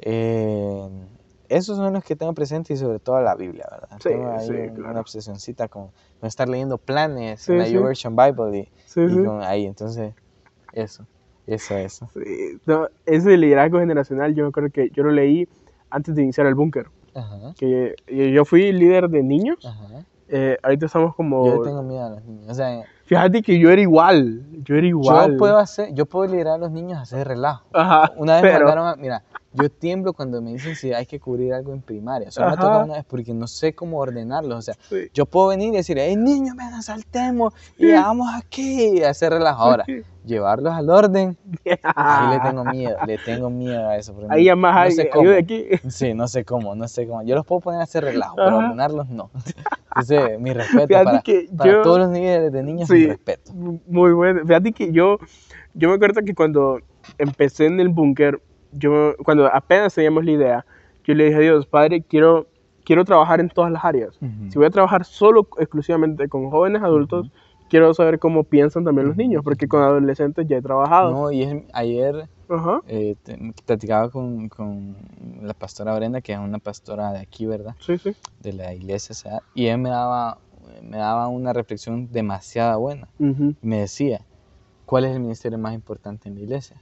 Eh, 0.00 0.88
esos 1.48 1.76
son 1.76 1.92
los 1.92 2.04
que 2.04 2.14
tengo 2.14 2.32
presentes 2.34 2.78
y 2.78 2.80
sobre 2.80 2.98
todo 3.00 3.20
la 3.20 3.34
Biblia, 3.34 3.66
¿verdad? 3.70 3.96
Sí, 4.00 4.10
tengo 4.10 4.30
ahí 4.30 4.46
sí, 4.46 4.52
claro. 4.74 4.90
una 4.90 5.00
obsesioncita 5.00 5.68
con, 5.68 5.90
con 6.20 6.26
estar 6.26 6.48
leyendo 6.48 6.78
planes 6.78 7.40
Sí, 7.42 7.52
en 7.52 7.58
la 7.58 7.64
sí. 7.66 7.72
YouVersion 7.74 8.16
Bible 8.16 8.58
y, 8.58 8.68
Sí, 8.86 9.00
y 9.02 9.24
con 9.24 9.42
ahí, 9.42 9.66
entonces, 9.66 10.14
eso, 10.72 11.04
eso, 11.46 11.76
eso. 11.76 12.08
No, 12.66 12.88
ese 13.06 13.36
liderazgo 13.36 13.78
generacional, 13.80 14.34
yo 14.34 14.44
me 14.44 14.48
acuerdo 14.50 14.70
que 14.70 14.90
yo 14.90 15.02
lo 15.02 15.10
leí 15.10 15.48
antes 15.90 16.14
de 16.14 16.22
iniciar 16.22 16.46
el 16.46 16.54
búnker. 16.54 16.86
Que 17.58 17.96
yo 18.32 18.44
fui 18.44 18.70
líder 18.72 19.08
de 19.08 19.22
niños. 19.22 19.64
ajá. 19.66 20.04
eh, 20.28 20.56
ahorita 20.62 20.86
estamos 20.86 21.14
como. 21.16 21.46
Yo 21.46 21.62
tengo 21.62 21.82
miedo 21.82 22.04
a 22.04 22.10
los 22.10 22.24
niños, 22.24 22.48
o 22.50 22.54
sea, 22.54 22.84
Fíjate 23.06 23.40
que 23.42 23.58
yo 23.58 23.70
era 23.70 23.80
igual. 23.80 24.42
Yo 24.64 24.76
era 24.76 24.86
igual. 24.86 25.32
yo 25.32 25.38
puedo 25.38 25.56
hacer, 25.58 25.94
yo 25.94 26.04
puedo 26.06 26.30
liderar 26.30 26.54
a 26.54 26.58
los 26.58 26.70
niños 26.70 26.98
a 26.98 27.02
hacer 27.02 27.26
relajo. 27.26 27.64
Ajá. 27.72 28.12
Una 28.16 28.34
vez 28.34 28.42
pero- 28.42 28.66
mandaron 28.66 28.86
a, 28.86 28.96
mira, 28.96 29.22
yo 29.60 29.70
tiemblo 29.70 30.12
cuando 30.12 30.40
me 30.42 30.52
dicen 30.52 30.74
si 30.76 30.92
hay 30.92 31.06
que 31.06 31.18
cubrir 31.20 31.52
algo 31.54 31.72
en 31.72 31.80
primaria. 31.82 32.30
Solo 32.30 32.48
me 32.48 32.52
Ajá. 32.54 32.62
toca 32.62 32.78
una 32.84 32.94
vez 32.94 33.04
porque 33.04 33.32
no 33.34 33.46
sé 33.46 33.74
cómo 33.74 33.98
ordenarlos. 33.98 34.58
O 34.58 34.62
sea, 34.62 34.74
Sí. 34.88 35.08
yo 35.12 35.26
puedo 35.26 35.48
venir 35.48 35.72
y 35.72 35.76
decir, 35.76 35.96
hey 35.98 36.16
niños, 36.16 36.54
ven, 36.56 36.82
saltemos 36.82 37.52
y 37.76 37.92
vamos 37.92 38.28
aquí 38.34 38.98
y 38.98 39.02
hacer 39.02 39.32
relajo. 39.32 39.62
Ahora, 39.64 39.84
llevarlos 40.24 40.74
al 40.74 40.90
orden, 40.90 41.36
ahí 41.82 42.36
le 42.36 42.40
tengo 42.40 42.64
miedo, 42.72 42.96
le 43.06 43.18
tengo 43.18 43.50
miedo 43.50 43.88
a 43.88 43.96
eso. 43.96 44.14
Ahí 44.28 44.46
no 44.54 44.68
hay 44.68 44.92
sé 44.92 45.08
cómo. 45.10 45.22
ayuda 45.22 45.38
aquí. 45.40 45.66
Sí, 45.88 46.14
no 46.14 46.28
sé 46.28 46.44
cómo, 46.44 46.74
no 46.74 46.86
sé 46.88 47.06
cómo. 47.06 47.22
Yo 47.22 47.34
los 47.34 47.46
puedo 47.46 47.60
poner 47.60 47.80
a 47.80 47.84
hacer 47.84 48.04
relajo, 48.04 48.36
pero 48.36 48.58
ordenarlos 48.58 49.08
no. 49.08 49.30
Entonces, 49.96 50.38
mi 50.38 50.52
respeto 50.52 50.86
Fíjate 50.86 51.04
para, 51.04 51.20
que 51.22 51.48
para 51.56 51.72
yo- 51.72 51.82
todos 51.82 51.98
los 51.98 52.10
niveles 52.10 52.52
de 52.52 52.62
niños, 52.62 52.88
Sí. 52.88 52.94
mi 52.94 53.06
respeto. 53.06 53.52
Muy 53.54 54.12
bueno. 54.12 54.42
Fíjate 54.46 54.72
que 54.72 54.92
yo, 54.92 55.18
yo 55.74 55.88
me 55.88 55.94
acuerdo 55.94 56.20
que 56.22 56.34
cuando 56.34 56.78
empecé 57.16 57.66
en 57.66 57.80
el 57.80 57.88
búnker, 57.88 58.40
yo, 58.72 59.14
cuando 59.24 59.46
apenas 59.46 59.94
teníamos 59.94 60.24
la 60.24 60.30
idea, 60.32 60.66
yo 61.04 61.14
le 61.14 61.24
dije 61.24 61.36
a 61.36 61.40
Dios, 61.40 61.66
Padre, 61.66 62.02
quiero, 62.02 62.48
quiero 62.84 63.04
trabajar 63.04 63.40
en 63.40 63.48
todas 63.48 63.70
las 63.72 63.84
áreas. 63.84 64.16
Ujú. 64.20 64.50
Si 64.50 64.58
voy 64.58 64.66
a 64.66 64.70
trabajar 64.70 65.04
solo, 65.04 65.48
exclusivamente 65.58 66.28
con 66.28 66.50
jóvenes 66.50 66.82
adultos, 66.82 67.30
quiero 67.70 67.92
saber 67.94 68.18
cómo 68.18 68.44
piensan 68.44 68.84
también 68.84 69.08
los 69.08 69.16
niños, 69.16 69.42
porque 69.44 69.68
con 69.68 69.82
adolescentes 69.82 70.46
ya 70.48 70.56
he 70.58 70.62
trabajado. 70.62 71.10
No, 71.12 71.30
y 71.32 71.42
es- 71.42 71.64
ayer 71.72 72.28
Ajá. 72.48 72.80
eh, 72.86 73.16
te- 73.22 73.38
platicaba 73.66 74.10
con, 74.10 74.48
con 74.48 74.96
la 75.42 75.54
pastora 75.54 75.94
Brenda, 75.96 76.20
que 76.20 76.32
es 76.32 76.38
una 76.38 76.58
pastora 76.58 77.12
de 77.12 77.20
aquí, 77.20 77.46
¿verdad? 77.46 77.76
Sí, 77.80 77.98
sí. 77.98 78.14
De 78.40 78.52
la 78.52 78.74
iglesia, 78.74 79.12
o 79.12 79.16
sea, 79.16 79.42
y 79.54 79.66
él 79.66 79.78
me 79.78 79.90
daba, 79.90 80.38
me 80.82 80.96
daba 80.96 81.28
una 81.28 81.52
reflexión 81.52 82.10
demasiado 82.10 82.78
buena. 82.80 83.08
Me 83.60 83.80
decía, 83.80 84.20
¿cuál 84.84 85.04
es 85.04 85.12
el 85.14 85.20
ministerio 85.20 85.58
más 85.58 85.74
importante 85.74 86.28
en 86.28 86.36
la 86.36 86.40
iglesia? 86.42 86.80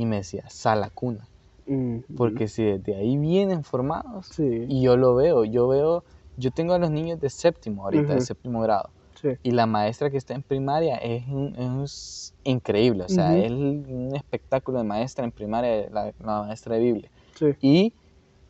Y 0.00 0.06
me 0.06 0.16
decía, 0.16 0.44
sala 0.48 0.88
cuna. 0.88 1.28
ujú. 1.66 2.02
Porque 2.16 2.48
si 2.48 2.64
desde 2.64 2.96
ahí 2.96 3.18
vienen 3.18 3.64
formados, 3.64 4.26
Sí, 4.28 4.64
y 4.68 4.80
yo 4.82 4.96
lo 4.96 5.14
veo, 5.14 5.44
yo 5.44 5.68
veo, 5.68 6.04
yo 6.38 6.50
tengo 6.52 6.72
a 6.72 6.78
los 6.78 6.90
niños 6.90 7.20
de 7.20 7.28
séptimo 7.28 7.84
ahorita, 7.84 8.14
de 8.14 8.20
séptimo 8.22 8.62
grado. 8.62 8.88
sí. 9.20 9.28
Y 9.42 9.50
la 9.50 9.66
maestra 9.66 10.08
que 10.10 10.16
está 10.16 10.32
en 10.34 10.42
primaria 10.42 10.96
es, 10.96 11.26
un- 11.28 11.54
es 11.84 12.32
increíble, 12.44 13.04
o 13.04 13.08
sea, 13.10 13.36
es 13.36 13.50
un 13.52 14.12
espectáculo 14.14 14.78
de 14.78 14.84
maestra 14.84 15.22
en 15.26 15.32
primaria, 15.32 15.90
la, 15.90 16.12
la 16.24 16.42
maestra 16.44 16.76
de 16.76 16.80
Biblia. 16.80 17.10
Sí. 17.38 17.46
Y 17.60 17.92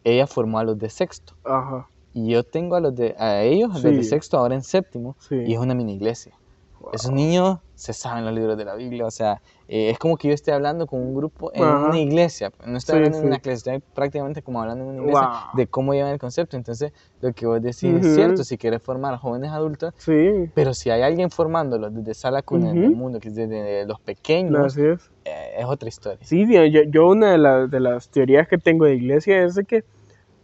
ella 0.05 0.29
formó 0.29 0.61
a 0.61 0.65
los 0.65 0.79
de 0.79 0.89
sexto. 0.89 1.35
Ajá. 1.45 1.89
Y 2.15 2.29
yo 2.31 2.45
tengo 2.45 2.77
a 2.77 2.81
los 2.81 2.95
de 2.95 3.17
a 3.19 3.43
ellos, 3.43 3.73
Sí. 3.81 3.89
desde 3.89 4.05
sexto, 4.05 4.39
ahora 4.39 4.55
en 4.55 4.63
séptimo, 4.63 5.17
Sí. 5.19 5.35
y 5.47 5.55
es 5.55 5.59
una 5.59 5.75
mini 5.75 5.95
iglesia. 5.95 6.33
Esos 6.93 7.11
niños 7.13 7.59
se 7.75 7.93
saben 7.93 8.25
los 8.25 8.35
libros 8.35 8.59
de 8.59 8.65
la 8.65 8.75
Biblia, 8.75 9.07
o 9.07 9.11
sea, 9.11 9.41
eh, 9.69 9.91
es 9.91 9.99
como 9.99 10.17
que 10.17 10.29
yo 10.29 10.35
esté 10.35 10.53
hablando 10.53 10.87
con 10.87 11.01
un 11.01 11.15
grupo 11.15 11.51
en 11.55 11.65
Ajá. 11.65 11.89
una 11.89 11.99
iglesia, 11.99 12.51
no 12.67 12.77
estoy 12.77 12.95
Sí, 12.95 12.97
hablando 12.99 13.17
en 13.19 13.23
sí. 13.23 13.27
una 13.29 13.37
iglesia, 13.37 13.75
estoy 13.75 13.89
prácticamente 13.95 14.43
como 14.43 14.61
hablando 14.61 14.85
en 14.85 14.91
una 14.91 15.01
iglesia 15.03 15.29
Wow. 15.29 15.57
de 15.57 15.67
cómo 15.67 15.95
llevan 15.95 16.13
el 16.13 16.19
concepto. 16.19 16.57
Entonces, 16.57 16.93
lo 17.21 17.33
que 17.33 17.47
vos 17.47 17.63
decís 17.63 17.85
es 17.85 18.15
cierto, 18.15 18.45
si 18.45 18.59
quieres 18.59 18.83
formar 18.83 19.17
jóvenes 19.17 19.51
adultos, 19.51 19.95
Sí, 19.97 20.51
pero 20.55 20.75
si 20.75 20.91
hay 20.91 21.03
alguien 21.03 21.31
formándolos 21.31 21.95
desde 21.95 22.15
sala 22.15 22.43
cuna 22.43 22.71
en 22.71 22.85
el 22.85 22.91
mundo, 22.97 23.19
que 23.21 23.29
es 23.29 23.35
desde 23.35 23.87
los 23.87 23.99
pequeños, 24.01 24.77
eh, 24.77 24.97
es 25.59 25.65
otra 25.65 25.89
historia. 25.89 26.19
Sí, 26.27 26.47
yo, 26.53 26.65
yo 26.65 27.09
una 27.09 27.33
de, 27.33 27.39
la- 27.39 27.67
de 27.67 27.81
las 27.81 28.11
teorías 28.11 28.49
que 28.49 28.59
tengo 28.59 28.85
de 28.85 28.97
iglesia 28.97 29.43
es 29.45 29.55
de 29.55 29.65
que 29.65 29.85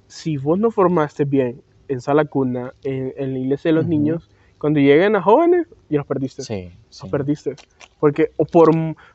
si 0.09 0.36
vos 0.36 0.59
no 0.59 0.70
formaste 0.70 1.24
bien 1.24 1.62
en 1.88 2.01
sala 2.01 2.24
cuna, 2.24 2.72
en, 2.82 3.12
en 3.16 3.32
la 3.32 3.38
iglesia 3.38 3.70
de 3.70 3.74
los 3.74 3.86
niños, 3.86 4.28
cuando 4.59 4.81
lleguen 4.81 5.17
a 5.17 5.23
jóvenes, 5.23 5.67
ya 5.89 5.99
los 5.99 6.07
perdiste. 6.07 6.43
Sí, 6.43 6.71
Los 6.87 6.97
sí. 6.97 7.09
perdiste. 7.09 7.57
Porque 8.01 8.31
o 8.37 8.45
por, 8.45 8.71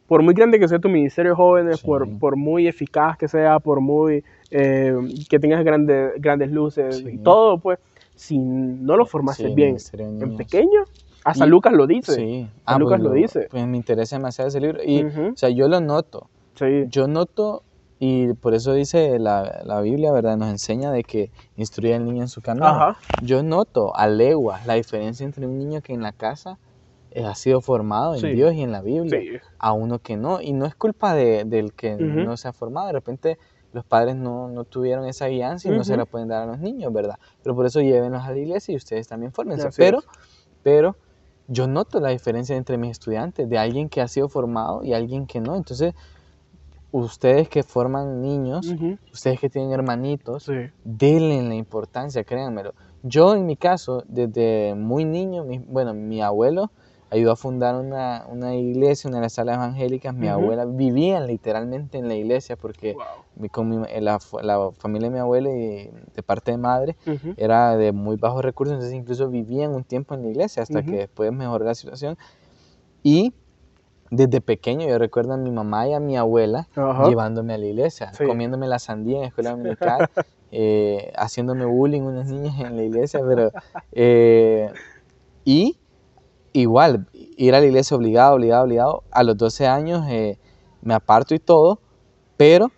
por 0.08 0.22
muy 0.24 0.34
grande 0.34 0.60
que 0.60 0.68
sea 0.68 0.80
tu 0.80 0.89
ministerio 0.89 1.32
de 1.32 1.36
jóvenes, 1.36 1.80
Sí. 1.80 1.86
por, 1.86 2.08
por 2.20 2.36
muy 2.36 2.68
eficaz 2.68 3.18
que 3.18 3.28
sea, 3.28 3.60
por 3.60 3.80
muy 3.82 4.24
eh, 4.52 4.94
que 5.30 5.39
tengas 5.39 5.64
grandes 5.64 6.14
grandes 6.20 6.52
luces 6.52 7.00
y 7.02 7.12
Sí. 7.12 7.18
todo, 7.20 7.58
pues, 7.58 7.80
si 8.16 8.38
no 8.38 8.98
lo 8.98 9.06
formaste 9.06 9.48
Sí, 9.48 9.54
bien 9.56 9.78
en 9.94 10.36
pequeño, 10.38 10.82
hasta 11.24 11.46
Y- 11.46 11.50
Lucas 11.50 11.74
lo 11.74 11.88
dice. 11.88 12.14
Sí. 12.16 12.48
A 12.66 12.78
Lucas 12.78 13.00
pues 13.00 13.04
lo 13.10 13.14
dice. 13.14 13.48
Pues 13.50 13.66
me 13.68 13.78
interesa 13.78 14.18
demasiado 14.18 14.50
ese 14.50 14.60
libro. 14.60 14.80
Y, 14.84 15.04
o 15.04 15.36
sea, 15.36 15.50
yo 15.50 15.68
lo 15.68 15.80
noto. 15.80 16.28
Sí. 16.56 16.86
Yo 16.89 17.08
noto, 17.08 17.64
y 18.04 18.34
por 18.34 18.56
eso 18.56 18.74
dice 18.74 19.20
la, 19.20 19.62
la 19.64 19.80
Biblia, 19.80 20.12
¿verdad? 20.12 20.36
Nos 20.36 20.49
enseña 20.49 20.91
de 20.91 21.04
que 21.04 21.32
instruye 21.56 21.93
al 21.93 22.04
niño 22.04 22.24
en 22.24 22.30
su 22.30 22.41
camino. 22.41 22.66
Ajá. 22.66 22.97
Yo 23.20 23.43
noto 23.43 23.95
a 23.95 24.08
leguas 24.08 24.66
la 24.66 24.74
diferencia 24.74 25.24
entre 25.24 25.45
un 25.45 25.60
niño 25.60 25.84
que 25.84 25.93
en 25.93 26.02
la 26.02 26.12
casa 26.12 26.58
eh, 27.12 27.24
ha 27.24 27.36
sido 27.36 27.62
formado 27.62 28.16
en 28.16 28.22
Sí. 28.22 28.30
Dios 28.32 28.56
y 28.56 28.64
en 28.64 28.72
la 28.72 28.82
Biblia, 28.82 29.20
Sí. 29.20 29.38
a 29.60 29.74
uno 29.74 29.99
que 29.99 30.18
no. 30.18 30.41
Y 30.41 30.52
no 30.54 30.66
es 30.66 30.74
culpa 30.74 31.14
de- 31.14 31.43
del 31.45 31.74
que 31.74 31.95
no 31.95 32.38
se 32.38 32.47
ha 32.47 32.54
formado. 32.54 32.88
De 32.88 32.93
repente 32.93 33.38
los 33.72 33.86
padres 33.86 34.16
no, 34.16 34.47
no 34.49 34.64
tuvieron 34.66 35.06
esa 35.06 35.28
guianza 35.28 35.68
y 35.68 35.72
no 35.78 35.84
se 35.84 35.95
la 35.95 36.06
pueden 36.08 36.28
dar 36.28 36.41
a 36.41 36.45
los 36.47 36.58
niños, 36.58 36.91
¿verdad? 36.91 37.20
Pero 37.43 37.56
por 37.56 37.68
eso 37.68 37.82
llévenlos 37.82 38.24
a 38.24 38.32
la 38.32 38.38
iglesia 38.39 38.74
y 38.74 38.78
ustedes 38.78 39.08
también 39.08 39.32
fórmense. 39.32 39.68
Así 39.68 39.78
Pero, 39.80 39.99
es. 39.99 40.06
pero 40.64 40.95
yo 41.45 41.68
noto 41.68 41.99
la 41.99 42.10
diferencia 42.10 42.56
entre 42.56 42.80
mis 42.80 42.89
estudiantes, 42.91 43.47
de 43.47 43.60
alguien 43.60 43.89
que 43.89 44.02
ha 44.02 44.08
sido 44.08 44.28
formado 44.28 44.84
y 44.84 44.93
alguien 44.93 45.28
que 45.28 45.39
no. 45.39 45.56
Entonces, 45.56 45.93
ustedes 46.92 47.48
que 47.50 47.64
forman 47.64 48.22
niños, 48.22 48.76
ustedes 49.14 49.39
que 49.39 49.50
tienen 49.50 49.72
hermanitos, 49.72 50.44
Sí. 50.44 50.54
denle 50.84 51.42
la 51.44 51.56
importancia, 51.56 52.24
créanmelo. 52.24 52.74
Yo 53.04 53.36
en 53.36 53.46
mi 53.46 53.56
caso, 53.56 54.04
desde 54.08 54.76
muy 54.76 55.06
niño, 55.06 55.44
mi- 55.44 55.58
bueno, 55.60 55.94
mi 55.94 56.22
abuelo 56.22 56.72
ayudó 57.10 57.32
a 57.34 57.36
fundar 57.36 57.76
una, 57.76 58.26
una 58.30 58.56
iglesia, 58.56 59.10
una 59.10 59.18
de 59.18 59.24
las 59.24 59.34
salas 59.34 59.56
evangélicas, 59.58 60.14
mi 60.14 60.28
abuela 60.30 60.66
vivía 60.66 61.20
literalmente 61.20 61.98
en 61.98 62.08
la 62.08 62.16
iglesia 62.16 62.56
porque 62.56 62.94
Wow. 62.94 63.04
mi- 63.36 63.50
con 63.50 63.68
mi- 63.70 63.86
la, 64.00 64.20
la 64.44 64.72
familia 64.78 65.10
de 65.10 65.14
mi 65.14 65.20
abuela 65.20 65.50
y 65.50 65.92
de 66.16 66.24
parte 66.24 66.52
de 66.52 66.58
madre 66.58 66.96
era 67.38 67.76
de 67.76 67.92
muy 67.92 68.16
bajos 68.18 68.44
recursos, 68.46 68.74
entonces 68.76 68.96
incluso 68.98 69.30
vivían 69.30 69.72
un 69.74 69.84
tiempo 69.84 70.14
en 70.14 70.22
la 70.24 70.30
iglesia 70.30 70.64
hasta 70.64 70.84
que 70.84 70.96
después 70.98 71.32
mejoró 71.34 71.66
la 71.66 71.76
situación. 71.76 72.18
Y 73.04 73.34
desde 74.12 74.41
pequeño 74.41 74.88
yo 74.88 74.99
recuerdo 74.99 75.34
a 75.34 75.38
mi 75.38 75.49
mamá 75.51 75.88
y 75.88 75.93
a 75.93 75.99
mi 75.99 76.18
abuela 76.18 76.68
Ajá. 76.76 77.07
llevándome 77.07 77.53
a 77.53 77.57
la 77.57 77.66
iglesia, 77.66 78.14
Sí. 78.14 78.26
comiéndome 78.26 78.68
la 78.68 78.78
sandía 78.78 79.16
en 79.16 79.22
la 79.22 79.28
escuela 79.30 79.51
dominical, 79.57 80.09
eh, 80.51 81.12
haciéndome 81.16 81.66
bullying 81.66 82.01
unas 82.01 82.28
niñas 82.28 82.59
en 82.59 82.76
la 82.76 82.84
iglesia, 82.84 83.22
pero... 83.28 83.51
eh, 83.93 84.70
y 85.45 85.78
igual, 86.53 87.07
ir 87.14 87.55
a 87.55 87.62
la 87.62 87.66
iglesia 87.66 87.95
obligado, 87.95 88.36
obligado, 88.36 88.66
obligado. 88.66 89.03
A 89.12 89.24
los 89.24 89.38
12 89.38 89.66
años 89.68 90.05
eh, 90.09 90.38
me 90.82 90.93
aparto 90.93 91.34
y 91.34 91.39
todo, 91.39 91.80
pero 92.36 92.70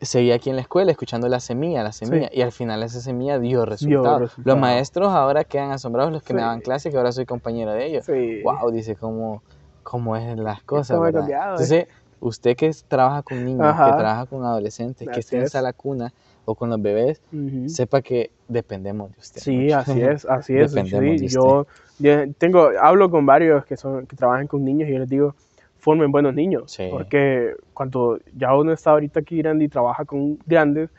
seguí 0.00 0.32
aquí 0.32 0.48
en 0.50 0.56
la 0.56 0.62
escuela 0.62 0.90
escuchando 0.90 1.28
la 1.28 1.40
semilla, 1.40 1.82
la 1.82 1.92
semilla, 1.92 2.30
y 2.32 2.40
al 2.40 2.52
final 2.52 2.82
esa 2.82 3.00
semilla 3.00 3.38
dio 3.38 3.66
resultado. 3.66 4.28
Los 4.42 4.58
maestros 4.58 5.08
ahora 5.08 5.44
quedan 5.44 5.70
asombrados, 5.70 6.12
los 6.12 6.22
que 6.22 6.32
me 6.32 6.40
daban 6.40 6.60
clase, 6.62 6.90
que 6.90 6.96
ahora 6.96 7.12
soy 7.12 7.26
compañero 7.26 7.72
de 7.72 7.86
ellos. 7.86 8.06
Wow, 8.42 8.70
dice 8.70 8.96
cómo, 8.96 9.42
cómo 9.86 10.16
es 10.16 10.36
las 10.36 10.62
cosas. 10.64 11.00
¿verdad? 11.00 11.20
cambiado, 11.20 11.44
eh. 11.44 11.62
Entonces, 11.62 11.86
usted 12.18 12.56
que 12.56 12.72
trabaja 12.88 13.22
con 13.22 13.44
niños, 13.44 13.64
Ajá. 13.64 13.92
que 13.92 13.98
trabaja 13.98 14.26
con 14.26 14.44
adolescentes, 14.44 15.08
que 15.08 15.20
esté 15.20 15.38
en 15.38 15.48
sala 15.48 15.72
cuna 15.72 16.12
o 16.44 16.56
con 16.56 16.70
los 16.70 16.82
bebés, 16.82 17.22
Ujú. 17.32 17.68
sepa 17.68 18.02
que 18.02 18.30
dependemos 18.48 19.12
de 19.12 19.20
usted. 19.20 19.40
Sí, 19.40 19.56
mucho. 19.56 19.78
así 19.78 20.00
es, 20.02 20.24
así 20.28 20.56
es. 20.56 20.72
Dependemos 20.72 21.20
sí. 21.20 21.26
de 21.26 21.32
yo, 21.32 21.66
yo 22.00 22.32
tengo, 22.36 22.70
hablo 22.80 23.10
con 23.10 23.26
varios 23.26 23.64
que 23.64 23.76
son, 23.76 24.06
que 24.06 24.16
trabajan 24.16 24.48
con 24.48 24.64
niños 24.64 24.88
y 24.88 24.92
yo 24.92 24.98
les 24.98 25.08
digo, 25.08 25.36
formen 25.78 26.10
buenos 26.10 26.34
niños. 26.34 26.72
Sí. 26.72 26.88
Porque 26.90 27.54
cuando 27.72 28.18
ya 28.36 28.56
uno 28.56 28.72
está 28.72 28.90
ahorita 28.90 29.20
aquí 29.20 29.38
grande 29.38 29.66
y 29.66 29.68
trabaja 29.68 30.04
con 30.04 30.36
grandes, 30.46 30.90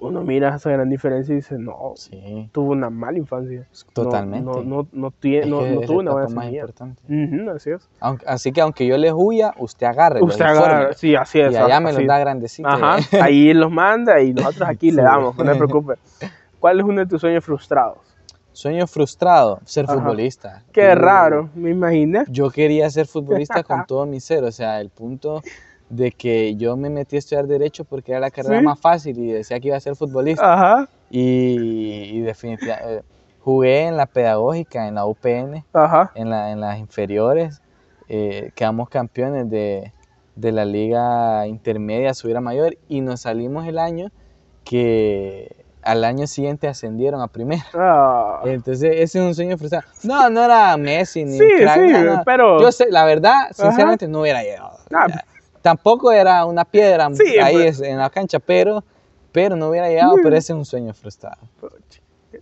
uno 0.00 0.22
mira 0.22 0.54
esa 0.56 0.70
gran 0.70 0.88
diferencia 0.88 1.32
y 1.32 1.36
dice, 1.36 1.58
no, 1.58 1.92
Sí, 1.96 2.48
tuvo 2.52 2.72
una 2.72 2.90
mala 2.90 3.18
infancia. 3.18 3.60
No- 3.60 3.92
totalmente. 3.92 4.44
No, 4.44 4.62
no, 4.62 4.62
no, 4.62 4.86
no, 4.92 5.10
que 5.20 5.44
no 5.46 5.60
es 5.62 5.86
tuvo 5.86 6.00
una 6.00 6.12
buena 6.12 6.28
semilla. 6.28 6.60
importante. 6.62 7.02
Así 7.54 7.70
es. 7.70 7.88
Aunque- 8.00 8.24
así 8.26 8.52
que 8.52 8.60
aunque 8.60 8.86
yo 8.86 8.96
les 8.98 9.12
huya, 9.14 9.54
usted 9.58 9.86
agarre. 9.86 10.22
Usted 10.22 10.44
agarra, 10.44 10.92
sí, 10.94 11.14
así 11.14 11.40
es. 11.40 11.52
Y 11.52 11.56
allá 11.56 11.80
me 11.80 11.92
los 11.92 12.06
da 12.06 12.18
grandecitos. 12.18 12.72
Ajá, 12.72 12.96
ahí 13.24 13.52
los 13.52 13.70
manda 13.70 14.20
y 14.22 14.32
nosotros 14.32 14.68
aquí 14.68 14.90
le 14.90 15.02
damos, 15.02 15.36
no 15.36 15.44
te 15.44 15.54
preocupes. 15.58 15.98
¿Cuál 16.58 16.80
es 16.80 16.84
uno 16.86 17.00
de 17.00 17.06
tus 17.06 17.20
sueños 17.20 17.44
frustrados? 17.44 17.98
Sueño 18.52 18.86
frustrado, 18.86 19.60
ser 19.64 19.84
Ajá. 19.84 19.94
futbolista. 19.94 20.62
Qué 20.72 20.94
raro, 20.94 21.48
me 21.54 21.70
imaginé. 21.70 22.24
Yo 22.28 22.50
quería 22.50 22.90
ser 22.90 23.06
futbolista 23.06 23.62
con 23.62 23.84
todo 23.86 24.04
mi 24.06 24.20
ser, 24.20 24.44
o 24.44 24.50
sea, 24.52 24.80
el 24.80 24.90
punto 24.90 25.40
de 25.90 26.12
que 26.12 26.54
yo 26.56 26.76
me 26.76 26.88
metí 26.88 27.16
a 27.16 27.18
estudiar 27.18 27.46
Derecho 27.46 27.84
porque 27.84 28.12
era 28.12 28.20
la 28.20 28.30
carrera 28.30 28.60
Sí. 28.60 28.64
más 28.64 28.80
fácil 28.80 29.18
y 29.18 29.32
decía 29.32 29.60
que 29.60 29.68
iba 29.68 29.76
a 29.76 29.80
ser 29.80 29.94
futbolista. 29.96 30.52
Ajá, 30.54 30.88
Y, 31.10 32.04
y 32.12 32.20
definitivamente 32.20 33.02
jugué 33.40 33.86
en 33.86 33.96
la 33.96 34.06
pedagógica, 34.06 34.86
en 34.86 34.94
la 34.94 35.04
UPN, 35.06 35.64
ajá. 35.72 36.12
en, 36.14 36.30
la, 36.30 36.52
en 36.52 36.60
las 36.60 36.78
inferiores. 36.78 37.60
eh, 38.08 38.50
quedamos 38.54 38.88
campeones 38.88 39.48
de, 39.50 39.92
de 40.36 40.52
la 40.52 40.64
liga 40.64 41.46
intermedia, 41.46 42.12
subir 42.14 42.36
a 42.36 42.40
mayor, 42.40 42.76
y 42.88 43.00
nos 43.02 43.20
salimos 43.22 43.66
el 43.66 43.78
año 43.78 44.10
que 44.64 45.56
al 45.82 46.04
año 46.04 46.26
siguiente 46.26 46.68
ascendieron 46.68 47.20
a 47.22 47.26
primera. 47.28 47.64
Ah, 47.74 48.42
Entonces, 48.44 48.90
ese 48.98 49.18
es 49.20 49.24
un 49.24 49.34
sueño 49.34 49.56
frustrado. 49.56 49.84
No, 50.04 50.28
no 50.28 50.44
era 50.44 50.76
Messi 50.76 51.24
ni 51.24 51.38
sí, 51.38 51.44
crack, 51.58 51.80
sí, 51.80 51.92
pero... 52.24 52.60
Yo 52.60 52.70
sé, 52.70 52.86
la 52.90 53.04
verdad, 53.04 53.32
sinceramente, 53.52 54.06
no 54.06 54.20
hubiera 54.20 54.42
llegado. 54.42 54.72
Ah. 54.94 55.06
Tampoco 55.62 56.10
era 56.12 56.44
una 56.46 56.64
piedra 56.64 57.08
Sí, 57.12 57.38
ahí 57.38 57.54
pues. 57.54 57.80
es- 57.80 57.86
en 57.88 57.98
la 57.98 58.08
cancha, 58.10 58.38
pero, 58.38 58.82
pero 59.32 59.56
no 59.56 59.68
hubiera 59.68 59.88
llegado, 59.88 60.16
Mm. 60.16 60.20
pero 60.22 60.36
ese 60.36 60.52
es 60.52 60.58
un 60.58 60.64
sueño 60.64 60.92
frustrado. 60.94 61.36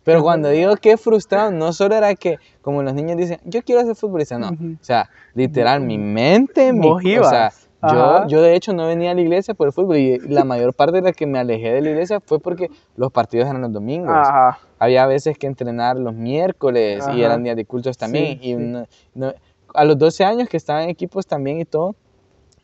Pero 0.04 0.22
cuando 0.22 0.50
digo 0.50 0.76
que 0.76 0.96
frustrado, 0.96 1.50
no 1.50 1.72
solo 1.72 1.94
era 1.94 2.14
que, 2.14 2.36
como 2.62 2.82
los 2.82 2.92
niños 2.94 3.16
dicen, 3.16 3.38
yo 3.44 3.62
quiero 3.62 3.82
ser 3.84 3.94
futbolista, 3.96 4.38
no. 4.38 4.48
O 4.48 4.84
sea, 4.84 5.08
literal, 5.34 5.80
mi 5.80 5.96
mente, 5.98 6.72
mi, 6.72 6.88
o 7.18 7.24
sea, 7.24 7.52
yo, 7.82 8.26
yo 8.26 8.42
de 8.42 8.54
hecho 8.54 8.72
no 8.74 8.86
venía 8.86 9.12
a 9.12 9.14
la 9.14 9.20
iglesia 9.22 9.54
por 9.54 9.68
el 9.68 9.72
fútbol 9.72 9.96
y 9.96 10.18
la 10.18 10.44
mayor 10.44 10.74
parte 10.74 10.96
de 10.96 11.02
la 11.02 11.12
que 11.12 11.26
me 11.26 11.38
alejé 11.38 11.72
de 11.72 11.80
la 11.80 11.90
iglesia 11.90 12.20
fue 12.20 12.38
porque 12.38 12.70
los 12.96 13.10
partidos 13.12 13.48
eran 13.48 13.62
los 13.62 13.72
domingos. 13.72 14.10
Ajá, 14.14 14.58
Había 14.78 15.06
veces 15.06 15.38
que 15.38 15.46
entrenar 15.46 15.96
los 15.96 16.14
miércoles 16.14 16.98
y 17.08 17.10
Ajá. 17.10 17.18
eran 17.18 17.42
días 17.44 17.56
de 17.56 17.64
cultos 17.64 17.96
también. 17.96 18.38
Sí, 18.38 18.50
y 18.50 18.54
sí. 18.54 18.56
no- 18.56 18.86
no- 19.14 19.32
a 19.74 19.84
los 19.84 19.96
12 19.98 20.24
años 20.24 20.48
que 20.48 20.56
estaba 20.56 20.82
en 20.82 20.90
equipos 20.90 21.26
también 21.26 21.60
y 21.60 21.64
todo, 21.64 21.94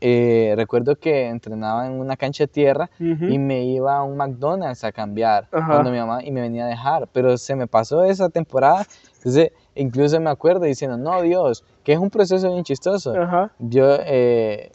eh, 0.07 0.53
recuerdo 0.55 0.97
que 0.97 1.29
entrenaba 1.29 1.87
en 1.87 1.95
una 1.95 2.15
cancha 2.15 2.45
de 2.45 2.49
tierra 2.49 2.91
y 2.99 3.39
me 3.39 3.65
iba 3.65 3.97
a 3.97 4.03
un 4.03 4.19
McDonald's 4.19 4.85
a 4.85 4.93
cambiar 4.93 5.49
Ajá. 5.51 5.67
cuando 5.73 5.91
mi 5.91 5.97
mamá 5.97 6.23
y 6.23 6.31
me 6.31 6.43
venía 6.43 6.67
a 6.67 6.69
dejar. 6.69 7.09
Pero 7.11 7.39
se 7.39 7.57
me 7.57 7.67
pasó 7.67 8.05
esa 8.05 8.29
temporada. 8.29 8.85
Entonces, 9.17 9.53
incluso 9.75 10.21
me 10.21 10.29
acuerdo 10.29 10.67
diciendo, 10.67 10.99
no, 10.99 11.23
Dios, 11.23 11.65
que 11.83 11.95
es 11.95 11.99
un 11.99 12.11
proceso 12.11 12.53
bien 12.53 12.65
chistoso. 12.65 13.15
Ajá, 13.19 13.53
Yo 13.59 13.97
eh, 14.01 14.73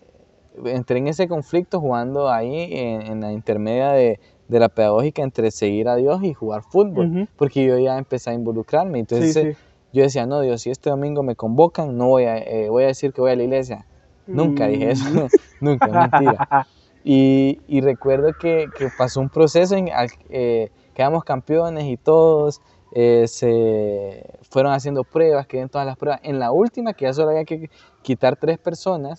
entré 0.66 0.98
en 0.98 1.08
ese 1.08 1.28
conflicto 1.28 1.80
jugando 1.80 2.32
ahí 2.32 2.68
en, 2.72 3.04
en 3.04 3.22
la 3.22 3.32
intermedia 3.32 3.92
de, 3.92 4.20
de 4.48 4.60
la 4.60 4.70
pedagógica 4.70 5.22
entre 5.22 5.52
seguir 5.52 5.90
a 5.90 5.96
Dios 5.96 6.24
y 6.24 6.34
jugar 6.34 6.64
fútbol, 6.64 7.30
porque 7.38 7.64
yo 7.64 7.78
ya 7.78 8.00
empecé 8.00 8.32
a 8.32 8.34
involucrarme. 8.34 8.98
Entonces 8.98 9.34
sí, 9.36 9.54
sí. 9.54 9.58
yo 9.94 10.02
decía, 10.02 10.26
no, 10.26 10.42
Dios, 10.42 10.64
si 10.64 10.72
este 10.72 10.90
domingo 10.90 11.22
me 11.22 11.36
convocan, 11.36 11.96
no 11.96 12.08
voy 12.08 12.24
a, 12.24 12.40
eh, 12.40 12.68
voy 12.68 12.86
a 12.86 12.88
decir 12.88 13.14
que 13.14 13.22
voy 13.22 13.30
a 13.30 13.36
la 13.36 13.44
iglesia. 13.44 13.86
Nunca 14.34 14.68
dije 14.68 14.92
eso, 14.92 15.10
Mm. 15.10 15.28
nunca, 15.60 15.88
mentira. 15.88 16.68
Y, 17.04 17.60
y 17.68 17.82
recuerdo 17.82 18.34
que, 18.34 18.70
que 18.78 18.90
pasó 18.98 19.22
un 19.22 19.30
proceso 19.30 19.76
en 19.76 19.90
eh, 20.30 20.70
quedamos 20.94 21.24
campeones 21.24 21.86
y 21.86 21.98
todos 21.98 22.62
eh, 22.92 23.26
se 23.28 24.26
fueron 24.50 24.74
haciendo 24.74 25.04
pruebas, 25.04 25.48
quedé 25.48 25.62
en 25.62 25.70
todas 25.70 25.86
las 25.88 25.96
pruebas. 25.98 26.20
En 26.24 26.40
la 26.40 26.52
última, 26.52 26.94
que 26.94 27.06
ya 27.06 27.14
solo 27.14 27.30
había 27.30 27.46
que 27.46 27.70
quitar 28.02 28.36
tres 28.36 28.58
personas, 28.58 29.18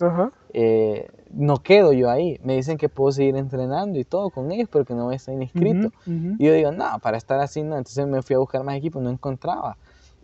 eh, 0.53 1.07
no 1.31 1.57
quedo 1.57 1.93
yo 1.93 2.09
ahí. 2.09 2.39
Me 2.43 2.55
dicen 2.55 2.77
que 2.77 2.89
puedo 2.89 3.11
seguir 3.11 3.35
entrenando 3.37 3.97
y 3.97 4.03
todo 4.03 4.29
con 4.29 4.51
ellos, 4.51 4.67
pero 4.71 4.85
que 4.85 4.93
no 4.93 5.05
voy 5.05 5.13
a 5.13 5.17
estar 5.17 5.33
inscrito. 5.41 5.91
Y 6.37 6.45
yo 6.45 6.53
digo, 6.53 6.71
no, 6.71 6.99
para 7.01 7.17
estar 7.17 7.39
así 7.39 7.63
no. 7.63 7.77
Entonces 7.77 8.05
me 8.07 8.21
fui 8.21 8.35
a 8.35 8.39
buscar 8.39 8.63
más 8.63 8.75
equipos, 8.75 9.01
no 9.01 9.09
encontraba. 9.09 9.77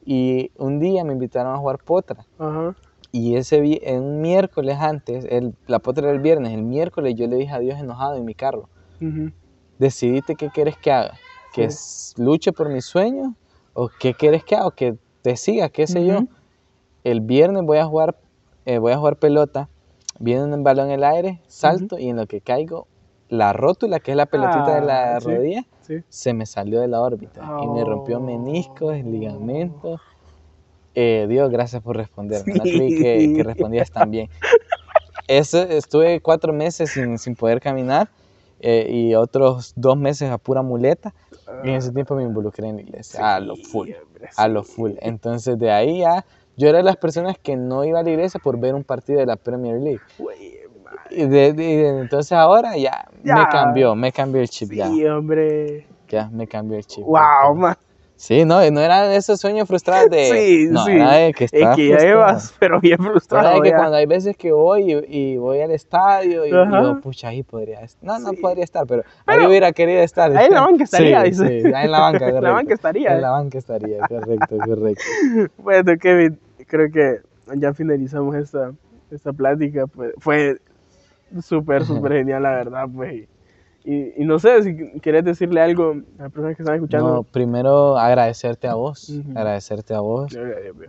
Y 0.05 0.51
un 0.57 0.79
día 0.79 1.03
me 1.03 1.13
invitaron 1.13 1.53
a 1.53 1.57
jugar 1.57 1.79
potra. 1.83 2.25
Y 3.11 3.35
ese 3.35 3.61
vi- 3.61 3.79
en 3.83 4.03
un 4.03 4.21
miércoles 4.21 4.77
antes, 4.79 5.25
el, 5.29 5.55
la 5.65 5.79
potra 5.79 6.03
era 6.05 6.11
el 6.13 6.19
viernes, 6.21 6.53
el 6.53 6.63
miércoles 6.63 7.15
yo 7.15 7.27
le 7.27 7.37
dije 7.37 7.53
a 7.53 7.59
Dios 7.59 7.79
enojado 7.79 8.15
en 8.15 8.25
mi 8.25 8.35
carro, 8.35 8.69
Ujú. 9.01 9.31
decidite 9.79 10.35
qué 10.35 10.49
quieres 10.49 10.77
que 10.77 10.91
haga, 10.91 11.13
que 11.53 11.69
Sí. 11.71 12.21
luche 12.21 12.51
por 12.51 12.69
mis 12.69 12.85
sueños 12.85 13.33
o 13.73 13.89
qué 13.99 14.13
quieres 14.13 14.43
que 14.43 14.55
haga, 14.55 14.67
o 14.67 14.71
que 14.71 14.95
te 15.21 15.35
siga, 15.37 15.69
qué 15.69 15.87
sé 15.87 16.05
yo. 16.05 16.21
El 17.03 17.21
viernes 17.21 17.63
voy 17.63 17.77
a 17.77 17.85
jugar, 17.85 18.17
eh, 18.65 18.77
voy 18.79 18.91
a 18.91 18.97
jugar 18.97 19.17
pelota, 19.17 19.69
viene 20.19 20.43
un 20.43 20.63
balón 20.63 20.87
en 20.87 20.93
el 20.93 21.03
aire, 21.03 21.41
salto 21.47 21.97
y 21.99 22.09
en 22.09 22.17
lo 22.17 22.25
que 22.27 22.41
caigo, 22.41 22.87
la 23.29 23.53
rótula, 23.53 23.99
que 23.99 24.11
es 24.11 24.17
la 24.17 24.25
pelotita 24.25 24.75
de 24.75 24.81
la 24.81 25.15
Ah, 25.15 25.19
sí. 25.21 25.27
rodilla, 25.27 25.65
Sí. 25.81 25.95
se 26.09 26.33
me 26.33 26.45
salió 26.45 26.81
de 26.81 26.87
la 26.87 27.01
órbita 27.01 27.57
y 27.61 27.67
me 27.67 27.83
rompió 27.85 28.17
Oh. 28.17 28.21
meniscos, 28.21 28.95
ligamentos. 29.03 30.01
Eh, 30.99 31.27
Dios, 31.29 31.51
gracias 31.51 31.79
por 31.83 31.95
responderme. 31.95 32.55
No 32.55 32.63
Sí. 32.63 32.71
creí 32.71 32.97
que, 32.97 33.31
que 33.35 33.43
respondías 33.43 33.91
tan 33.91 34.09
bien. 34.09 34.29
Eso, 35.27 35.61
estuve 35.61 36.21
cuatro 36.21 36.51
meses 36.53 36.89
sin, 36.89 37.19
sin 37.19 37.35
poder 37.35 37.61
caminar 37.61 38.09
eh, 38.59 38.87
y 38.89 39.13
otros 39.13 39.73
dos 39.75 39.95
meses 39.95 40.31
a 40.31 40.39
pura 40.39 40.63
muleta. 40.63 41.13
Y 41.63 41.69
en 41.69 41.75
ese 41.75 41.91
tiempo 41.91 42.15
me 42.15 42.23
involucré 42.23 42.67
en 42.67 42.77
la 42.77 42.81
iglesia, 42.81 43.35
a 43.35 43.39
lo 43.39 43.55
full, 43.57 43.89
hombre, 43.91 44.29
a 44.35 44.47
lo 44.47 44.63
sí. 44.63 44.71
full. 44.71 44.91
Entonces 45.01 45.59
de 45.59 45.69
ahí 45.69 45.99
ya, 45.99 46.25
yo 46.55 46.67
era 46.67 46.79
de 46.79 46.83
las 46.83 46.97
personas 46.97 47.37
que 47.37 47.55
no 47.55 47.85
iba 47.85 47.99
a 47.99 48.03
la 48.03 48.09
iglesia 48.09 48.39
por 48.39 48.59
ver 48.59 48.73
un 48.73 48.83
partido 48.83 49.19
de 49.19 49.27
la 49.27 49.35
Premier 49.35 49.79
League. 49.79 50.01
Y 51.11 51.27
de- 51.27 51.53
de- 51.53 51.99
entonces 51.99 52.31
ahora 52.31 52.75
ya, 52.75 53.05
me 53.21 53.23
Ya. 53.35 53.49
cambió, 53.51 53.93
me 53.95 54.11
cambió 54.11 54.41
el 54.41 54.49
chip 54.49 54.71
ya, 54.71 54.87
Sí, 54.87 55.05
hombre. 55.05 55.85
ya 56.09 56.27
me 56.31 56.47
cambió 56.47 56.75
el 56.77 56.85
chip. 56.87 57.03
Wow, 57.05 57.53
man. 57.55 57.75
Sí, 58.20 58.45
no, 58.45 58.59
no 58.72 58.82
era 58.82 59.07
de 59.07 59.15
esos 59.15 59.39
sueños 59.39 59.68
frustrados 59.68 60.09
de... 60.09 60.26
Sí, 60.34 60.68
no, 60.72 60.84
sí. 60.86 60.91
era 60.93 61.11
de 61.13 61.34
que 61.34 61.45
Es 61.45 61.51
que 61.51 61.59
ya 61.61 61.74
frustrado. 61.76 61.99
llevas, 62.03 62.53
pero 62.59 62.80
bien 62.82 62.97
Era 62.99 63.11
frustrado. 63.11 63.53
de 63.55 63.61
que 63.61 63.70
ya. 63.70 63.76
cuando 63.78 63.95
hay 63.97 64.05
veces 64.07 64.36
que 64.36 64.51
voy 64.51 64.91
y, 64.91 65.34
y 65.34 65.38
voy 65.38 65.61
al 65.61 65.70
estadio 65.72 66.45
y, 66.45 66.49
yo, 66.49 66.99
pucha, 66.99 67.28
ahí 67.30 67.43
podría 67.43 67.82
estar. 67.82 68.03
No, 68.03 68.18
no 68.20 68.32
Sí. 68.32 68.38
podría 68.38 68.63
estar, 68.63 68.86
pero, 68.88 69.03
Pero 69.26 69.41
ahí 69.41 69.47
hubiera 69.47 69.72
querido 69.72 70.01
estar. 70.01 70.36
ahí 70.36 70.47
en 70.47 70.53
la 70.53 70.61
banca 70.61 70.84
estaría, 70.84 71.22
Sí, 71.22 71.30
dice. 71.30 71.61
sí, 71.61 71.74
ahí 71.74 71.86
en 71.86 71.91
la 71.91 71.99
banca, 71.99 72.18
En 72.28 72.34
la 72.34 72.39
correcto. 72.39 72.53
banca 72.55 72.74
estaría. 72.74 73.13
En 73.15 73.22
la 73.22 73.30
banca 73.32 73.57
estaría, 73.59 74.07
correcto, 74.07 74.57
correcto. 74.65 75.03
Bueno, 75.57 75.93
Kevin, 76.01 76.39
creo 76.68 76.91
que 76.91 77.20
ya 77.55 77.74
finalizamos 77.74 78.36
esta, 78.36 78.72
esta 79.11 79.32
plática. 79.32 79.86
Pues, 79.88 80.13
fue 80.18 80.57
Súper, 81.41 81.84
súper 81.86 82.13
genial, 82.13 82.43
la 82.43 82.51
verdad, 82.51 82.86
pues. 82.93 83.28
Y, 83.84 84.21
y, 84.21 84.25
no 84.25 84.38
sé 84.38 84.63
si 84.63 84.75
quieres 84.99 85.23
decirle 85.23 85.61
algo 85.61 85.95
a 86.19 86.23
las 86.23 86.32
personas 86.32 86.57
que 86.57 86.63
están 86.63 86.75
escuchando. 86.75 87.07
No, 87.07 87.23
primero 87.23 87.97
agradecerte 87.97 88.67
a 88.67 88.73
vos, 88.73 89.13
agradecerte 89.30 89.93
a 89.93 90.01
vos, 90.01 90.38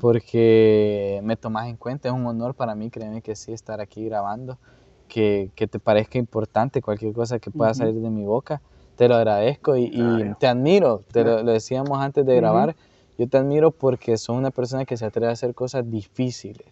porque 0.00 1.20
me 1.22 1.36
tomas 1.36 1.68
en 1.68 1.76
cuenta, 1.76 2.08
es 2.08 2.14
un 2.14 2.26
honor 2.26 2.54
para 2.54 2.74
mí, 2.74 2.90
créeme 2.90 3.22
que 3.22 3.36
sí, 3.36 3.52
estar 3.52 3.80
aquí 3.80 4.04
grabando, 4.06 4.58
que, 5.06 5.50
que 5.54 5.68
te 5.68 5.78
parezca 5.78 6.18
importante 6.18 6.82
cualquier 6.82 7.12
cosa 7.12 7.38
que 7.38 7.52
pueda 7.52 7.72
salir 7.72 7.94
de 8.00 8.10
mi 8.10 8.24
boca, 8.24 8.60
te 8.96 9.08
lo 9.08 9.14
agradezco 9.14 9.76
y, 9.76 9.90
y 9.92 10.34
te 10.40 10.48
admiro, 10.48 11.04
te 11.12 11.22
lo, 11.22 11.44
decíamos 11.44 12.00
antes 12.00 12.26
de 12.26 12.34
grabar, 12.34 12.74
yo 13.16 13.28
te 13.28 13.36
admiro 13.36 13.70
porque 13.70 14.16
sos 14.16 14.36
una 14.36 14.50
persona 14.50 14.84
que 14.84 14.96
se 14.96 15.04
atreve 15.04 15.28
a 15.28 15.32
hacer 15.32 15.54
cosas 15.54 15.88
difíciles. 15.88 16.66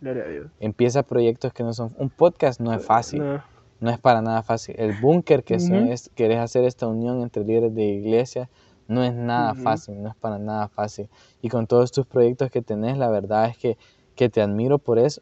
Empieza 0.60 1.02
proyectos 1.02 1.52
que 1.52 1.62
no 1.64 1.72
son... 1.72 1.92
Un 1.98 2.08
podcast 2.08 2.60
no 2.60 2.72
es 2.72 2.84
fácil. 2.84 3.20
No. 3.20 3.55
Es 3.82 3.98
para 3.98 4.22
nada 4.22 4.42
fácil. 4.42 4.74
El 4.78 4.94
búnker 4.94 5.44
que 5.44 5.54
es, 5.54 6.10
querés 6.14 6.38
hacer 6.38 6.64
esta 6.64 6.86
unión 6.86 7.22
entre 7.22 7.44
líderes 7.44 7.74
de 7.74 7.84
iglesia, 7.84 8.48
no 8.88 9.02
es 9.04 9.14
nada 9.14 9.54
fácil, 9.54 10.02
no 10.02 10.08
es 10.08 10.16
para 10.16 10.38
nada 10.38 10.68
fácil. 10.68 11.08
Y 11.42 11.48
con 11.48 11.66
todos 11.66 11.92
tus 11.92 12.06
proyectos 12.06 12.50
que 12.50 12.62
tenés, 12.62 12.96
la 12.96 13.08
verdad 13.08 13.46
es 13.46 13.58
que, 13.58 13.76
que 14.14 14.28
te 14.28 14.40
admiro 14.40 14.78
por 14.78 14.98
eso. 14.98 15.20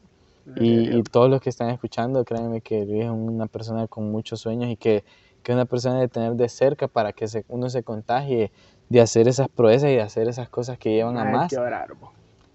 Y, 0.57 0.95
y, 0.95 1.03
todos 1.05 1.31
los 1.31 1.41
que 1.41 1.49
están 1.49 1.71
escuchando, 1.71 2.23
créanme 2.25 2.61
que 2.61 2.83
eres 2.83 3.09
una 3.09 3.47
persona 3.47 3.87
con 3.87 4.13
muchos 4.13 4.41
sueños 4.41 4.71
y 4.71 4.77
que, 4.77 5.03
que 5.43 5.55
una 5.55 5.65
persona 5.65 5.99
de 5.99 6.09
tener 6.09 6.35
de 6.35 6.51
cerca 6.51 6.87
para 6.87 7.15
que 7.15 7.29
se, 7.29 7.47
uno 7.49 7.71
se 7.71 7.83
contagie 7.83 8.53
de 8.91 9.01
hacer 9.01 9.27
esas 9.27 9.49
proezas 9.49 9.91
y 9.91 9.95
de 9.95 10.03
hacer 10.03 10.29
esas 10.29 10.51
cosas 10.51 10.77
que 10.77 10.91
llevan 10.91 11.17
a 11.17 11.25
más. 11.25 11.51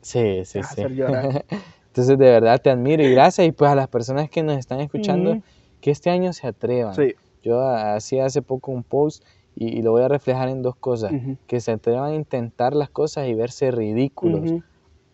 sí, 0.02 0.46
sí, 0.46 0.62
sí. 0.64 0.84
Entonces, 1.88 2.18
de 2.20 2.30
verdad 2.30 2.62
te 2.62 2.70
admiro 2.70 3.04
y 3.04 3.12
gracias. 3.12 3.48
Y 3.48 3.52
pues 3.52 3.72
a 3.72 3.76
las 3.76 3.88
personas 3.88 4.30
que 4.30 4.44
nos 4.44 4.58
están 4.58 4.80
escuchando, 4.80 5.42
que 5.82 5.92
este 5.92 6.10
año 6.10 6.34
se 6.34 6.48
atrevan. 6.48 6.96
Yo 7.42 7.62
hacía 7.62 8.26
hace 8.26 8.42
poco 8.42 8.72
un 8.72 8.84
post 8.84 9.24
y, 9.56 9.82
lo 9.82 9.92
voy 9.92 10.04
a 10.04 10.08
reflejar 10.08 10.50
en 10.50 10.62
dos 10.62 10.76
cosas. 10.76 11.12
Que 11.48 11.60
se 11.60 11.72
atrevan 11.72 12.12
a 12.12 12.16
intentar 12.16 12.76
las 12.76 12.90
cosas 12.90 13.28
y 13.28 13.34
verse 13.34 13.72
ridículos. 13.72 14.62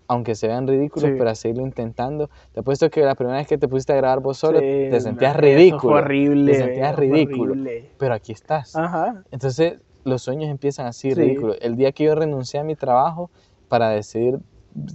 Aunque 0.08 0.36
se 0.36 0.48
vean 0.48 0.68
ridículos, 0.68 1.12
pero 1.18 1.30
a 1.30 1.36
seguirlo 1.36 1.64
intentando. 1.64 2.30
Te 2.54 2.60
apuesto 2.60 2.90
que 2.92 3.02
la 3.02 3.16
primera 3.16 3.40
vez 3.40 3.48
que 3.48 3.58
te 3.58 3.68
pusiste 3.68 3.94
a 3.94 3.96
grabar 3.96 4.20
vos 4.20 4.38
solo, 4.38 4.60
te 4.60 5.00
sentías 5.02 5.36
ridículo. 5.36 5.96
horrible. 5.96 6.52
Te 6.52 6.60
sentías 6.60 6.96
ridículo. 6.96 7.56
Pero 7.98 8.14
aquí 8.14 8.32
estás. 8.32 8.76
Ajá. 8.76 9.24
Entonces, 9.32 9.80
los 10.04 10.22
sueños 10.22 10.50
empiezan 10.50 10.86
así 10.86 11.14
ridículos. 11.14 11.58
El 11.62 11.76
día 11.76 11.92
que 11.92 12.04
yo 12.04 12.16
renuncié 12.16 12.60
a 12.60 12.64
mi 12.64 12.76
trabajo 12.76 13.32
para 13.68 13.90
decidir 13.90 14.40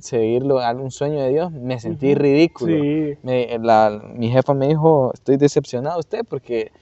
seguirlo 0.01 0.61
a 0.61 0.73
un 0.73 0.91
sueño 0.91 1.23
de 1.23 1.31
Dios, 1.31 1.53
me 1.53 1.79
sentí 1.81 2.15
ridículo. 2.15 2.77
mi 4.15 4.31
jefa 4.31 4.55
me 4.55 4.69
dijo, 4.69 5.11
estoy 5.15 5.37
decepcionado 5.37 5.97
de 5.97 6.01
usted 6.01 6.21
porque 6.29 6.73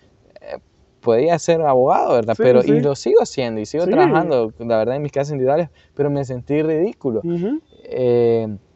eh, 0.40 0.59
podía 1.01 1.38
ser 1.38 1.61
abogado, 1.62 2.14
¿verdad? 2.14 2.34
pero 2.36 2.62
Y 2.64 2.80
lo 2.80 2.94
sigo 2.94 3.22
haciendo 3.22 3.61
y 3.61 3.66
sigo 3.66 3.86
trabajando, 3.86 4.53
la 4.59 4.78
verdad, 4.78 4.96
en 4.96 5.03
mis 5.03 5.12
casas 5.12 5.32
individuales, 5.32 5.68
pero 5.94 6.11
me 6.11 6.24
sentí 6.24 6.62
ridículo 6.62 7.22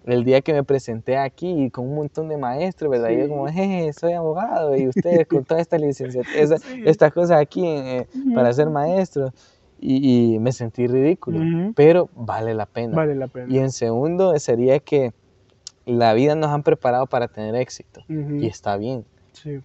el 0.06 0.24
día 0.24 0.40
que 0.40 0.52
me 0.52 0.64
presenté 0.64 1.16
aquí 1.16 1.70
con 1.70 1.88
un 1.88 1.94
montón 1.94 2.28
de 2.28 2.36
maestros, 2.36 2.90
¿verdad? 2.90 3.10
Yo 3.10 3.28
como, 3.28 3.46
jeje, 3.46 3.92
soy 3.92 4.12
abogado 4.12 4.76
y 4.76 4.88
ustedes 4.88 5.26
con 5.26 5.44
toda 5.44 5.60
esta 5.60 5.78
licenciatura, 5.78 6.56
estas 6.84 7.12
cosas 7.12 7.40
aquí 7.40 7.64
eh, 7.66 8.06
para 8.34 8.52
ser 8.52 8.68
maestro. 8.70 9.32
Y, 9.84 10.38
me 10.38 10.52
sentí 10.52 10.86
ridículo, 10.86 11.72
pero 11.74 12.08
vale 12.14 12.54
la 12.54 12.66
pena. 12.66 12.94
Vale 12.94 13.16
la 13.16 13.26
pena. 13.26 13.52
Y 13.52 13.58
en 13.58 13.72
segundo 13.72 14.38
sería 14.38 14.78
que 14.78 15.12
la 15.84 16.14
vida 16.14 16.36
nos 16.36 16.50
han 16.50 16.62
preparado 16.62 17.06
para 17.06 17.26
tener 17.26 17.56
éxito 17.56 18.02
y 18.08 18.46
está 18.46 18.76
bien. 18.76 19.04
Sí. 19.32 19.60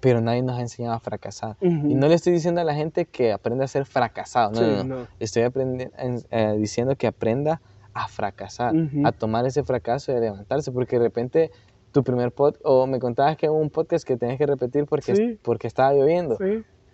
Pero 0.00 0.20
nadie 0.20 0.42
nos 0.42 0.58
ha 0.58 0.62
enseñado 0.62 0.94
a 0.96 1.00
fracasar. 1.00 1.56
Y 1.60 1.94
no 1.94 2.08
le 2.08 2.14
estoy 2.14 2.32
diciendo 2.32 2.60
a 2.60 2.64
la 2.64 2.74
gente 2.74 3.04
que 3.04 3.32
aprenda 3.32 3.64
a 3.64 3.68
ser 3.68 3.84
fracasado. 3.84 4.60
No, 4.60 4.82
no, 4.82 4.84
no. 4.84 5.06
Estoy 5.20 5.44
eh, 5.44 6.54
diciendo 6.58 6.96
que 6.96 7.06
aprenda 7.06 7.60
a 7.92 8.08
fracasar, 8.08 8.74
a 9.04 9.12
tomar 9.12 9.46
ese 9.46 9.62
fracaso 9.62 10.12
y 10.12 10.16
a 10.16 10.20
levantarse, 10.20 10.72
porque 10.72 10.98
de 10.98 11.04
repente 11.04 11.50
tu 11.92 12.02
primer 12.02 12.32
podcast, 12.32 12.62
o 12.64 12.86
me 12.86 12.98
contabas 12.98 13.36
que 13.36 13.48
hubo 13.48 13.58
un 13.58 13.70
podcast 13.70 14.06
que 14.06 14.16
tenías 14.16 14.38
que 14.38 14.46
repetir 14.46 14.86
porque, 14.86 15.38
porque 15.42 15.66
estaba 15.66 15.92
lloviendo, 15.92 16.38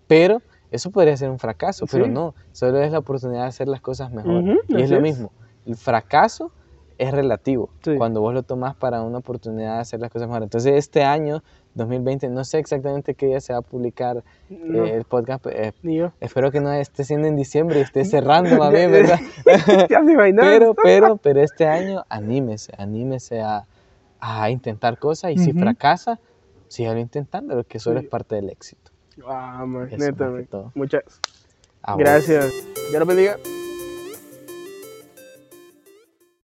pero 0.06 0.42
eso 0.70 0.90
podría 0.90 1.16
ser 1.16 1.30
un 1.30 1.38
fracaso, 1.38 1.86
pero 1.90 2.06
no, 2.06 2.34
solo 2.52 2.80
es 2.80 2.90
la 2.90 2.98
oportunidad 2.98 3.42
de 3.42 3.48
hacer 3.48 3.68
las 3.68 3.80
cosas 3.80 4.10
mejor. 4.12 4.60
y 4.68 4.80
es 4.80 4.90
lo 4.90 5.00
mismo, 5.00 5.32
el 5.66 5.76
fracaso 5.76 6.50
es 6.98 7.12
relativo, 7.12 7.70
cuando 7.98 8.20
vos 8.20 8.32
lo 8.32 8.42
tomás 8.42 8.74
para 8.74 9.02
una 9.02 9.18
oportunidad 9.18 9.74
de 9.74 9.80
hacer 9.80 10.00
las 10.00 10.10
cosas 10.10 10.28
mejor. 10.28 10.42
Entonces 10.42 10.74
este 10.74 11.04
año 11.04 11.42
2020. 11.76 12.28
No 12.30 12.44
sé 12.44 12.58
exactamente 12.58 13.14
qué 13.14 13.26
día 13.26 13.40
se 13.40 13.52
va 13.52 13.60
a 13.60 13.62
publicar 13.62 14.24
eh, 14.50 14.92
el 14.94 15.04
podcast. 15.04 15.46
Eh, 15.46 15.72
espero 16.20 16.50
que 16.50 16.60
no 16.60 16.72
esté 16.72 17.04
siendo 17.04 17.28
en 17.28 17.36
diciembre 17.36 17.78
y 17.78 17.82
esté 17.82 18.04
cerrando 18.04 18.56
más 18.56 18.72
bien, 18.72 18.90
¿verdad? 18.92 19.20
pero, 20.40 20.74
pero, 20.74 21.16
pero 21.18 21.40
este 21.40 21.66
año 21.66 22.04
anímese, 22.08 22.72
anímese 22.76 23.42
a, 23.42 23.66
a 24.18 24.50
intentar 24.50 24.98
cosas 24.98 25.32
y 25.32 25.38
si 25.38 25.52
fracasa, 25.52 26.18
sígalo 26.68 26.98
intentando, 26.98 27.62
que 27.64 27.78
solo 27.78 28.00
es 28.00 28.06
parte 28.06 28.34
del 28.34 28.50
éxito. 28.50 28.90
Ah, 29.24 29.64
man, 29.66 29.88
neta, 29.96 30.30
Muchas 30.74 31.20
gracias. 31.96 32.52
Dios 32.90 32.98
lo 33.00 33.06
bendiga. 33.06 33.36